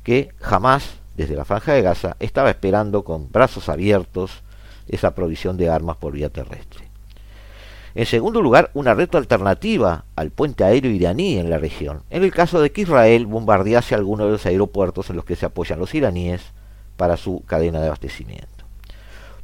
que 0.03 0.29
jamás, 0.39 0.93
desde 1.17 1.35
la 1.35 1.43
franja 1.43 1.73
de 1.73 1.81
Gaza, 1.81 2.15
estaba 2.21 2.49
esperando 2.49 3.03
con 3.03 3.29
brazos 3.29 3.67
abiertos 3.67 4.41
esa 4.87 5.13
provisión 5.13 5.57
de 5.57 5.69
armas 5.69 5.97
por 5.97 6.13
vía 6.13 6.29
terrestre. 6.29 6.88
En 7.95 8.05
segundo 8.05 8.41
lugar, 8.41 8.69
una 8.73 8.93
red 8.93 9.09
alternativa 9.15 10.05
al 10.15 10.29
puente 10.29 10.63
aéreo 10.63 10.91
iraní 10.91 11.37
en 11.37 11.49
la 11.49 11.57
región, 11.57 12.03
en 12.09 12.23
el 12.23 12.31
caso 12.31 12.61
de 12.61 12.71
que 12.71 12.81
Israel 12.81 13.25
bombardease 13.25 13.95
alguno 13.95 14.25
de 14.25 14.33
los 14.33 14.45
aeropuertos 14.45 15.09
en 15.09 15.15
los 15.15 15.25
que 15.25 15.35
se 15.35 15.47
apoyan 15.47 15.79
los 15.79 15.95
iraníes 15.95 16.41
para 16.97 17.17
su 17.17 17.43
cadena 17.45 17.79
de 17.79 17.87
abastecimiento. 17.87 18.65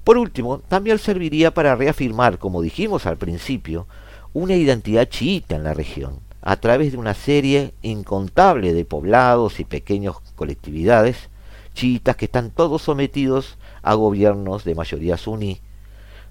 Por 0.04 0.18
último, 0.20 0.60
también 0.60 1.00
serviría 1.00 1.52
para 1.54 1.76
reafirmar, 1.76 2.38
como 2.38 2.62
dijimos 2.62 3.08
al 3.08 3.18
principio, 3.18 3.88
una 4.34 4.54
identidad 4.56 5.10
chiita 5.10 5.56
en 5.56 5.64
la 5.64 5.74
región, 5.74 6.20
a 6.42 6.58
través 6.58 6.92
de 6.92 7.00
una 7.00 7.16
serie 7.16 7.74
incontable 7.82 8.74
de 8.74 8.86
poblados 8.86 9.60
y 9.60 9.66
pequeñas 9.66 10.18
colectividades 10.36 11.30
chiitas 11.74 12.16
que 12.16 12.26
están 12.26 12.52
todos 12.52 12.84
sometidos 12.84 13.58
a 13.82 13.96
gobiernos 13.96 14.64
de 14.64 14.76
mayoría 14.76 15.18
suní 15.18 15.60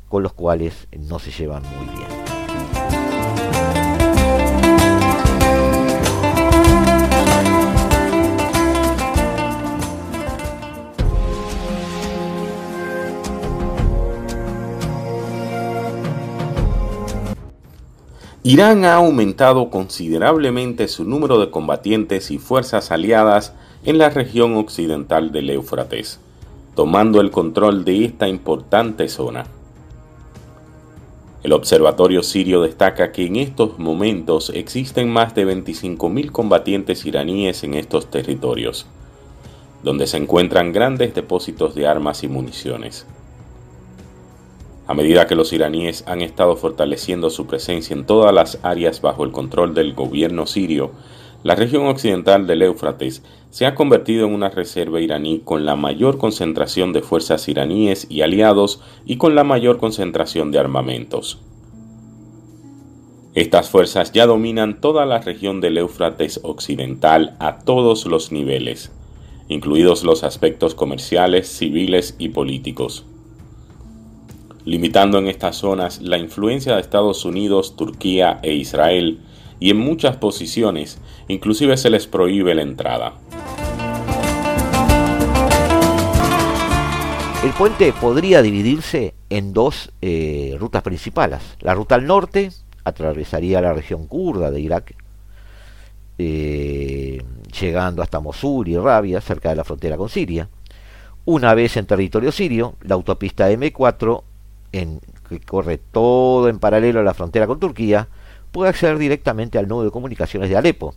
con 0.09 0.23
los 0.23 0.33
cuales 0.33 0.89
no 0.99 1.19
se 1.19 1.31
llevan 1.31 1.63
muy 1.63 1.87
bien. 1.95 2.25
Irán 18.47 18.85
ha 18.85 18.97
aumentado 18.97 19.71
considerablemente 19.71 20.87
su 20.87 21.07
número 21.07 21.39
de 21.39 21.51
combatientes 21.51 22.31
y 22.31 22.37
fuerzas 22.37 22.91
aliadas 22.91 23.55
en 23.87 23.97
la 23.97 24.11
región 24.11 24.59
occidental 24.59 25.33
del 25.33 25.49
Éufrates, 25.49 26.21
tomando 26.75 27.23
el 27.23 27.31
control 27.31 27.87
de 27.87 28.05
esta 28.05 28.29
importante 28.29 29.09
zona. 29.09 29.47
El 31.45 31.53
Observatorio 31.53 32.23
Sirio 32.23 32.63
destaca 32.63 33.13
que 33.13 33.27
en 33.27 33.37
estos 33.37 33.79
momentos 33.79 34.51
existen 34.55 35.11
más 35.11 35.35
de 35.35 35.47
25.000 35.47 36.31
combatientes 36.33 37.05
iraníes 37.05 37.65
en 37.65 37.75
estos 37.75 38.11
territorios, 38.11 38.87
donde 39.83 40.07
se 40.07 40.17
encuentran 40.17 40.73
grandes 40.73 41.15
depósitos 41.15 41.75
de 41.75 41.87
armas 41.87 42.25
y 42.25 42.29
municiones. 42.29 43.07
A 44.87 44.95
medida 44.95 45.27
que 45.27 45.35
los 45.35 45.53
iraníes 45.53 46.03
han 46.07 46.23
estado 46.23 46.57
fortaleciendo 46.57 47.29
su 47.29 47.47
presencia 47.47 47.93
en 47.93 48.07
todas 48.07 48.33
las 48.33 48.59
áreas 48.63 49.03
bajo 49.03 49.23
el 49.23 49.31
control 49.31 49.75
del 49.75 49.93
gobierno 49.93 50.47
sirio, 50.47 50.93
la 51.45 51.55
región 51.55 51.87
occidental 51.87 52.47
del 52.47 52.63
Éufrates 52.63 53.23
se 53.51 53.67
ha 53.67 53.75
convertido 53.75 54.27
en 54.27 54.33
una 54.33 54.49
reserva 54.49 55.01
iraní 55.01 55.43
con 55.45 55.67
la 55.67 55.77
mayor 55.77 56.17
concentración 56.17 56.95
de 56.95 57.03
fuerzas 57.03 57.49
iraníes 57.49 58.07
y 58.09 58.23
aliados 58.23 58.81
y 59.05 59.19
con 59.19 59.35
la 59.35 59.45
mayor 59.45 59.77
concentración 59.77 60.51
de 60.51 60.59
armamentos. 60.59 61.39
Estas 63.35 63.69
fuerzas 63.69 64.13
ya 64.13 64.27
dominan 64.27 64.81
toda 64.81 65.05
la 65.05 65.19
región 65.19 65.61
del 65.61 65.77
Éufrates 65.77 66.41
occidental 66.45 67.37
a 67.41 67.59
todos 67.59 68.07
los 68.07 68.33
niveles, 68.33 68.91
incluidos 69.49 70.03
los 70.03 70.25
aspectos 70.25 70.75
comerciales, 70.75 71.47
civiles 71.47 72.17
y 72.19 72.31
políticos, 72.31 73.05
limitando 74.65 75.19
en 75.19 75.29
estas 75.29 75.57
zonas 75.57 76.01
la 76.01 76.17
influencia 76.17 76.75
de 76.75 76.81
Estados 76.81 77.27
Unidos, 77.27 77.77
Turquía 77.77 78.39
e 78.43 78.55
Israel, 78.55 79.21
y 79.61 79.71
en 79.71 79.79
muchas 79.79 80.17
posiciones 80.17 80.99
inclusive 81.29 81.77
se 81.77 81.91
les 81.91 82.07
prohíbe 82.07 82.55
la 82.55 82.63
entrada. 82.63 83.15
El 87.45 87.51
puente 87.51 87.93
podría 87.93 88.41
dividirse 88.41 89.13
en 89.29 89.53
dos 89.53 89.93
eh, 90.01 90.57
rutas 90.59 90.83
principales. 90.83 91.43
La 91.61 91.75
ruta 91.75 91.95
al 91.95 92.07
norte 92.07 92.51
atravesaría 92.85 93.61
la 93.61 93.75
región 93.75 94.07
kurda 94.07 94.51
de 94.51 94.61
Irak, 94.61 94.95
eh, 96.17 97.23
llegando 97.61 98.01
hasta 98.01 98.21
Mosul 98.21 98.69
y 98.69 98.79
Rabia, 98.79 99.21
cerca 99.21 99.51
de 99.51 99.57
la 99.57 99.65
frontera 99.65 99.99
con 99.99 100.09
Siria. 100.09 100.49
Una 101.27 101.53
vez 101.53 101.77
en 101.77 101.85
territorio 101.85 102.33
sirio, 102.33 102.77
la 102.81 102.95
autopista 102.95 103.51
M4, 103.51 104.23
en, 104.73 105.01
que 105.29 105.41
corre 105.41 105.77
todo 105.77 106.49
en 106.49 106.59
paralelo 106.59 107.01
a 107.01 107.03
la 107.05 107.13
frontera 107.13 107.47
con 107.47 107.61
Turquía, 107.61 108.09
puede 108.55 108.71
acceder 108.71 108.99
directamente 108.99 109.59
al 109.59 109.67
nudo 109.67 109.83
de 109.83 109.91
comunicaciones 109.91 110.49
de 110.49 110.57
Alepo, 110.57 110.95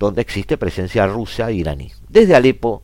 donde 0.00 0.20
existe 0.20 0.58
presencia 0.58 1.06
rusa 1.06 1.48
e 1.48 1.54
iraní. 1.54 1.92
Desde 2.08 2.34
Alepo 2.34 2.82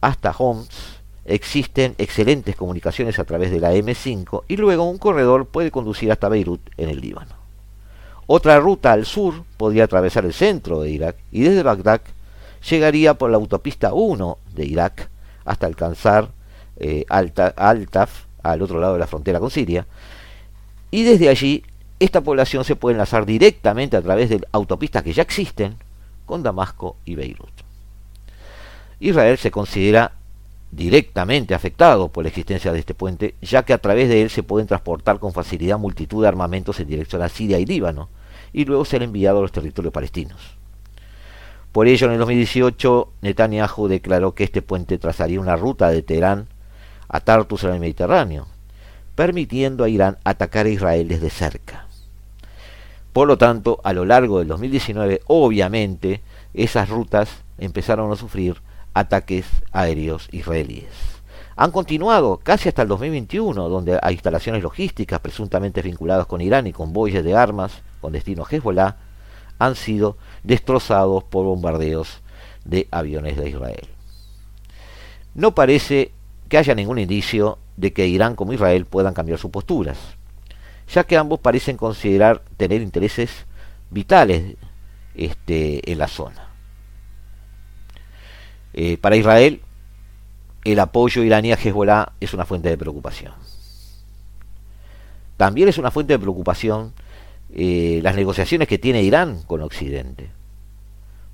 hasta 0.00 0.30
Homs 0.30 1.02
existen 1.26 1.94
excelentes 1.98 2.56
comunicaciones 2.56 3.18
a 3.18 3.24
través 3.24 3.50
de 3.50 3.60
la 3.60 3.74
M5 3.74 4.44
y 4.48 4.56
luego 4.56 4.84
un 4.84 4.96
corredor 4.96 5.48
puede 5.48 5.70
conducir 5.70 6.10
hasta 6.10 6.30
Beirut 6.30 6.62
en 6.78 6.88
el 6.88 7.02
Líbano. 7.02 7.34
Otra 8.26 8.58
ruta 8.58 8.92
al 8.92 9.04
sur 9.04 9.44
podría 9.58 9.84
atravesar 9.84 10.24
el 10.24 10.32
centro 10.32 10.80
de 10.80 10.88
Irak 10.88 11.16
y 11.30 11.42
desde 11.42 11.62
Bagdad 11.62 12.00
llegaría 12.70 13.18
por 13.18 13.28
la 13.28 13.36
autopista 13.36 13.92
1 13.92 14.38
de 14.54 14.64
Irak 14.64 15.10
hasta 15.44 15.66
alcanzar 15.66 16.30
eh, 16.76 17.04
Altaf, 17.10 18.24
al 18.42 18.62
otro 18.62 18.80
lado 18.80 18.94
de 18.94 19.00
la 19.00 19.06
frontera 19.06 19.40
con 19.40 19.50
Siria, 19.50 19.86
y 20.90 21.02
desde 21.02 21.28
allí 21.28 21.64
esta 22.00 22.20
población 22.20 22.64
se 22.64 22.76
puede 22.76 22.94
enlazar 22.94 23.26
directamente 23.26 23.96
a 23.96 24.02
través 24.02 24.28
de 24.30 24.40
autopistas 24.52 25.02
que 25.02 25.12
ya 25.12 25.22
existen 25.22 25.76
con 26.26 26.42
Damasco 26.42 26.96
y 27.04 27.14
Beirut. 27.14 27.50
Israel 29.00 29.38
se 29.38 29.50
considera 29.50 30.12
directamente 30.70 31.54
afectado 31.54 32.08
por 32.08 32.24
la 32.24 32.28
existencia 32.28 32.72
de 32.72 32.80
este 32.80 32.94
puente, 32.94 33.34
ya 33.40 33.64
que 33.64 33.72
a 33.72 33.78
través 33.78 34.08
de 34.08 34.22
él 34.22 34.30
se 34.30 34.42
pueden 34.42 34.66
transportar 34.66 35.18
con 35.18 35.32
facilidad 35.32 35.78
multitud 35.78 36.22
de 36.22 36.28
armamentos 36.28 36.78
en 36.80 36.88
dirección 36.88 37.22
a 37.22 37.28
Siria 37.28 37.58
y 37.58 37.66
Líbano, 37.66 38.08
y 38.52 38.64
luego 38.64 38.84
ser 38.84 39.02
enviados 39.02 39.38
a 39.38 39.42
los 39.42 39.52
territorios 39.52 39.92
palestinos. 39.92 40.58
Por 41.72 41.86
ello, 41.86 42.06
en 42.06 42.14
el 42.14 42.18
2018, 42.18 43.12
Netanyahu 43.22 43.88
declaró 43.88 44.34
que 44.34 44.44
este 44.44 44.62
puente 44.62 44.98
trazaría 44.98 45.40
una 45.40 45.56
ruta 45.56 45.88
de 45.88 46.02
Teherán 46.02 46.48
a 47.08 47.20
Tartus 47.20 47.64
en 47.64 47.74
el 47.74 47.80
Mediterráneo, 47.80 48.46
permitiendo 49.14 49.84
a 49.84 49.88
Irán 49.88 50.18
atacar 50.24 50.66
a 50.66 50.70
Israel 50.70 51.08
desde 51.08 51.30
cerca. 51.30 51.87
Por 53.18 53.26
lo 53.26 53.36
tanto, 53.36 53.80
a 53.82 53.92
lo 53.92 54.04
largo 54.04 54.38
del 54.38 54.46
2019, 54.46 55.22
obviamente, 55.26 56.22
esas 56.54 56.88
rutas 56.88 57.28
empezaron 57.58 58.12
a 58.12 58.14
sufrir 58.14 58.62
ataques 58.94 59.44
aéreos 59.72 60.28
israelíes. 60.30 60.92
Han 61.56 61.72
continuado 61.72 62.36
casi 62.36 62.68
hasta 62.68 62.82
el 62.82 62.86
2021, 62.86 63.68
donde 63.68 63.98
hay 64.00 64.14
instalaciones 64.14 64.62
logísticas 64.62 65.18
presuntamente 65.18 65.82
vinculadas 65.82 66.26
con 66.26 66.40
Irán 66.40 66.68
y 66.68 66.72
convoyes 66.72 67.24
de 67.24 67.34
armas 67.34 67.82
con 68.00 68.12
destino 68.12 68.46
Hezbollah 68.48 68.98
han 69.58 69.74
sido 69.74 70.16
destrozados 70.44 71.24
por 71.24 71.44
bombardeos 71.44 72.22
de 72.64 72.86
aviones 72.92 73.36
de 73.36 73.48
Israel. 73.50 73.88
No 75.34 75.56
parece 75.56 76.12
que 76.48 76.58
haya 76.58 76.76
ningún 76.76 77.00
indicio 77.00 77.58
de 77.76 77.92
que 77.92 78.06
Irán 78.06 78.36
como 78.36 78.52
Israel 78.52 78.86
puedan 78.86 79.12
cambiar 79.12 79.40
sus 79.40 79.50
posturas 79.50 80.17
ya 80.92 81.04
que 81.04 81.16
ambos 81.16 81.40
parecen 81.40 81.76
considerar 81.76 82.42
tener 82.56 82.82
intereses 82.82 83.46
vitales 83.90 84.56
este, 85.14 85.90
en 85.90 85.98
la 85.98 86.08
zona. 86.08 86.48
Eh, 88.74 88.96
para 88.98 89.16
Israel, 89.16 89.62
el 90.64 90.78
apoyo 90.80 91.22
iraní 91.22 91.52
a 91.52 91.56
Hezbollah 91.56 92.12
es 92.20 92.34
una 92.34 92.44
fuente 92.44 92.68
de 92.68 92.78
preocupación. 92.78 93.32
También 95.36 95.68
es 95.68 95.78
una 95.78 95.90
fuente 95.90 96.14
de 96.14 96.18
preocupación 96.18 96.92
eh, 97.54 98.00
las 98.02 98.14
negociaciones 98.14 98.68
que 98.68 98.78
tiene 98.78 99.02
Irán 99.02 99.40
con 99.46 99.62
Occidente, 99.62 100.30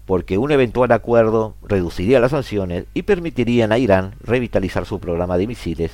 porque 0.06 0.38
un 0.38 0.52
eventual 0.52 0.92
acuerdo 0.92 1.54
reduciría 1.62 2.20
las 2.20 2.30
sanciones 2.30 2.84
y 2.94 3.02
permitirían 3.02 3.72
a 3.72 3.78
Irán 3.78 4.14
revitalizar 4.20 4.86
su 4.86 5.00
programa 5.00 5.36
de 5.38 5.46
misiles 5.46 5.90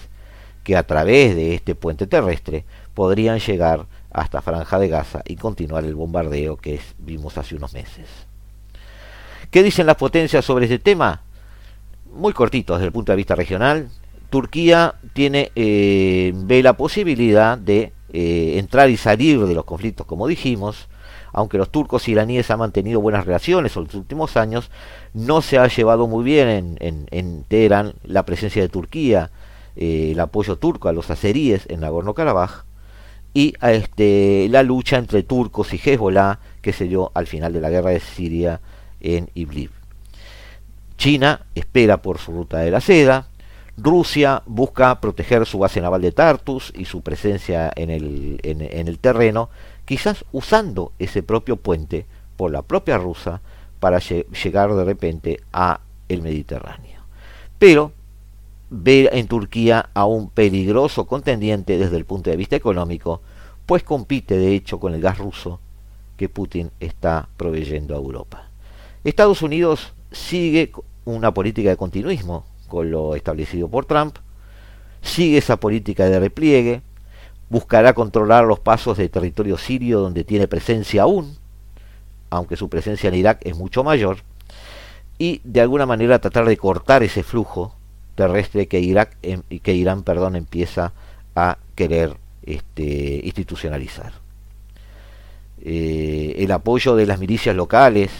que 0.64 0.76
a 0.76 0.82
través 0.82 1.34
de 1.34 1.54
este 1.54 1.74
puente 1.74 2.06
terrestre 2.06 2.64
podrían 2.94 3.38
llegar 3.38 3.86
hasta 4.10 4.42
Franja 4.42 4.78
de 4.78 4.88
Gaza 4.88 5.22
y 5.26 5.36
continuar 5.36 5.84
el 5.84 5.94
bombardeo 5.94 6.56
que 6.56 6.80
vimos 6.98 7.38
hace 7.38 7.54
unos 7.54 7.72
meses. 7.72 8.06
¿Qué 9.50 9.62
dicen 9.62 9.86
las 9.86 9.96
potencias 9.96 10.44
sobre 10.44 10.66
este 10.66 10.78
tema? 10.78 11.22
Muy 12.12 12.32
cortito 12.32 12.74
desde 12.74 12.86
el 12.86 12.92
punto 12.92 13.12
de 13.12 13.16
vista 13.16 13.34
regional. 13.34 13.88
Turquía 14.30 14.94
tiene, 15.12 15.50
eh, 15.56 16.32
ve 16.34 16.62
la 16.62 16.74
posibilidad 16.74 17.58
de 17.58 17.92
eh, 18.12 18.58
entrar 18.58 18.90
y 18.90 18.96
salir 18.96 19.44
de 19.44 19.54
los 19.54 19.64
conflictos, 19.64 20.06
como 20.06 20.28
dijimos, 20.28 20.88
aunque 21.32 21.58
los 21.58 21.70
turcos 21.70 22.08
iraníes 22.08 22.50
han 22.50 22.58
mantenido 22.58 23.00
buenas 23.00 23.26
relaciones 23.26 23.76
en 23.76 23.84
los 23.84 23.94
últimos 23.94 24.36
años, 24.36 24.70
no 25.14 25.42
se 25.42 25.58
ha 25.58 25.66
llevado 25.66 26.06
muy 26.06 26.24
bien 26.24 26.76
en, 26.80 27.44
Teherán 27.44 27.94
la 28.04 28.24
presencia 28.24 28.62
de 28.62 28.68
Turquía, 28.68 29.30
eh, 29.76 30.10
el 30.12 30.20
apoyo 30.20 30.56
turco 30.56 30.88
a 30.88 30.92
los 30.92 31.10
azeríes 31.10 31.66
en 31.68 31.80
Nagorno-Karabaj 31.80 32.64
y 33.32 33.54
a 33.60 33.72
este, 33.72 34.48
la 34.50 34.62
lucha 34.62 34.96
entre 34.98 35.22
turcos 35.22 35.72
y 35.72 35.80
Hezbollah 35.82 36.38
que 36.60 36.72
se 36.72 36.86
dio 36.86 37.10
al 37.14 37.26
final 37.26 37.52
de 37.52 37.60
la 37.60 37.70
guerra 37.70 37.90
de 37.90 38.00
Siria 38.00 38.60
en 39.00 39.30
Idlib. 39.34 39.70
China 40.96 41.46
espera 41.54 42.02
por 42.02 42.18
su 42.18 42.32
ruta 42.32 42.58
de 42.58 42.70
la 42.70 42.80
seda, 42.80 43.28
Rusia 43.82 44.42
busca 44.44 45.00
proteger 45.00 45.46
su 45.46 45.58
base 45.58 45.80
naval 45.80 46.02
de 46.02 46.12
Tartus 46.12 46.72
y 46.76 46.84
su 46.84 47.00
presencia 47.00 47.72
en 47.74 47.88
el, 47.88 48.40
en, 48.42 48.88
el 48.88 48.98
terreno, 48.98 49.48
quizás 49.84 50.24
usando 50.32 50.92
ese 50.98 51.22
propio 51.22 51.56
puente 51.56 52.06
por 52.36 52.50
la 52.50 52.62
propia 52.62 52.98
rusa 52.98 53.40
para 53.78 53.98
llegar 53.98 54.74
de 54.74 54.84
repente 54.84 55.40
a 55.52 55.80
el 56.08 56.20
Mediterráneo. 56.20 57.00
Pero 57.58 57.92
ve 58.70 59.10
en 59.12 59.26
Turquía 59.26 59.90
a 59.94 60.06
un 60.06 60.30
peligroso 60.30 61.06
contendiente 61.06 61.76
desde 61.76 61.96
el 61.96 62.04
punto 62.04 62.30
de 62.30 62.36
vista 62.36 62.56
económico, 62.56 63.20
pues 63.66 63.82
compite 63.82 64.38
de 64.38 64.54
hecho 64.54 64.78
con 64.78 64.94
el 64.94 65.00
gas 65.00 65.18
ruso 65.18 65.60
que 66.16 66.28
Putin 66.28 66.70
está 66.78 67.28
proveyendo 67.36 67.94
a 67.94 67.98
Europa. 67.98 68.48
Estados 69.04 69.42
Unidos 69.42 69.92
sigue 70.12 70.72
una 71.04 71.34
política 71.34 71.70
de 71.70 71.76
continuismo 71.76 72.44
con 72.68 72.90
lo 72.90 73.16
establecido 73.16 73.68
por 73.68 73.86
Trump, 73.86 74.16
sigue 75.02 75.38
esa 75.38 75.58
política 75.58 76.04
de 76.06 76.20
repliegue, 76.20 76.82
buscará 77.48 77.94
controlar 77.94 78.44
los 78.44 78.60
pasos 78.60 78.96
de 78.98 79.08
territorio 79.08 79.58
sirio 79.58 79.98
donde 79.98 80.22
tiene 80.22 80.46
presencia 80.46 81.02
aún, 81.02 81.36
aunque 82.28 82.56
su 82.56 82.68
presencia 82.68 83.08
en 83.08 83.14
Irak 83.16 83.40
es 83.42 83.56
mucho 83.56 83.82
mayor, 83.82 84.18
y 85.18 85.40
de 85.42 85.60
alguna 85.60 85.86
manera 85.86 86.20
tratar 86.20 86.44
de 86.46 86.56
cortar 86.56 87.02
ese 87.02 87.24
flujo 87.24 87.74
terrestre 88.20 88.68
que, 88.68 88.80
Irak, 88.80 89.16
em, 89.22 89.40
que 89.62 89.74
Irán 89.74 90.02
perdón, 90.02 90.36
empieza 90.36 90.92
a 91.34 91.56
querer 91.74 92.18
este, 92.42 93.22
institucionalizar. 93.24 94.12
Eh, 95.62 96.34
el 96.36 96.52
apoyo 96.52 96.96
de 96.96 97.06
las 97.06 97.18
milicias 97.18 97.56
locales 97.56 98.10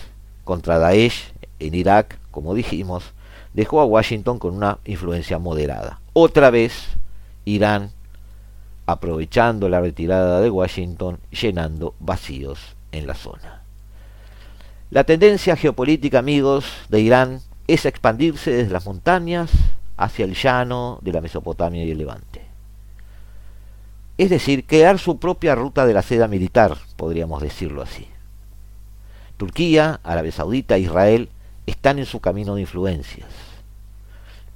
contra 0.44 0.78
Daesh 0.78 1.34
en 1.58 1.74
Irak, 1.74 2.18
como 2.30 2.54
dijimos, 2.54 3.12
dejó 3.52 3.82
a 3.82 3.84
Washington 3.84 4.38
con 4.38 4.54
una 4.54 4.78
influencia 4.86 5.38
moderada. 5.38 6.00
Otra 6.14 6.48
vez, 6.48 6.72
Irán 7.44 7.90
aprovechando 8.86 9.68
la 9.68 9.82
retirada 9.82 10.40
de 10.40 10.48
Washington, 10.48 11.18
llenando 11.30 11.94
vacíos 12.00 12.74
en 12.90 13.06
la 13.06 13.14
zona. 13.14 13.64
La 14.90 15.04
tendencia 15.04 15.56
geopolítica, 15.56 16.20
amigos, 16.20 16.64
de 16.88 17.00
Irán 17.00 17.40
es 17.68 17.84
expandirse 17.84 18.50
desde 18.50 18.72
las 18.72 18.86
montañas 18.86 19.50
hacia 20.00 20.24
el 20.24 20.34
llano 20.34 20.98
de 21.02 21.12
la 21.12 21.20
Mesopotamia 21.20 21.84
y 21.84 21.90
el 21.90 21.98
Levante. 21.98 22.40
Es 24.16 24.30
decir, 24.30 24.66
crear 24.66 24.98
su 24.98 25.18
propia 25.18 25.54
ruta 25.54 25.84
de 25.84 25.92
la 25.92 26.00
seda 26.00 26.26
militar, 26.26 26.78
podríamos 26.96 27.42
decirlo 27.42 27.82
así. 27.82 28.08
Turquía, 29.36 30.00
Arabia 30.02 30.32
Saudita, 30.32 30.78
Israel 30.78 31.28
están 31.66 31.98
en 31.98 32.06
su 32.06 32.20
camino 32.20 32.54
de 32.54 32.62
influencias. 32.62 33.28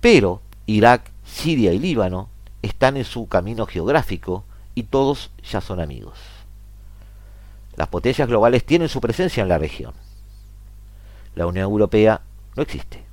Pero 0.00 0.40
Irak, 0.64 1.10
Siria 1.26 1.74
y 1.74 1.78
Líbano 1.78 2.30
están 2.62 2.96
en 2.96 3.04
su 3.04 3.28
camino 3.28 3.66
geográfico 3.66 4.44
y 4.74 4.84
todos 4.84 5.30
ya 5.50 5.60
son 5.60 5.78
amigos. 5.78 6.18
Las 7.76 7.88
potencias 7.88 8.28
globales 8.28 8.64
tienen 8.64 8.88
su 8.88 9.00
presencia 9.02 9.42
en 9.42 9.50
la 9.50 9.58
región. 9.58 9.92
La 11.34 11.46
Unión 11.46 11.64
Europea 11.64 12.22
no 12.56 12.62
existe. 12.62 13.04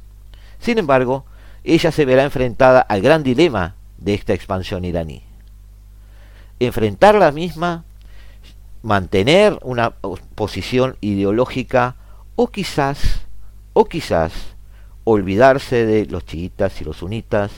Sin 0.59 0.77
embargo, 0.77 1.25
ella 1.63 1.91
se 1.91 2.05
verá 2.05 2.23
enfrentada 2.23 2.81
al 2.81 3.01
gran 3.01 3.23
dilema 3.23 3.75
de 3.97 4.13
esta 4.13 4.33
expansión 4.33 4.85
iraní. 4.85 5.23
Enfrentar 6.59 7.15
la 7.15 7.31
misma, 7.31 7.85
mantener 8.83 9.59
una 9.61 9.91
posición 10.35 10.97
ideológica 11.01 11.95
o 12.35 12.47
quizás 12.47 13.21
o 13.73 13.85
quizás 13.85 14.33
olvidarse 15.03 15.85
de 15.85 16.05
los 16.05 16.25
chiitas 16.25 16.81
y 16.81 16.83
los 16.83 16.97
sunitas, 16.97 17.51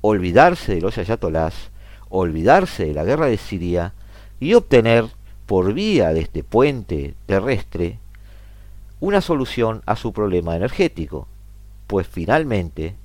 olvidarse 0.00 0.74
de 0.74 0.80
los 0.80 0.98
ayatolás, 0.98 1.54
olvidarse 2.08 2.86
de 2.86 2.94
la 2.94 3.04
guerra 3.04 3.26
de 3.26 3.36
Siria 3.36 3.94
y 4.38 4.54
obtener 4.54 5.06
por 5.46 5.72
vía 5.72 6.12
de 6.12 6.20
este 6.20 6.42
puente 6.44 7.14
terrestre 7.26 7.98
una 9.00 9.20
solución 9.20 9.82
a 9.86 9.96
su 9.96 10.12
problema 10.12 10.56
energético, 10.56 11.28
pues 11.86 12.06
finalmente 12.06 12.96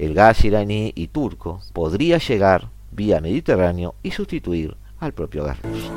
el 0.00 0.14
gas 0.14 0.42
iraní 0.46 0.92
y 0.94 1.08
turco 1.08 1.60
podría 1.74 2.16
llegar 2.16 2.70
vía 2.90 3.20
Mediterráneo 3.20 3.94
y 4.02 4.12
sustituir 4.12 4.74
al 4.98 5.12
propio 5.12 5.44
gas 5.44 5.58
ruso. 5.62 5.92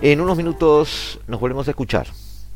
En 0.00 0.20
unos 0.22 0.36
minutos 0.38 1.20
nos 1.26 1.38
volvemos 1.38 1.68
a 1.68 1.72
escuchar. 1.72 2.06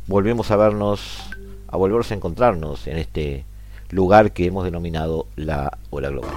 Volvemos 0.06 0.50
a 0.50 0.56
vernos, 0.56 1.18
a 1.66 1.76
volvernos 1.76 2.10
a 2.10 2.14
encontrarnos 2.14 2.86
en 2.86 2.96
este 2.96 3.44
lugar 3.90 4.32
que 4.32 4.46
hemos 4.46 4.64
denominado 4.64 5.26
la 5.36 5.76
hora 5.90 6.08
global. 6.08 6.32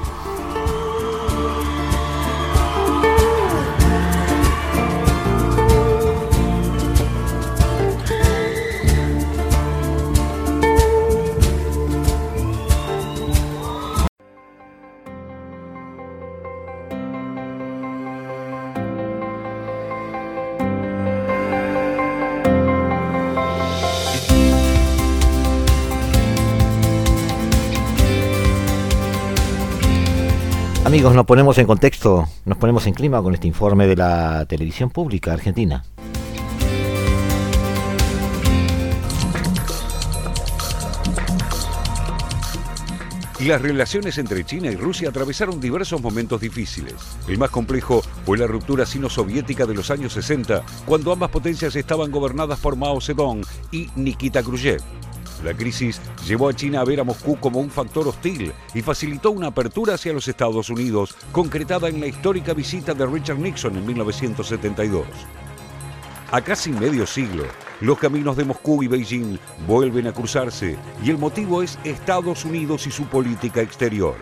Nos 31.02 31.26
ponemos 31.26 31.58
en 31.58 31.66
contexto, 31.66 32.28
nos 32.46 32.60
ponemos 32.60 32.86
en 32.86 32.94
clima 32.94 33.22
con 33.24 33.34
este 33.34 33.48
informe 33.48 33.88
de 33.88 33.96
la 33.96 34.46
televisión 34.46 34.92
pública 34.92 35.34
argentina. 35.34 35.84
Las 43.42 43.62
relaciones 43.62 44.20
entre 44.20 44.46
China 44.46 44.68
y 44.68 44.76
Rusia 44.76 45.10
atravesaron 45.10 45.60
diversos 45.60 46.00
momentos 46.02 46.40
difíciles. 46.40 46.94
El 47.28 47.40
más 47.40 47.50
complejo 47.50 48.04
fue 48.24 48.38
la 48.38 48.46
ruptura 48.46 48.86
sino-soviética 48.86 49.66
de 49.66 49.74
los 49.74 49.90
años 49.90 50.14
60, 50.14 50.64
cuando 50.86 51.12
ambas 51.12 51.32
potencias 51.32 51.76
estaban 51.76 52.12
gobernadas 52.12 52.60
por 52.60 52.76
Mao 52.76 53.02
Zedong 53.02 53.44
y 53.72 53.90
Nikita 53.96 54.44
Khrushchev. 54.44 54.82
La 55.44 55.56
crisis 55.56 56.00
llevó 56.26 56.50
a 56.50 56.54
China 56.54 56.82
a 56.82 56.86
ver 56.86 57.00
a 57.00 57.04
Moscú 57.04 57.36
como 57.40 57.60
un 57.60 57.72
factor 57.72 58.08
hostil 58.08 58.54
y 58.74 58.82
facilitó 58.82 59.32
una 59.32 59.48
apertura 59.48 59.96
hacia 59.96 60.14
los 60.14 60.28
Estados 60.28 60.70
Unidos, 60.70 61.16
concretada 61.32 61.90
en 61.90 62.00
la 62.00 62.08
histórica 62.08 62.54
visita 62.54 62.94
de 62.94 63.06
Richard 63.06 63.40
Nixon 63.40 63.76
en 63.76 63.86
1972. 63.86 65.06
A 66.32 66.42
casi 66.42 66.72
medio 66.72 67.08
siglo, 67.08 67.44
los 67.82 67.98
caminos 67.98 68.38
de 68.38 68.46
Moscú 68.46 68.84
y 68.84 68.88
Beijing 68.88 69.38
vuelven 69.68 70.08
a 70.08 70.14
cruzarse 70.14 70.78
y 71.04 71.10
el 71.10 71.18
motivo 71.18 71.64
es 71.64 71.78
Estados 71.84 72.46
Unidos 72.46 72.86
y 72.86 72.92
su 72.92 73.06
política 73.06 73.62
exterior. 73.62 74.16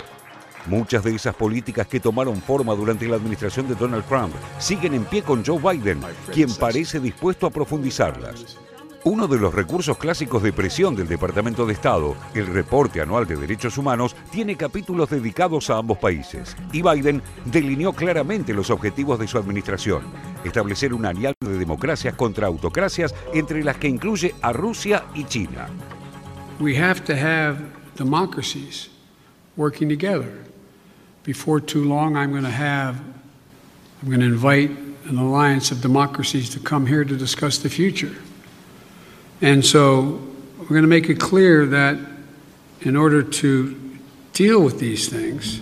Muchas 0.65 1.03
de 1.03 1.15
esas 1.15 1.35
políticas 1.35 1.87
que 1.87 1.99
tomaron 1.99 2.41
forma 2.41 2.73
durante 2.73 3.07
la 3.07 3.17
administración 3.17 3.67
de 3.67 3.75
Donald 3.75 4.05
Trump 4.05 4.33
siguen 4.57 4.93
en 4.93 5.05
pie 5.05 5.21
con 5.21 5.43
Joe 5.45 5.59
Biden, 5.59 5.99
quien 6.31 6.53
parece 6.55 6.99
dispuesto 6.99 7.47
a 7.47 7.49
profundizarlas. 7.49 8.57
Uno 9.05 9.27
de 9.27 9.39
los 9.39 9.53
recursos 9.53 9.97
clásicos 9.97 10.43
de 10.43 10.51
presión 10.51 10.93
del 10.93 11.07
Departamento 11.07 11.65
de 11.65 11.71
Estado, 11.71 12.17
el 12.33 12.47
reporte 12.47 12.99
anual 12.99 13.25
de 13.25 13.37
derechos 13.37 13.77
humanos, 13.77 14.13
tiene 14.29 14.57
capítulos 14.57 15.09
dedicados 15.09 15.69
a 15.69 15.77
ambos 15.77 15.97
países. 15.99 16.57
Y 16.73 16.81
Biden 16.81 17.21
delineó 17.45 17.93
claramente 17.93 18.53
los 18.53 18.69
objetivos 18.69 19.17
de 19.17 19.27
su 19.27 19.37
administración. 19.37 20.03
Establecer 20.43 20.93
una 20.93 21.09
alianza 21.09 21.47
de 21.47 21.57
democracias 21.57 22.13
contra 22.15 22.47
autocracias 22.47 23.15
entre 23.33 23.63
las 23.63 23.77
que 23.77 23.87
incluye 23.87 24.35
a 24.41 24.51
Rusia 24.51 25.05
y 25.15 25.23
China. 25.23 25.69
We 26.59 26.77
have 26.77 26.99
to 27.05 27.13
have 27.13 27.57
democracies 27.95 28.89
working 29.55 29.87
together. 29.87 30.43
Before 31.23 31.61
too 31.61 31.85
long, 31.85 32.17
I'm 32.17 32.31
going 32.31 32.43
to 32.43 32.49
have, 32.49 32.97
I'm 34.01 34.09
going 34.09 34.19
to 34.19 34.25
invite 34.25 34.71
an 35.05 35.17
alliance 35.17 35.71
of 35.71 35.81
democracies 35.81 36.49
to 36.49 36.59
come 36.59 36.85
here 36.85 37.05
to 37.05 37.15
discuss 37.15 37.59
the 37.59 37.69
future. 37.69 38.11
And 39.41 39.63
so 39.63 40.19
we're 40.59 40.67
going 40.67 40.81
to 40.81 40.87
make 40.87 41.09
it 41.09 41.17
clear 41.17 41.65
that 41.67 41.97
in 42.81 42.97
order 42.97 43.23
to 43.23 43.75
deal 44.33 44.61
with 44.61 44.79
these 44.79 45.07
things, 45.07 45.61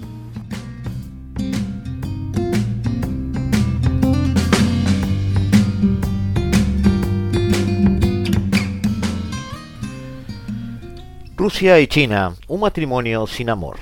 Rusia 11.35 11.79
y 11.79 11.85
China, 11.85 12.35
un 12.47 12.59
matrimonio 12.59 13.27
sin 13.27 13.51
amor. 13.51 13.77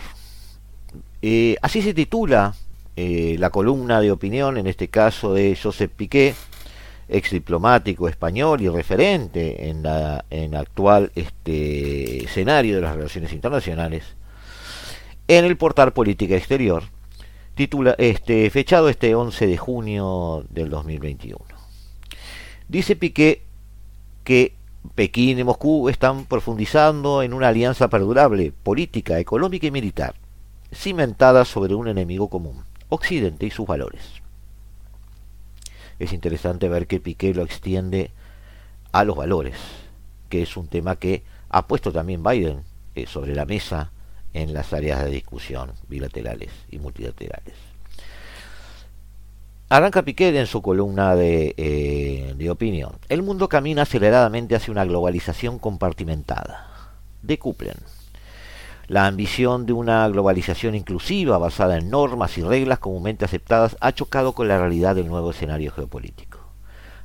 Eh, 1.21 1.55
así 1.61 1.81
se 1.81 1.93
titula 1.93 2.53
eh, 2.97 3.37
la 3.39 3.49
columna 3.49 4.01
de 4.01 4.11
opinión, 4.11 4.57
en 4.57 4.67
este 4.67 4.89
caso 4.89 5.33
de 5.33 5.57
Josep 5.61 5.89
Piqué, 5.89 6.35
ex 7.07 7.31
diplomático 7.31 8.07
español 8.07 8.61
y 8.61 8.69
referente 8.69 9.69
en, 9.69 9.83
la, 9.83 10.25
en 10.29 10.55
actual 10.55 11.11
este, 11.15 12.25
escenario 12.25 12.75
de 12.75 12.81
las 12.81 12.95
relaciones 12.95 13.31
internacionales, 13.33 14.15
en 15.27 15.45
el 15.45 15.57
portal 15.57 15.93
Política 15.93 16.35
Exterior, 16.35 16.83
titula, 17.55 17.95
este, 17.97 18.49
fechado 18.49 18.89
este 18.89 19.15
11 19.15 19.47
de 19.47 19.57
junio 19.57 20.45
del 20.49 20.69
2021. 20.69 21.39
Dice 22.67 22.95
Piqué 22.95 23.43
que 24.23 24.53
Pekín 24.95 25.39
y 25.39 25.43
Moscú 25.43 25.89
están 25.89 26.25
profundizando 26.25 27.21
en 27.21 27.33
una 27.33 27.49
alianza 27.49 27.89
perdurable, 27.89 28.51
política, 28.63 29.19
económica 29.19 29.67
y 29.67 29.71
militar, 29.71 30.15
cimentada 30.73 31.45
sobre 31.45 31.75
un 31.75 31.87
enemigo 31.87 32.27
común, 32.29 32.63
Occidente 32.89 33.45
y 33.45 33.51
sus 33.51 33.67
valores 33.67 34.14
es 35.99 36.13
interesante 36.13 36.69
ver 36.69 36.87
que 36.87 36.99
Piqué 36.99 37.33
lo 37.33 37.43
extiende 37.43 38.11
a 38.91 39.03
los 39.03 39.15
valores, 39.15 39.55
que 40.29 40.41
es 40.41 40.57
un 40.57 40.67
tema 40.67 40.97
que 40.97 41.23
ha 41.49 41.67
puesto 41.67 41.91
también 41.91 42.23
Biden 42.23 42.63
eh, 42.95 43.05
sobre 43.07 43.35
la 43.35 43.45
mesa 43.45 43.91
en 44.33 44.53
las 44.53 44.73
áreas 44.73 45.03
de 45.03 45.11
discusión 45.11 45.71
bilaterales 45.87 46.51
y 46.69 46.79
multilaterales. 46.79 47.55
Arranca 49.69 50.03
Piqué 50.03 50.37
en 50.37 50.47
su 50.47 50.61
columna 50.61 51.15
de, 51.15 51.55
eh, 51.57 52.33
de 52.37 52.49
opinión. 52.49 52.93
El 53.09 53.23
mundo 53.23 53.49
camina 53.49 53.81
aceleradamente 53.83 54.55
hacia 54.55 54.71
una 54.71 54.85
globalización 54.85 55.57
compartimentada. 55.57 56.67
De 57.23 57.39
Kuplen. 57.39 57.77
La 58.87 59.07
ambición 59.07 59.65
de 59.65 59.73
una 59.73 60.07
globalización 60.07 60.75
inclusiva 60.75 61.39
basada 61.39 61.77
en 61.77 61.89
normas 61.89 62.37
y 62.37 62.43
reglas 62.43 62.77
comúnmente 62.77 63.25
aceptadas 63.25 63.75
ha 63.79 63.93
chocado 63.93 64.33
con 64.33 64.47
la 64.47 64.59
realidad 64.59 64.95
del 64.95 65.07
nuevo 65.07 65.31
escenario 65.31 65.71
geopolítico. 65.71 66.39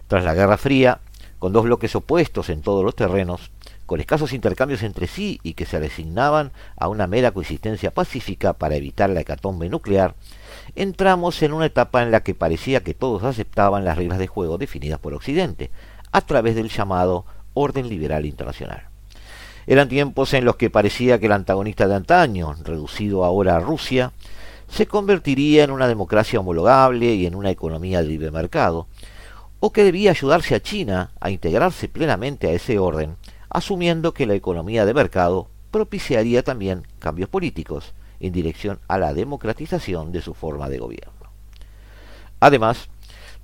Tras 0.06 0.24
la 0.24 0.34
Guerra 0.34 0.58
Fría, 0.58 1.00
con 1.38 1.54
dos 1.54 1.64
bloques 1.64 1.96
opuestos 1.96 2.50
en 2.50 2.60
todos 2.60 2.84
los 2.84 2.94
terrenos, 2.94 3.50
con 3.86 3.98
escasos 3.98 4.34
intercambios 4.34 4.82
entre 4.82 5.06
sí 5.06 5.40
y 5.42 5.54
que 5.54 5.64
se 5.64 5.80
resignaban 5.80 6.52
a 6.76 6.88
una 6.88 7.06
mera 7.06 7.30
coexistencia 7.30 7.92
pacífica 7.92 8.52
para 8.52 8.76
evitar 8.76 9.08
la 9.08 9.20
hecatombe 9.20 9.70
nuclear, 9.70 10.14
entramos 10.76 11.42
en 11.42 11.54
una 11.54 11.66
etapa 11.66 12.02
en 12.02 12.10
la 12.10 12.22
que 12.22 12.34
parecía 12.34 12.84
que 12.84 12.92
todos 12.92 13.24
aceptaban 13.24 13.86
las 13.86 13.96
reglas 13.96 14.18
de 14.18 14.26
juego 14.26 14.58
definidas 14.58 15.00
por 15.00 15.14
Occidente, 15.14 15.70
a 16.12 16.20
través 16.20 16.56
del 16.56 16.68
llamado 16.68 17.24
orden 17.54 17.88
liberal 17.88 18.26
internacional. 18.26 18.89
Eran 19.70 19.88
tiempos 19.88 20.34
en 20.34 20.44
los 20.44 20.56
que 20.56 20.68
parecía 20.68 21.20
que 21.20 21.26
el 21.26 21.32
antagonista 21.32 21.86
de 21.86 21.94
antaño, 21.94 22.56
reducido 22.64 23.24
ahora 23.24 23.54
a 23.54 23.60
Rusia, 23.60 24.10
se 24.68 24.88
convertiría 24.88 25.62
en 25.62 25.70
una 25.70 25.86
democracia 25.86 26.40
homologable 26.40 27.14
y 27.14 27.24
en 27.24 27.36
una 27.36 27.52
economía 27.52 28.02
de 28.02 28.08
libre 28.08 28.32
mercado, 28.32 28.88
o 29.60 29.72
que 29.72 29.84
debía 29.84 30.10
ayudarse 30.10 30.56
a 30.56 30.60
China 30.60 31.12
a 31.20 31.30
integrarse 31.30 31.86
plenamente 31.86 32.48
a 32.48 32.52
ese 32.52 32.80
orden, 32.80 33.14
asumiendo 33.48 34.12
que 34.12 34.26
la 34.26 34.34
economía 34.34 34.84
de 34.84 34.92
mercado 34.92 35.46
propiciaría 35.70 36.42
también 36.42 36.84
cambios 36.98 37.28
políticos 37.28 37.94
en 38.18 38.32
dirección 38.32 38.80
a 38.88 38.98
la 38.98 39.14
democratización 39.14 40.10
de 40.10 40.20
su 40.20 40.34
forma 40.34 40.68
de 40.68 40.78
gobierno. 40.78 41.30
Además, 42.40 42.88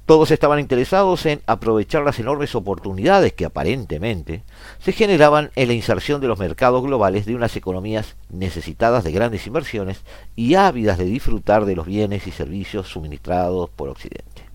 todos 0.07 0.31
estaban 0.31 0.61
interesados 0.61 1.27
en 1.27 1.43
aprovechar 1.47 2.05
las 2.05 2.21
enormes 2.21 2.55
oportunidades 2.55 3.33
que 3.33 3.45
aparentemente 3.45 4.45
se 4.79 4.93
generaban 4.93 5.51
en 5.57 5.67
la 5.67 5.75
inserción 5.75 6.21
de 6.21 6.29
los 6.29 6.39
mercados 6.39 6.85
globales 6.85 7.27
de 7.27 7.35
unas 7.35 7.57
economías 7.57 8.15
necesitadas 8.31 9.03
de 9.03 9.11
grandes 9.11 9.49
inversiones 9.49 10.03
y 10.37 10.55
ávidas 10.55 10.97
de 10.99 11.07
disfrutar 11.07 11.65
de 11.65 11.75
los 11.75 11.87
bienes 11.87 12.29
y 12.29 12.31
servicios 12.31 12.87
suministrados 12.87 13.69
por 13.71 13.89
Occidente. 13.89 14.47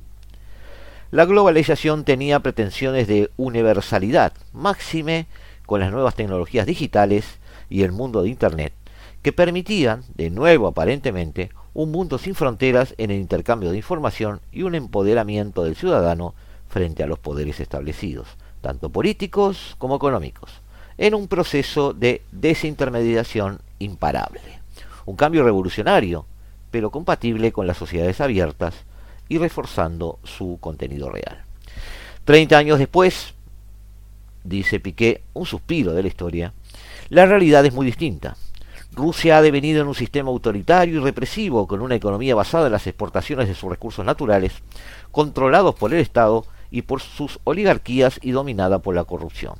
La 1.11 1.25
globalización 1.25 2.05
tenía 2.05 2.39
pretensiones 2.39 3.05
de 3.09 3.29
universalidad, 3.35 4.31
máxime 4.53 5.27
con 5.65 5.81
las 5.81 5.91
nuevas 5.91 6.15
tecnologías 6.15 6.65
digitales 6.65 7.25
y 7.69 7.83
el 7.83 7.91
mundo 7.91 8.23
de 8.23 8.29
Internet, 8.29 8.71
que 9.21 9.33
permitían, 9.33 10.05
de 10.15 10.29
nuevo 10.29 10.67
aparentemente, 10.67 11.49
un 11.73 11.91
mundo 11.91 12.17
sin 12.17 12.35
fronteras 12.35 12.93
en 12.97 13.11
el 13.11 13.19
intercambio 13.19 13.71
de 13.71 13.77
información 13.77 14.41
y 14.51 14.63
un 14.63 14.75
empoderamiento 14.75 15.63
del 15.63 15.75
ciudadano 15.75 16.33
frente 16.67 17.03
a 17.03 17.07
los 17.07 17.19
poderes 17.19 17.59
establecidos, 17.59 18.27
tanto 18.61 18.89
políticos 18.89 19.75
como 19.77 19.95
económicos, 19.95 20.51
en 20.97 21.15
un 21.15 21.27
proceso 21.27 21.93
de 21.93 22.21
desintermediación 22.31 23.59
imparable. 23.79 24.41
Un 25.05 25.15
cambio 25.15 25.43
revolucionario, 25.43 26.25
pero 26.69 26.91
compatible 26.91 27.51
con 27.51 27.67
las 27.67 27.77
sociedades 27.77 28.21
abiertas 28.21 28.75
y 29.27 29.37
reforzando 29.37 30.19
su 30.23 30.57
contenido 30.59 31.09
real. 31.09 31.43
Treinta 32.25 32.57
años 32.57 32.79
después, 32.79 33.33
dice 34.43 34.79
Piqué, 34.79 35.23
un 35.33 35.45
suspiro 35.45 35.93
de 35.93 36.01
la 36.01 36.07
historia, 36.07 36.53
la 37.09 37.25
realidad 37.25 37.65
es 37.65 37.73
muy 37.73 37.85
distinta. 37.85 38.37
Rusia 38.93 39.37
ha 39.37 39.41
devenido 39.41 39.81
en 39.81 39.87
un 39.87 39.95
sistema 39.95 40.29
autoritario 40.29 40.99
y 40.99 41.03
represivo, 41.03 41.65
con 41.65 41.81
una 41.81 41.95
economía 41.95 42.35
basada 42.35 42.65
en 42.65 42.73
las 42.73 42.87
exportaciones 42.87 43.47
de 43.47 43.55
sus 43.55 43.69
recursos 43.69 44.05
naturales, 44.05 44.53
controlados 45.11 45.75
por 45.75 45.93
el 45.93 46.01
Estado 46.01 46.45
y 46.71 46.81
por 46.81 47.01
sus 47.01 47.39
oligarquías 47.45 48.19
y 48.21 48.31
dominada 48.31 48.79
por 48.79 48.93
la 48.93 49.05
corrupción. 49.05 49.55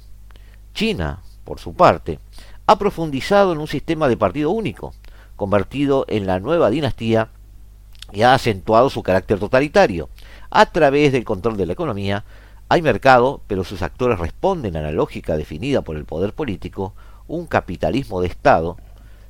China, 0.74 1.22
por 1.46 1.60
su 1.60 1.74
parte, 1.74 2.20
ha 2.68 2.78
profundizado 2.78 3.54
en 3.54 3.60
un 3.60 3.68
sistema 3.68 4.10
de 4.10 4.18
partido 4.18 4.52
único, 4.52 4.94
convertido 5.38 6.06
en 6.10 6.28
la 6.28 6.42
nueva 6.42 6.70
dinastía 6.70 7.30
y 8.12 8.24
ha 8.24 8.34
acentuado 8.34 8.90
su 8.90 9.02
carácter 9.02 9.40
totalitario. 9.40 10.10
A 10.50 10.66
través 10.66 11.14
del 11.14 11.24
control 11.24 11.56
de 11.56 11.66
la 11.66 11.74
economía, 11.74 12.26
hay 12.68 12.82
mercado, 12.82 13.42
pero 13.48 13.64
sus 13.64 13.82
actores 13.82 14.20
responden 14.20 14.76
a 14.76 14.82
la 14.82 14.92
lógica 14.92 15.38
definida 15.38 15.84
por 15.84 15.96
el 15.96 16.04
poder 16.04 16.34
político, 16.34 16.94
un 17.28 17.48
capitalismo 17.48 18.20
de 18.20 18.28
Estado 18.28 18.78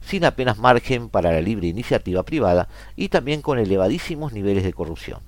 sin 0.06 0.26
apenas 0.26 0.58
margen 0.58 1.10
para 1.10 1.32
la 1.32 1.42
libre 1.42 1.68
iniciativa 1.68 2.24
privada 2.24 2.68
y 2.96 3.10
también 3.10 3.42
con 3.42 3.60
elevadísimos 3.60 4.34
niveles 4.34 4.64
de 4.64 4.74
corrupción. 4.74 5.20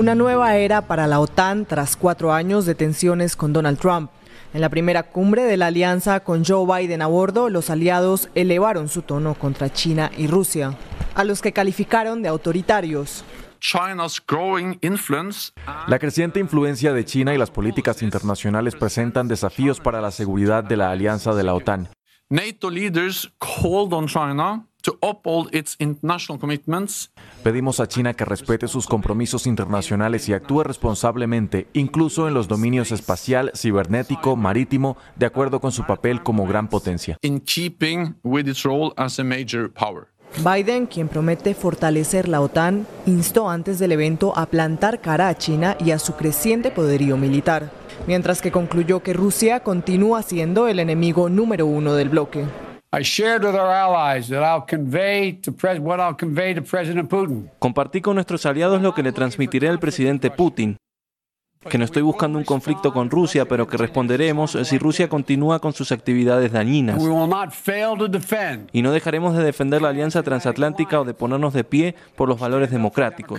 Una 0.00 0.14
nueva 0.14 0.56
era 0.56 0.82
para 0.82 1.06
la 1.06 1.20
OTAN 1.20 1.66
tras 1.66 1.96
cuatro 1.96 2.32
años 2.32 2.64
de 2.64 2.74
tensiones 2.74 3.36
con 3.36 3.52
Donald 3.52 3.78
Trump. 3.78 4.10
En 4.54 4.60
la 4.60 4.68
primera 4.68 5.02
cumbre 5.02 5.42
de 5.42 5.56
la 5.56 5.66
alianza 5.66 6.20
con 6.20 6.44
Joe 6.44 6.64
Biden 6.64 7.02
a 7.02 7.06
bordo, 7.06 7.50
los 7.50 7.70
aliados 7.70 8.30
elevaron 8.34 8.88
su 8.88 9.02
tono 9.02 9.34
contra 9.34 9.72
China 9.72 10.10
y 10.16 10.26
Rusia, 10.26 10.74
a 11.14 11.24
los 11.24 11.42
que 11.42 11.52
calificaron 11.52 12.22
de 12.22 12.28
autoritarios. 12.28 13.24
La 15.86 15.98
creciente 15.98 16.40
influencia 16.40 16.92
de 16.92 17.04
China 17.04 17.34
y 17.34 17.38
las 17.38 17.50
políticas 17.50 18.02
internacionales 18.02 18.74
presentan 18.74 19.28
desafíos 19.28 19.80
para 19.80 20.00
la 20.00 20.10
seguridad 20.10 20.64
de 20.64 20.76
la 20.76 20.90
alianza 20.90 21.34
de 21.34 21.44
la 21.44 21.54
OTAN. 21.54 21.88
Pedimos 27.42 27.80
a 27.80 27.88
China 27.88 28.14
que 28.14 28.24
respete 28.24 28.68
sus 28.68 28.86
compromisos 28.86 29.46
internacionales 29.46 30.28
y 30.28 30.32
actúe 30.32 30.62
responsablemente, 30.62 31.66
incluso 31.72 32.28
en 32.28 32.34
los 32.34 32.48
dominios 32.48 32.92
espacial, 32.92 33.52
cibernético, 33.54 34.36
marítimo, 34.36 34.96
de 35.16 35.26
acuerdo 35.26 35.60
con 35.60 35.72
su 35.72 35.84
papel 35.84 36.22
como 36.22 36.46
gran 36.46 36.68
potencia. 36.68 37.16
Biden, 40.38 40.86
quien 40.86 41.08
promete 41.08 41.54
fortalecer 41.54 42.28
la 42.28 42.40
OTAN, 42.40 42.86
instó 43.04 43.50
antes 43.50 43.78
del 43.78 43.92
evento 43.92 44.32
a 44.36 44.46
plantar 44.46 45.00
cara 45.00 45.28
a 45.28 45.36
China 45.36 45.76
y 45.78 45.90
a 45.90 45.98
su 45.98 46.14
creciente 46.14 46.70
poderío 46.70 47.16
militar, 47.16 47.70
mientras 48.06 48.40
que 48.40 48.52
concluyó 48.52 49.02
que 49.02 49.12
Rusia 49.12 49.60
continúa 49.60 50.22
siendo 50.22 50.68
el 50.68 50.78
enemigo 50.78 51.28
número 51.28 51.66
uno 51.66 51.94
del 51.94 52.08
bloque. 52.08 52.44
Compartí 57.58 58.00
con 58.00 58.14
nuestros 58.14 58.46
aliados 58.46 58.82
lo 58.82 58.94
que 58.94 59.02
le 59.02 59.12
transmitiré 59.12 59.68
al 59.68 59.78
presidente 59.78 60.30
Putin, 60.30 60.76
que 61.68 61.76
no 61.76 61.84
estoy 61.84 62.00
buscando 62.00 62.38
un 62.38 62.44
conflicto 62.44 62.90
con 62.90 63.10
Rusia, 63.10 63.44
pero 63.44 63.66
que 63.68 63.76
responderemos 63.76 64.56
si 64.64 64.78
Rusia 64.78 65.10
continúa 65.10 65.58
con 65.58 65.74
sus 65.74 65.92
actividades 65.92 66.52
dañinas. 66.52 66.98
Y 68.72 68.80
no 68.80 68.92
dejaremos 68.92 69.36
de 69.36 69.44
defender 69.44 69.82
la 69.82 69.90
alianza 69.90 70.22
transatlántica 70.22 71.02
o 71.02 71.04
de 71.04 71.12
ponernos 71.12 71.52
de 71.52 71.64
pie 71.64 71.94
por 72.16 72.30
los 72.30 72.40
valores 72.40 72.70
democráticos. 72.70 73.38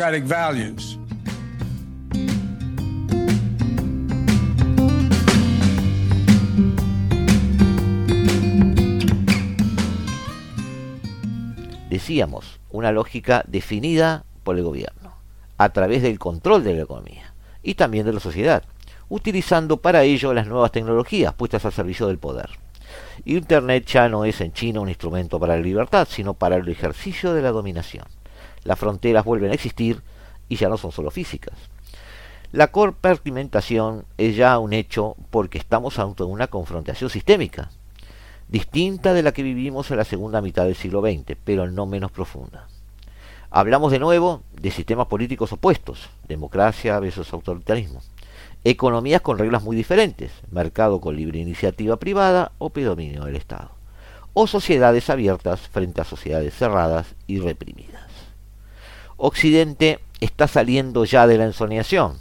Decíamos, 11.90 12.60
una 12.70 12.92
lógica 12.92 13.44
definida 13.48 14.26
por 14.44 14.58
el 14.58 14.64
gobierno, 14.64 15.16
a 15.58 15.70
través 15.70 16.04
del 16.04 16.20
control 16.20 16.64
de 16.64 16.76
la 16.76 16.84
economía 16.84 17.31
y 17.64 17.76
también 17.76 18.06
de 18.06 18.14
la 18.14 18.20
sociedad, 18.20 18.64
utilizando 19.10 19.78
para 19.78 20.04
ello 20.04 20.34
las 20.34 20.48
nuevas 20.48 20.72
tecnologías 20.72 21.34
puestas 21.34 21.66
al 21.66 21.74
servicio 21.74 22.08
del 22.08 22.18
poder. 22.18 22.50
Internet 23.26 23.86
ya 23.86 24.10
no 24.10 24.26
es 24.26 24.42
en 24.42 24.54
China 24.54 24.82
un 24.82 24.90
instrumento 24.90 25.40
para 25.40 25.56
la 25.56 25.62
libertad, 25.62 26.08
sino 26.10 26.34
para 26.34 26.56
el 26.56 26.68
ejercicio 26.68 27.34
de 27.34 27.42
la 27.42 27.52
dominación. 27.52 28.06
Las 28.64 28.80
fronteras 28.80 29.26
vuelven 29.26 29.52
a 29.52 29.56
existir 29.56 30.02
y 30.50 30.56
ya 30.56 30.70
no 30.70 30.78
son 30.78 30.92
solo 30.92 31.12
físicas. 31.12 31.56
La 32.52 32.68
compartimentación 32.68 34.06
es 34.18 34.36
ya 34.36 34.60
un 34.60 34.74
hecho 34.74 35.16
porque 35.30 35.58
estamos 35.58 36.00
ante 36.00 36.24
una 36.24 36.48
confrontación 36.48 37.10
sistémica, 37.10 37.70
distinta 38.50 39.14
de 39.14 39.24
la 39.24 39.32
que 39.32 39.44
vivimos 39.44 39.90
en 39.92 39.98
la 39.98 40.04
segunda 40.04 40.42
mitad 40.42 40.66
del 40.66 40.76
siglo 40.76 41.02
XX, 41.02 41.38
pero 41.46 41.72
no 41.72 41.86
menos 41.86 42.12
profunda. 42.12 42.68
Hablamos 43.54 43.92
de 43.92 44.00
nuevo 44.00 44.44
de 44.54 44.72
sistemas 44.72 45.08
políticos 45.08 45.52
opuestos, 45.52 46.10
democracia 46.26 46.98
versus 47.02 47.34
autoritarismo, 47.34 48.02
economías 48.64 49.20
con 49.20 49.38
reglas 49.38 49.62
muy 49.62 49.76
diferentes, 49.76 50.32
mercado 50.52 51.02
con 51.02 51.18
libre 51.18 51.40
iniciativa 51.40 51.98
privada 51.98 52.54
o 52.60 52.70
predominio 52.70 53.26
del 53.26 53.36
Estado, 53.36 53.72
o 54.34 54.48
sociedades 54.48 55.10
abiertas 55.10 55.60
frente 55.68 56.00
a 56.00 56.06
sociedades 56.06 56.54
cerradas 56.54 57.14
y 57.28 57.40
reprimidas. 57.40 58.10
Occidente 59.18 60.00
está 60.22 60.48
saliendo 60.48 61.04
ya 61.04 61.28
de 61.28 61.38
la 61.38 61.44
ensoñación, 61.44 62.20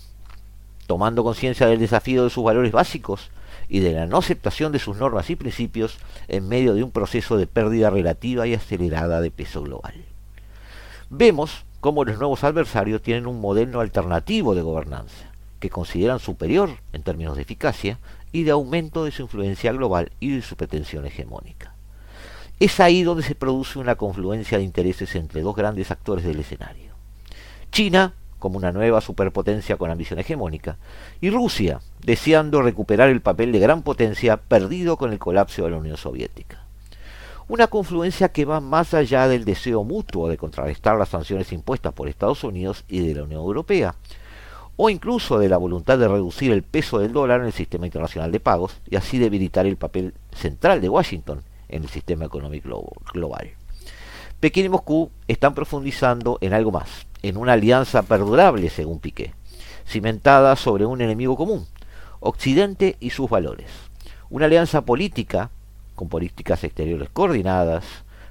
tomando 0.89 1.23
conciencia 1.23 1.69
del 1.69 1.79
desafío 1.79 2.25
de 2.25 2.31
sus 2.31 2.43
valores 2.43 2.73
básicos 2.73 3.31
y 3.69 3.79
de 3.79 3.93
la 3.93 4.07
no 4.07 4.19
aceptación 4.19 4.73
de 4.73 4.81
sus 4.81 4.97
normas 4.97 5.31
y 5.31 5.37
principios 5.37 5.99
en 6.27 6.49
medio 6.49 6.75
de 6.75 6.83
un 6.83 6.91
proceso 6.91 7.37
de 7.37 7.47
pérdida 7.47 7.89
relativa 7.89 8.49
y 8.49 8.55
acelerada 8.55 9.21
de 9.21 9.31
peso 9.31 9.63
global. 9.63 10.10
Vemos 11.13 11.65
cómo 11.81 12.05
los 12.05 12.19
nuevos 12.19 12.45
adversarios 12.45 13.03
tienen 13.03 13.27
un 13.27 13.41
modelo 13.41 13.81
alternativo 13.81 14.55
de 14.55 14.63
gobernanza, 14.63 15.33
que 15.59 15.69
consideran 15.69 16.21
superior 16.21 16.71
en 16.93 17.03
términos 17.03 17.35
de 17.35 17.43
eficacia 17.43 17.99
y 18.31 18.45
de 18.45 18.53
aumento 18.53 19.05
de 19.05 19.11
su 19.11 19.23
influencia 19.23 19.73
global 19.73 20.13
y 20.21 20.37
de 20.37 20.43
su 20.43 20.55
pretensión 20.55 21.05
hegemónica. 21.07 21.75
Es 22.61 22.79
ahí 22.79 23.03
donde 23.03 23.25
se 23.25 23.35
produce 23.35 23.81
una 23.81 23.97
confluencia 23.97 24.59
de 24.59 24.65
intereses 24.65 25.17
entre 25.17 25.43
dos 25.43 25.57
grandes 25.57 25.91
actores 25.91 26.25
del 26.25 26.39
escenario. 26.39 26.93
China 27.73 28.15
como 28.39 28.57
una 28.57 28.71
nueva 28.71 29.01
superpotencia 29.01 29.77
con 29.77 29.91
ambición 29.91 30.19
hegemónica, 30.19 30.79
y 31.21 31.31
Rusia, 31.31 31.81
deseando 32.01 32.63
recuperar 32.63 33.11
el 33.11 33.21
papel 33.21 33.53
de 33.53 33.59
gran 33.59 33.83
potencia 33.83 34.37
perdido 34.39 34.97
con 34.97 35.13
el 35.13 35.19
colapso 35.19 35.65
de 35.65 35.71
la 35.71 35.77
Unión 35.77 35.97
Soviética. 35.97 36.60
Una 37.51 37.67
confluencia 37.67 38.29
que 38.29 38.45
va 38.45 38.61
más 38.61 38.95
allá 38.95 39.27
del 39.27 39.45
deseo 39.45 39.83
mutuo 39.83 40.29
de 40.29 40.37
contrarrestar 40.37 40.97
las 40.97 41.09
sanciones 41.09 41.51
impuestas 41.51 41.93
por 41.93 42.07
Estados 42.07 42.45
Unidos 42.45 42.85
y 42.87 43.01
de 43.01 43.13
la 43.13 43.25
Unión 43.25 43.41
Europea, 43.41 43.97
o 44.77 44.89
incluso 44.89 45.37
de 45.37 45.49
la 45.49 45.57
voluntad 45.57 45.99
de 45.99 46.07
reducir 46.07 46.53
el 46.53 46.63
peso 46.63 47.01
del 47.01 47.13
dólar 47.13 47.41
en 47.41 47.47
el 47.47 47.53
sistema 47.53 47.87
internacional 47.87 48.31
de 48.31 48.39
pagos 48.39 48.81
y 48.89 48.95
así 48.95 49.19
debilitar 49.19 49.67
el 49.67 49.77
papel 49.77 50.15
central 50.31 50.81
de 50.81 50.91
Washington 50.91 51.43
en 51.69 51.83
el 51.83 51.89
sistema 51.89 52.25
económico 52.25 52.93
global. 53.13 53.51
Pekín 54.39 54.67
y 54.67 54.69
Moscú 54.69 55.11
están 55.27 55.53
profundizando 55.53 56.39
en 56.41 56.53
algo 56.53 56.71
más, 56.71 57.09
en 57.21 57.37
una 57.37 57.55
alianza 57.55 58.05
perdurable, 58.05 58.71
según 58.71 59.01
Piqué, 59.01 59.35
cimentada 59.89 60.55
sobre 60.55 60.87
un 60.87 61.01
enemigo 61.01 61.37
común, 61.37 61.67
Occidente 62.21 62.97
y 63.01 63.11
sus 63.11 63.29
valores. 63.29 63.73
Una 64.29 64.47
alianza 64.47 64.83
política, 64.83 65.51
con 66.01 66.09
políticas 66.09 66.65
exteriores 66.65 67.11
coordinadas, 67.11 67.85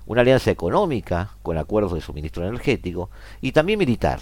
una 0.08 0.22
alianza 0.22 0.50
económica, 0.50 1.36
con 1.44 1.56
acuerdos 1.60 1.94
de 1.94 2.02
suministro 2.02 2.44
energético, 2.44 3.12
y 3.42 3.52
también 3.52 3.78
militar, 3.78 4.22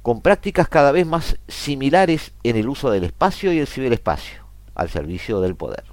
con 0.00 0.22
prácticas 0.22 0.66
cada 0.66 0.92
vez 0.92 1.06
más 1.06 1.36
similares 1.46 2.32
en 2.42 2.56
el 2.56 2.70
uso 2.70 2.90
del 2.90 3.04
espacio 3.04 3.52
y 3.52 3.58
el 3.58 3.66
ciberespacio, 3.66 4.44
al 4.74 4.88
servicio 4.88 5.42
del 5.42 5.56
poder. 5.56 5.84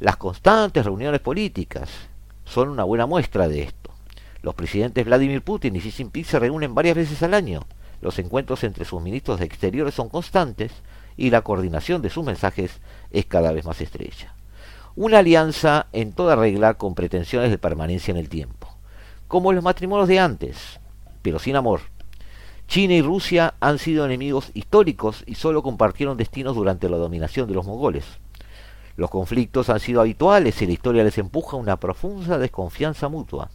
Las 0.00 0.18
constantes 0.18 0.84
reuniones 0.84 1.20
políticas 1.20 1.88
son 2.44 2.68
una 2.68 2.84
buena 2.84 3.06
muestra 3.06 3.48
de 3.48 3.62
esto. 3.62 3.90
Los 4.42 4.54
presidentes 4.54 5.06
Vladimir 5.06 5.40
Putin 5.40 5.76
y 5.76 5.80
Xi 5.80 5.92
Jinping 5.92 6.26
se 6.26 6.38
reúnen 6.38 6.74
varias 6.74 6.96
veces 6.96 7.22
al 7.22 7.32
año. 7.32 7.62
Los 8.02 8.18
encuentros 8.18 8.64
entre 8.64 8.84
sus 8.84 9.00
ministros 9.00 9.38
de 9.38 9.46
Exteriores 9.46 9.94
son 9.94 10.10
constantes 10.10 10.72
y 11.16 11.30
la 11.30 11.40
coordinación 11.40 12.02
de 12.02 12.10
sus 12.10 12.26
mensajes 12.26 12.82
es 13.10 13.24
cada 13.24 13.50
vez 13.52 13.64
más 13.64 13.80
estrecha. 13.80 14.34
Una 15.00 15.20
alianza 15.20 15.86
en 15.92 16.12
toda 16.12 16.34
regla 16.34 16.74
con 16.74 16.96
pretensiones 16.96 17.52
de 17.52 17.58
permanencia 17.58 18.10
en 18.10 18.16
el 18.16 18.28
tiempo, 18.28 18.66
como 19.28 19.52
los 19.52 19.62
matrimonios 19.62 20.08
de 20.08 20.18
antes, 20.18 20.80
pero 21.22 21.38
sin 21.38 21.54
amor. 21.54 21.82
China 22.66 22.94
y 22.94 23.00
Rusia 23.00 23.54
han 23.60 23.78
sido 23.78 24.04
enemigos 24.04 24.50
históricos 24.54 25.22
y 25.24 25.36
solo 25.36 25.62
compartieron 25.62 26.16
destinos 26.16 26.56
durante 26.56 26.88
la 26.88 26.96
dominación 26.96 27.46
de 27.46 27.54
los 27.54 27.64
mongoles. 27.64 28.06
Los 28.96 29.08
conflictos 29.08 29.70
han 29.70 29.78
sido 29.78 30.00
habituales 30.00 30.60
y 30.62 30.66
la 30.66 30.72
historia 30.72 31.04
les 31.04 31.16
empuja 31.18 31.56
a 31.56 31.60
una 31.60 31.76
profunda 31.76 32.36
desconfianza 32.36 33.08
mutua. 33.08 33.50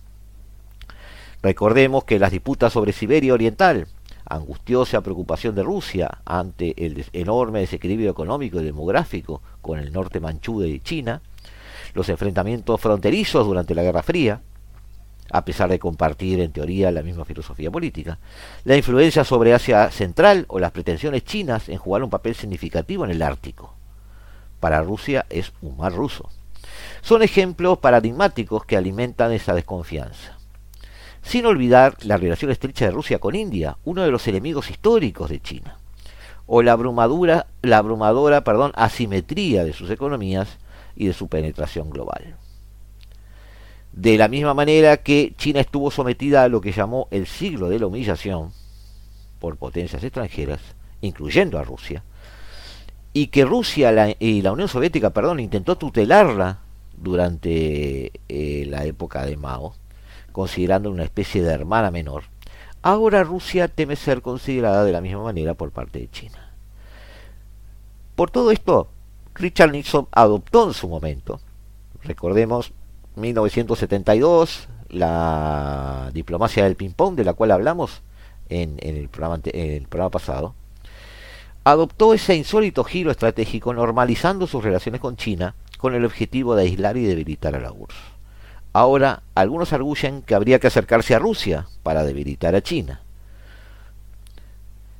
Recordemos 1.41 2.05
que 2.05 2.19
las 2.19 2.31
disputas 2.31 2.71
sobre 2.71 2.93
Siberia 2.93 3.33
Oriental, 3.33 3.87
angustiosa 4.23 5.01
preocupación 5.01 5.55
de 5.55 5.63
Rusia 5.63 6.19
ante 6.23 6.85
el 6.85 7.03
enorme 7.11 7.59
desequilibrio 7.59 8.11
económico 8.11 8.61
y 8.61 8.63
demográfico 8.63 9.41
con 9.61 9.77
el 9.77 9.91
norte 9.91 10.21
manchú 10.21 10.61
de 10.61 10.79
China, 10.81 11.21
los 11.93 12.09
enfrentamientos 12.09 12.79
fronterizos 12.79 13.45
durante 13.45 13.75
la 13.75 13.83
Guerra 13.83 14.03
Fría, 14.03 14.41
a 15.31 15.45
pesar 15.45 15.69
de 15.69 15.79
compartir 15.79 16.39
en 16.39 16.51
teoría 16.51 16.91
la 16.91 17.03
misma 17.03 17.25
filosofía 17.25 17.71
política, 17.71 18.19
la 18.65 18.75
influencia 18.75 19.23
sobre 19.23 19.53
Asia 19.53 19.89
Central 19.91 20.45
o 20.47 20.59
las 20.59 20.71
pretensiones 20.71 21.23
chinas 21.23 21.69
en 21.69 21.77
jugar 21.77 22.03
un 22.03 22.09
papel 22.09 22.35
significativo 22.35 23.05
en 23.05 23.11
el 23.11 23.21
Ártico 23.21 23.75
para 24.63 24.81
Rusia 24.81 25.25
es 25.29 25.51
un 25.61 25.75
mar 25.75 25.91
ruso. 25.91 26.29
Son 27.01 27.21
ejemplos 27.21 27.79
paradigmáticos 27.79 28.63
que 28.63 28.77
alimentan 28.77 29.33
esa 29.33 29.53
desconfianza. 29.53 30.37
Sin 31.21 31.45
olvidar 31.45 31.97
la 32.03 32.15
relación 32.15 32.49
estrecha 32.49 32.85
de 32.85 32.91
Rusia 32.91 33.19
con 33.19 33.35
India, 33.35 33.75
uno 33.83 34.03
de 34.03 34.11
los 34.11 34.25
enemigos 34.29 34.71
históricos 34.71 35.29
de 35.29 35.41
China, 35.41 35.79
o 36.45 36.61
la 36.61 36.71
abrumadora, 36.71 37.47
la 37.61 37.79
abrumadora 37.79 38.41
asimetría 38.75 39.65
de 39.65 39.73
sus 39.73 39.89
economías 39.89 40.59
y 40.95 41.07
de 41.07 41.13
su 41.13 41.27
penetración 41.27 41.89
global. 41.89 42.35
De 43.91 44.17
la 44.17 44.27
misma 44.27 44.53
manera 44.53 44.97
que 44.97 45.33
China 45.37 45.59
estuvo 45.59 45.91
sometida 45.91 46.43
a 46.43 46.47
lo 46.47 46.61
que 46.61 46.71
llamó 46.71 47.07
el 47.11 47.27
siglo 47.27 47.69
de 47.69 47.79
la 47.79 47.87
humillación 47.87 48.51
por 49.39 49.57
potencias 49.57 50.03
extranjeras, 50.03 50.61
incluyendo 51.01 51.59
a 51.59 51.63
Rusia, 51.63 52.03
y 53.13 53.27
que 53.27 53.45
Rusia 53.45 54.15
y 54.19 54.41
la 54.41 54.51
Unión 54.51 54.67
Soviética, 54.67 55.11
perdón, 55.11 55.39
intentó 55.39 55.77
tutelarla 55.77 56.59
durante 56.97 58.11
eh, 58.27 58.65
la 58.67 58.85
época 58.85 59.25
de 59.25 59.37
Mao, 59.37 59.75
considerando 60.31 60.89
una 60.89 61.03
especie 61.03 61.43
de 61.43 61.53
hermana 61.53 61.91
menor. 61.91 62.23
Ahora 62.81 63.23
Rusia 63.23 63.67
teme 63.67 63.95
ser 63.95 64.21
considerada 64.21 64.83
de 64.83 64.91
la 64.91 65.01
misma 65.01 65.23
manera 65.23 65.53
por 65.53 65.71
parte 65.71 65.99
de 65.99 66.09
China. 66.09 66.51
Por 68.15 68.31
todo 68.31 68.51
esto, 68.51 68.89
Richard 69.35 69.71
Nixon 69.71 70.07
adoptó 70.11 70.67
en 70.67 70.73
su 70.73 70.87
momento, 70.87 71.39
recordemos 72.03 72.71
1972, 73.15 74.67
la 74.89 76.11
diplomacia 76.13 76.63
del 76.63 76.75
ping-pong 76.75 77.15
de 77.15 77.23
la 77.23 77.33
cual 77.33 77.51
hablamos 77.51 78.01
en, 78.49 78.77
el 78.81 79.09
programa, 79.09 79.39
el 79.43 79.87
programa 79.87 80.11
pasado, 80.11 80.55
adoptó 81.63 82.13
ese 82.13 82.35
insólito 82.35 82.83
giro 82.83 83.09
estratégico 83.09 83.73
normalizando 83.73 84.47
sus 84.47 84.63
relaciones 84.63 85.01
con 85.01 85.15
China 85.15 85.55
con 85.77 85.95
el 85.95 86.05
objetivo 86.05 86.55
de 86.55 86.63
aislar 86.63 86.95
y 86.97 87.05
debilitar 87.05 87.55
a 87.55 87.59
la 87.59 87.71
URSS. 87.71 87.95
Ahora, 88.71 89.21
algunos 89.35 89.73
arguyen 89.73 90.21
que 90.21 90.33
habría 90.33 90.59
que 90.59 90.67
acercarse 90.67 91.13
a 91.13 91.19
Rusia 91.19 91.67
para 91.83 92.03
debilitar 92.03 92.55
a 92.55 92.61
China. 92.61 93.01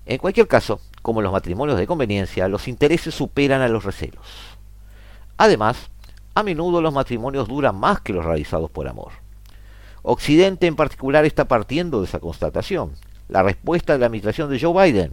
En 0.06 0.18
cualquier 0.18 0.48
caso, 0.48 0.80
como 1.04 1.22
los 1.22 1.34
matrimonios 1.34 1.78
de 1.78 1.86
conveniencia, 1.86 2.48
los 2.48 2.68
intereses 2.68 3.14
superan 3.14 3.62
a 3.62 3.68
los 3.68 3.84
recelos. 3.84 4.26
Además, 5.38 5.92
a 6.34 6.44
menudo 6.44 6.82
los 6.82 6.94
matrimonios 6.94 7.48
duran 7.48 7.78
más 7.78 8.00
que 8.00 8.14
los 8.14 8.26
realizados 8.26 8.72
por 8.72 8.88
amor. 8.88 9.12
Occidente 10.02 10.66
en 10.66 10.78
particular 10.78 11.26
está 11.26 11.46
partiendo 11.46 12.00
de 12.00 12.08
esa 12.08 12.22
constatación. 12.22 12.94
La 13.28 13.44
respuesta 13.44 13.94
de 13.94 14.00
la 14.00 14.06
administración 14.06 14.50
de 14.50 14.60
Joe 14.60 14.92
Biden, 14.92 15.12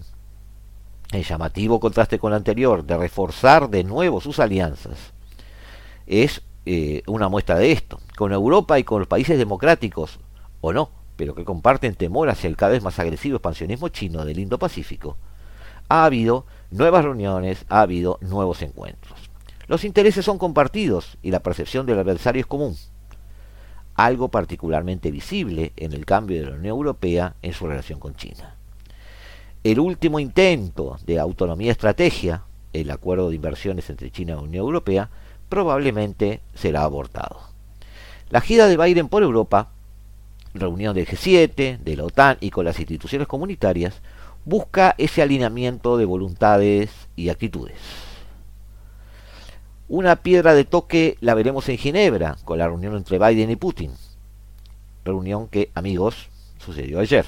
en 1.10 1.22
llamativo 1.22 1.80
contraste 1.80 2.20
con 2.20 2.30
la 2.30 2.36
anterior, 2.36 2.84
de 2.84 2.96
reforzar 2.96 3.68
de 3.68 3.82
nuevo 3.82 4.20
sus 4.20 4.38
alianzas, 4.38 5.12
es 6.06 6.42
eh, 6.66 7.02
una 7.08 7.28
muestra 7.28 7.56
de 7.56 7.72
esto. 7.72 7.98
Con 8.16 8.32
Europa 8.32 8.78
y 8.78 8.84
con 8.84 9.00
los 9.00 9.08
países 9.08 9.38
democráticos, 9.38 10.20
o 10.60 10.72
no, 10.72 10.90
pero 11.16 11.34
que 11.34 11.44
comparten 11.44 11.96
temor 11.96 12.28
hacia 12.28 12.46
el 12.46 12.56
cada 12.56 12.72
vez 12.72 12.82
más 12.84 13.00
agresivo 13.00 13.36
expansionismo 13.36 13.88
chino 13.88 14.24
del 14.24 14.38
Indo-Pacífico, 14.38 15.16
ha 15.90 16.04
habido 16.04 16.46
nuevas 16.70 17.04
reuniones, 17.04 17.66
ha 17.68 17.82
habido 17.82 18.18
nuevos 18.22 18.62
encuentros. 18.62 19.18
Los 19.66 19.84
intereses 19.84 20.24
son 20.24 20.38
compartidos 20.38 21.18
y 21.20 21.32
la 21.32 21.40
percepción 21.40 21.84
del 21.84 21.98
adversario 21.98 22.40
es 22.40 22.46
común. 22.46 22.76
Algo 23.96 24.28
particularmente 24.28 25.10
visible 25.10 25.72
en 25.76 25.92
el 25.92 26.06
cambio 26.06 26.40
de 26.40 26.46
la 26.46 26.56
Unión 26.56 26.66
Europea 26.66 27.34
en 27.42 27.52
su 27.52 27.66
relación 27.66 27.98
con 27.98 28.14
China. 28.14 28.54
El 29.64 29.80
último 29.80 30.20
intento 30.20 30.96
de 31.04 31.18
autonomía 31.18 31.72
estrategia, 31.72 32.44
el 32.72 32.90
acuerdo 32.90 33.28
de 33.28 33.34
inversiones 33.34 33.90
entre 33.90 34.10
China 34.10 34.32
y 34.32 34.36
la 34.36 34.42
Unión 34.42 34.64
Europea, 34.64 35.10
probablemente 35.48 36.40
será 36.54 36.84
abortado. 36.84 37.40
La 38.30 38.40
gira 38.40 38.68
de 38.68 38.76
Biden 38.76 39.08
por 39.08 39.24
Europa, 39.24 39.70
reunión 40.54 40.94
del 40.94 41.06
G7, 41.06 41.78
de 41.78 41.96
la 41.96 42.04
OTAN 42.04 42.38
y 42.40 42.50
con 42.50 42.64
las 42.64 42.78
instituciones 42.78 43.26
comunitarias, 43.26 44.00
busca 44.44 44.94
ese 44.98 45.22
alineamiento 45.22 45.96
de 45.96 46.04
voluntades 46.04 46.90
y 47.16 47.28
actitudes. 47.28 47.76
Una 49.88 50.16
piedra 50.16 50.54
de 50.54 50.64
toque 50.64 51.16
la 51.20 51.34
veremos 51.34 51.68
en 51.68 51.76
Ginebra, 51.76 52.36
con 52.44 52.58
la 52.58 52.66
reunión 52.66 52.96
entre 52.96 53.18
Biden 53.18 53.50
y 53.50 53.56
Putin. 53.56 53.90
Reunión 55.04 55.48
que, 55.48 55.70
amigos, 55.74 56.28
sucedió 56.64 57.00
ayer. 57.00 57.26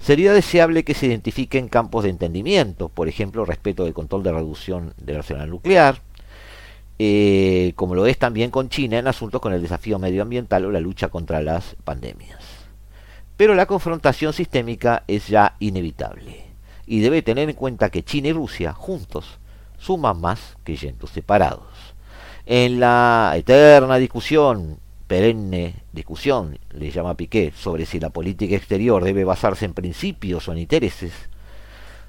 Sería 0.00 0.32
deseable 0.32 0.84
que 0.84 0.94
se 0.94 1.06
identifiquen 1.06 1.68
campos 1.68 2.04
de 2.04 2.10
entendimiento, 2.10 2.88
por 2.88 3.08
ejemplo, 3.08 3.44
respeto 3.44 3.84
del 3.84 3.92
control 3.92 4.22
de 4.22 4.32
reducción 4.32 4.94
del 4.96 5.18
arsenal 5.18 5.50
nuclear, 5.50 6.00
eh, 6.98 7.72
como 7.76 7.94
lo 7.94 8.06
es 8.06 8.18
también 8.18 8.50
con 8.50 8.68
China 8.68 8.98
en 8.98 9.06
asuntos 9.06 9.40
con 9.40 9.52
el 9.52 9.62
desafío 9.62 9.98
medioambiental 9.98 10.64
o 10.64 10.70
la 10.70 10.80
lucha 10.80 11.08
contra 11.08 11.42
las 11.42 11.76
pandemias. 11.84 12.38
Pero 13.42 13.56
la 13.56 13.66
confrontación 13.66 14.32
sistémica 14.32 15.02
es 15.08 15.26
ya 15.26 15.56
inevitable 15.58 16.44
y 16.86 17.00
debe 17.00 17.22
tener 17.22 17.50
en 17.50 17.56
cuenta 17.56 17.90
que 17.90 18.04
China 18.04 18.28
y 18.28 18.32
Rusia 18.32 18.72
juntos 18.72 19.40
suman 19.78 20.20
más 20.20 20.56
que 20.62 20.76
yendo 20.76 21.08
separados. 21.08 21.66
En 22.46 22.78
la 22.78 23.32
eterna 23.34 23.96
discusión, 23.96 24.78
perenne 25.08 25.74
discusión, 25.90 26.56
le 26.70 26.92
llama 26.92 27.16
Piqué, 27.16 27.52
sobre 27.56 27.84
si 27.84 27.98
la 27.98 28.10
política 28.10 28.54
exterior 28.54 29.02
debe 29.02 29.24
basarse 29.24 29.64
en 29.64 29.74
principios 29.74 30.46
o 30.46 30.52
en 30.52 30.58
intereses, 30.58 31.12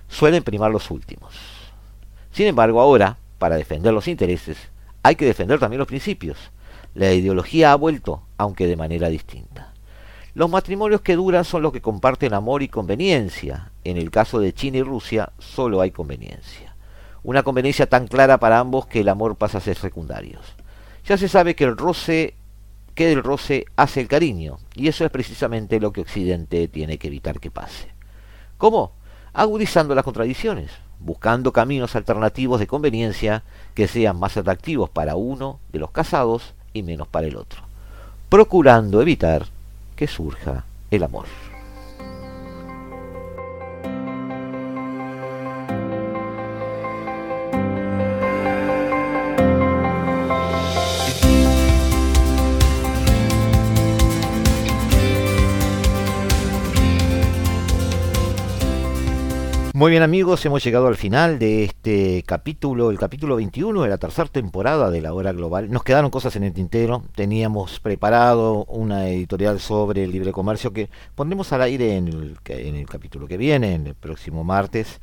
suelen 0.10 0.44
primar 0.44 0.70
los 0.70 0.92
últimos. 0.92 1.34
Sin 2.32 2.46
embargo, 2.46 2.80
ahora, 2.80 3.18
para 3.40 3.56
defender 3.56 3.92
los 3.92 4.08
intereses, 4.08 4.70
hay 5.02 5.16
que 5.16 5.26
defender 5.26 5.60
también 5.60 5.80
los 5.80 5.88
principios. 5.88 6.38
La 6.94 7.12
ideología 7.12 7.72
ha 7.72 7.76
vuelto, 7.76 8.22
aunque 8.38 8.68
de 8.68 8.76
manera 8.76 9.10
distinta. 9.10 9.73
Los 10.36 10.50
matrimonios 10.50 11.02
que 11.02 11.16
duran 11.16 11.46
son 11.46 11.62
los 11.62 11.72
que 11.72 11.82
comparten 11.82 12.34
amor 12.34 12.64
y 12.64 12.68
conveniencia. 12.68 13.72
En 13.84 13.98
el 13.98 14.10
caso 14.10 14.40
de 14.40 14.54
China 14.54 14.78
y 14.78 14.84
Rusia, 14.84 15.32
solo 15.40 15.82
hay 15.82 15.92
conveniencia. 15.92 16.76
Una 17.24 17.44
conveniencia 17.44 17.88
tan 17.88 18.08
clara 18.08 18.40
para 18.40 18.60
ambos 18.60 18.88
que 18.88 19.02
el 19.02 19.10
amor 19.10 19.36
pasa 19.36 19.60
a 19.60 19.62
ser 19.62 19.78
secundario. 19.78 20.40
Ya 21.06 21.18
se 21.18 21.28
sabe 21.28 21.56
que 21.56 21.64
el 21.66 21.78
roce 21.78 22.36
que 22.96 23.08
del 23.08 23.24
roce 23.24 23.66
hace 23.76 24.02
el 24.02 24.08
cariño, 24.08 24.60
y 24.76 24.88
eso 24.88 25.04
es 25.04 25.10
precisamente 25.10 25.80
lo 25.80 25.92
que 25.92 26.02
Occidente 26.02 26.68
tiene 26.68 27.00
que 27.00 27.08
evitar 27.08 27.40
que 27.40 27.50
pase. 27.50 27.88
¿Cómo? 28.60 28.92
Agudizando 29.34 29.96
las 29.96 30.04
contradicciones 30.04 30.70
buscando 31.04 31.52
caminos 31.52 31.96
alternativos 31.96 32.60
de 32.60 32.68
conveniencia 32.68 33.44
que 33.74 33.88
sean 33.88 34.18
más 34.18 34.38
atractivos 34.38 34.90
para 34.90 35.16
uno 35.16 35.60
de 35.72 35.80
los 35.80 35.92
casados 35.92 36.54
y 36.72 36.82
menos 36.82 37.08
para 37.08 37.28
el 37.28 37.36
otro, 37.36 37.62
procurando 38.30 39.02
evitar 39.02 39.48
que 39.96 40.08
surja 40.08 40.66
el 40.92 41.04
amor. 41.04 41.53
Muy 59.84 59.92
bien 59.92 60.04
amigos, 60.04 60.46
hemos 60.46 60.64
llegado 60.64 60.88
al 60.88 60.96
final 60.96 61.40
de 61.40 61.66
este 61.66 62.24
capítulo, 62.26 62.90
el 62.90 62.98
capítulo 62.98 63.36
21 63.36 63.84
de 63.84 63.90
la 63.90 63.98
tercera 63.98 64.30
temporada 64.30 64.90
de 64.90 65.02
la 65.02 65.14
hora 65.14 65.34
global. 65.34 65.70
Nos 65.70 65.84
quedaron 65.84 66.10
cosas 66.10 66.38
en 66.38 66.46
el 66.46 66.54
tintero, 66.54 67.04
teníamos 67.16 67.82
preparado 67.82 68.64
una 68.70 69.10
editorial 69.10 69.60
sobre 69.60 70.06
el 70.06 70.14
libre 70.14 70.32
comercio 70.32 70.72
que 70.72 70.90
pondremos 71.16 71.52
al 71.52 71.64
aire 71.64 71.98
en 71.98 72.08
el, 72.08 72.88
capítulo 72.88 73.28
que 73.28 73.36
viene, 73.36 73.74
en 73.74 73.88
el 73.88 73.96
próximo 73.96 74.46
martes. 74.46 75.02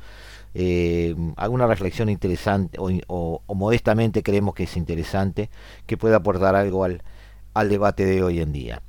Eh, 0.55 1.15
alguna 1.35 1.67
reflexión 1.67 2.09
interesante 2.09 2.79
o, 2.79 3.43
modestamente 3.53 4.23
creemos 4.23 4.55
que 4.55 4.63
es 4.63 4.75
interesante, 4.77 5.51
que 5.85 5.95
pueda 5.95 6.15
aportar 6.15 6.55
algo 6.55 6.85
al, 6.85 7.03
al 7.53 7.69
debate 7.69 8.03
de 8.03 8.23
hoy 8.23 8.39
en 8.39 8.51
día. 8.51 8.81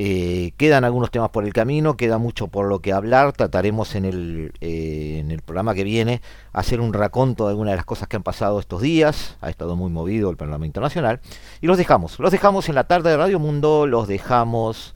Eh, 0.00 0.52
quedan 0.56 0.84
algunos 0.84 1.10
temas 1.10 1.30
por 1.30 1.44
el 1.44 1.52
camino, 1.52 1.96
queda 1.96 2.18
mucho 2.18 2.46
por 2.46 2.66
lo 2.66 2.78
que 2.78 2.92
hablar. 2.92 3.32
Trataremos 3.32 3.96
en 3.96 4.04
el, 4.04 4.52
eh, 4.60 5.18
en 5.18 5.32
el 5.32 5.42
programa 5.42 5.74
que 5.74 5.82
viene 5.82 6.22
hacer 6.52 6.80
un 6.80 6.92
raconto 6.92 7.44
de 7.44 7.50
algunas 7.50 7.72
de 7.72 7.76
las 7.76 7.84
cosas 7.84 8.06
que 8.06 8.16
han 8.16 8.22
pasado 8.22 8.60
estos 8.60 8.80
días. 8.80 9.36
Ha 9.40 9.50
estado 9.50 9.74
muy 9.74 9.90
movido 9.90 10.30
el 10.30 10.36
panorama 10.36 10.66
internacional. 10.66 11.20
Y 11.60 11.66
los 11.66 11.76
dejamos. 11.76 12.20
Los 12.20 12.30
dejamos 12.30 12.68
en 12.68 12.76
la 12.76 12.84
tarde 12.84 13.10
de 13.10 13.16
Radio 13.16 13.40
Mundo, 13.40 13.88
los 13.88 14.06
dejamos 14.06 14.94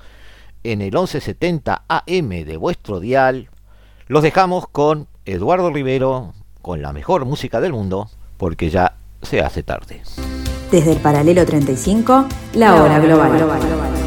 en 0.62 0.80
el 0.80 0.92
1170 0.92 1.82
AM 1.88 2.28
de 2.44 2.56
vuestro 2.56 3.00
dial. 3.00 3.50
Los 4.06 4.22
dejamos 4.22 4.68
con 4.68 5.08
Eduardo 5.24 5.70
Rivero, 5.70 6.32
con 6.60 6.80
la 6.80 6.92
mejor 6.92 7.24
música 7.24 7.60
del 7.60 7.72
mundo, 7.72 8.08
porque 8.36 8.70
ya 8.70 8.94
se 9.22 9.40
hace 9.40 9.64
tarde. 9.64 10.02
Desde 10.70 10.92
el 10.92 10.98
paralelo 10.98 11.44
35, 11.44 12.26
la 12.54 12.82
hora 12.82 12.98
global. 13.00 13.36
global. 13.36 14.01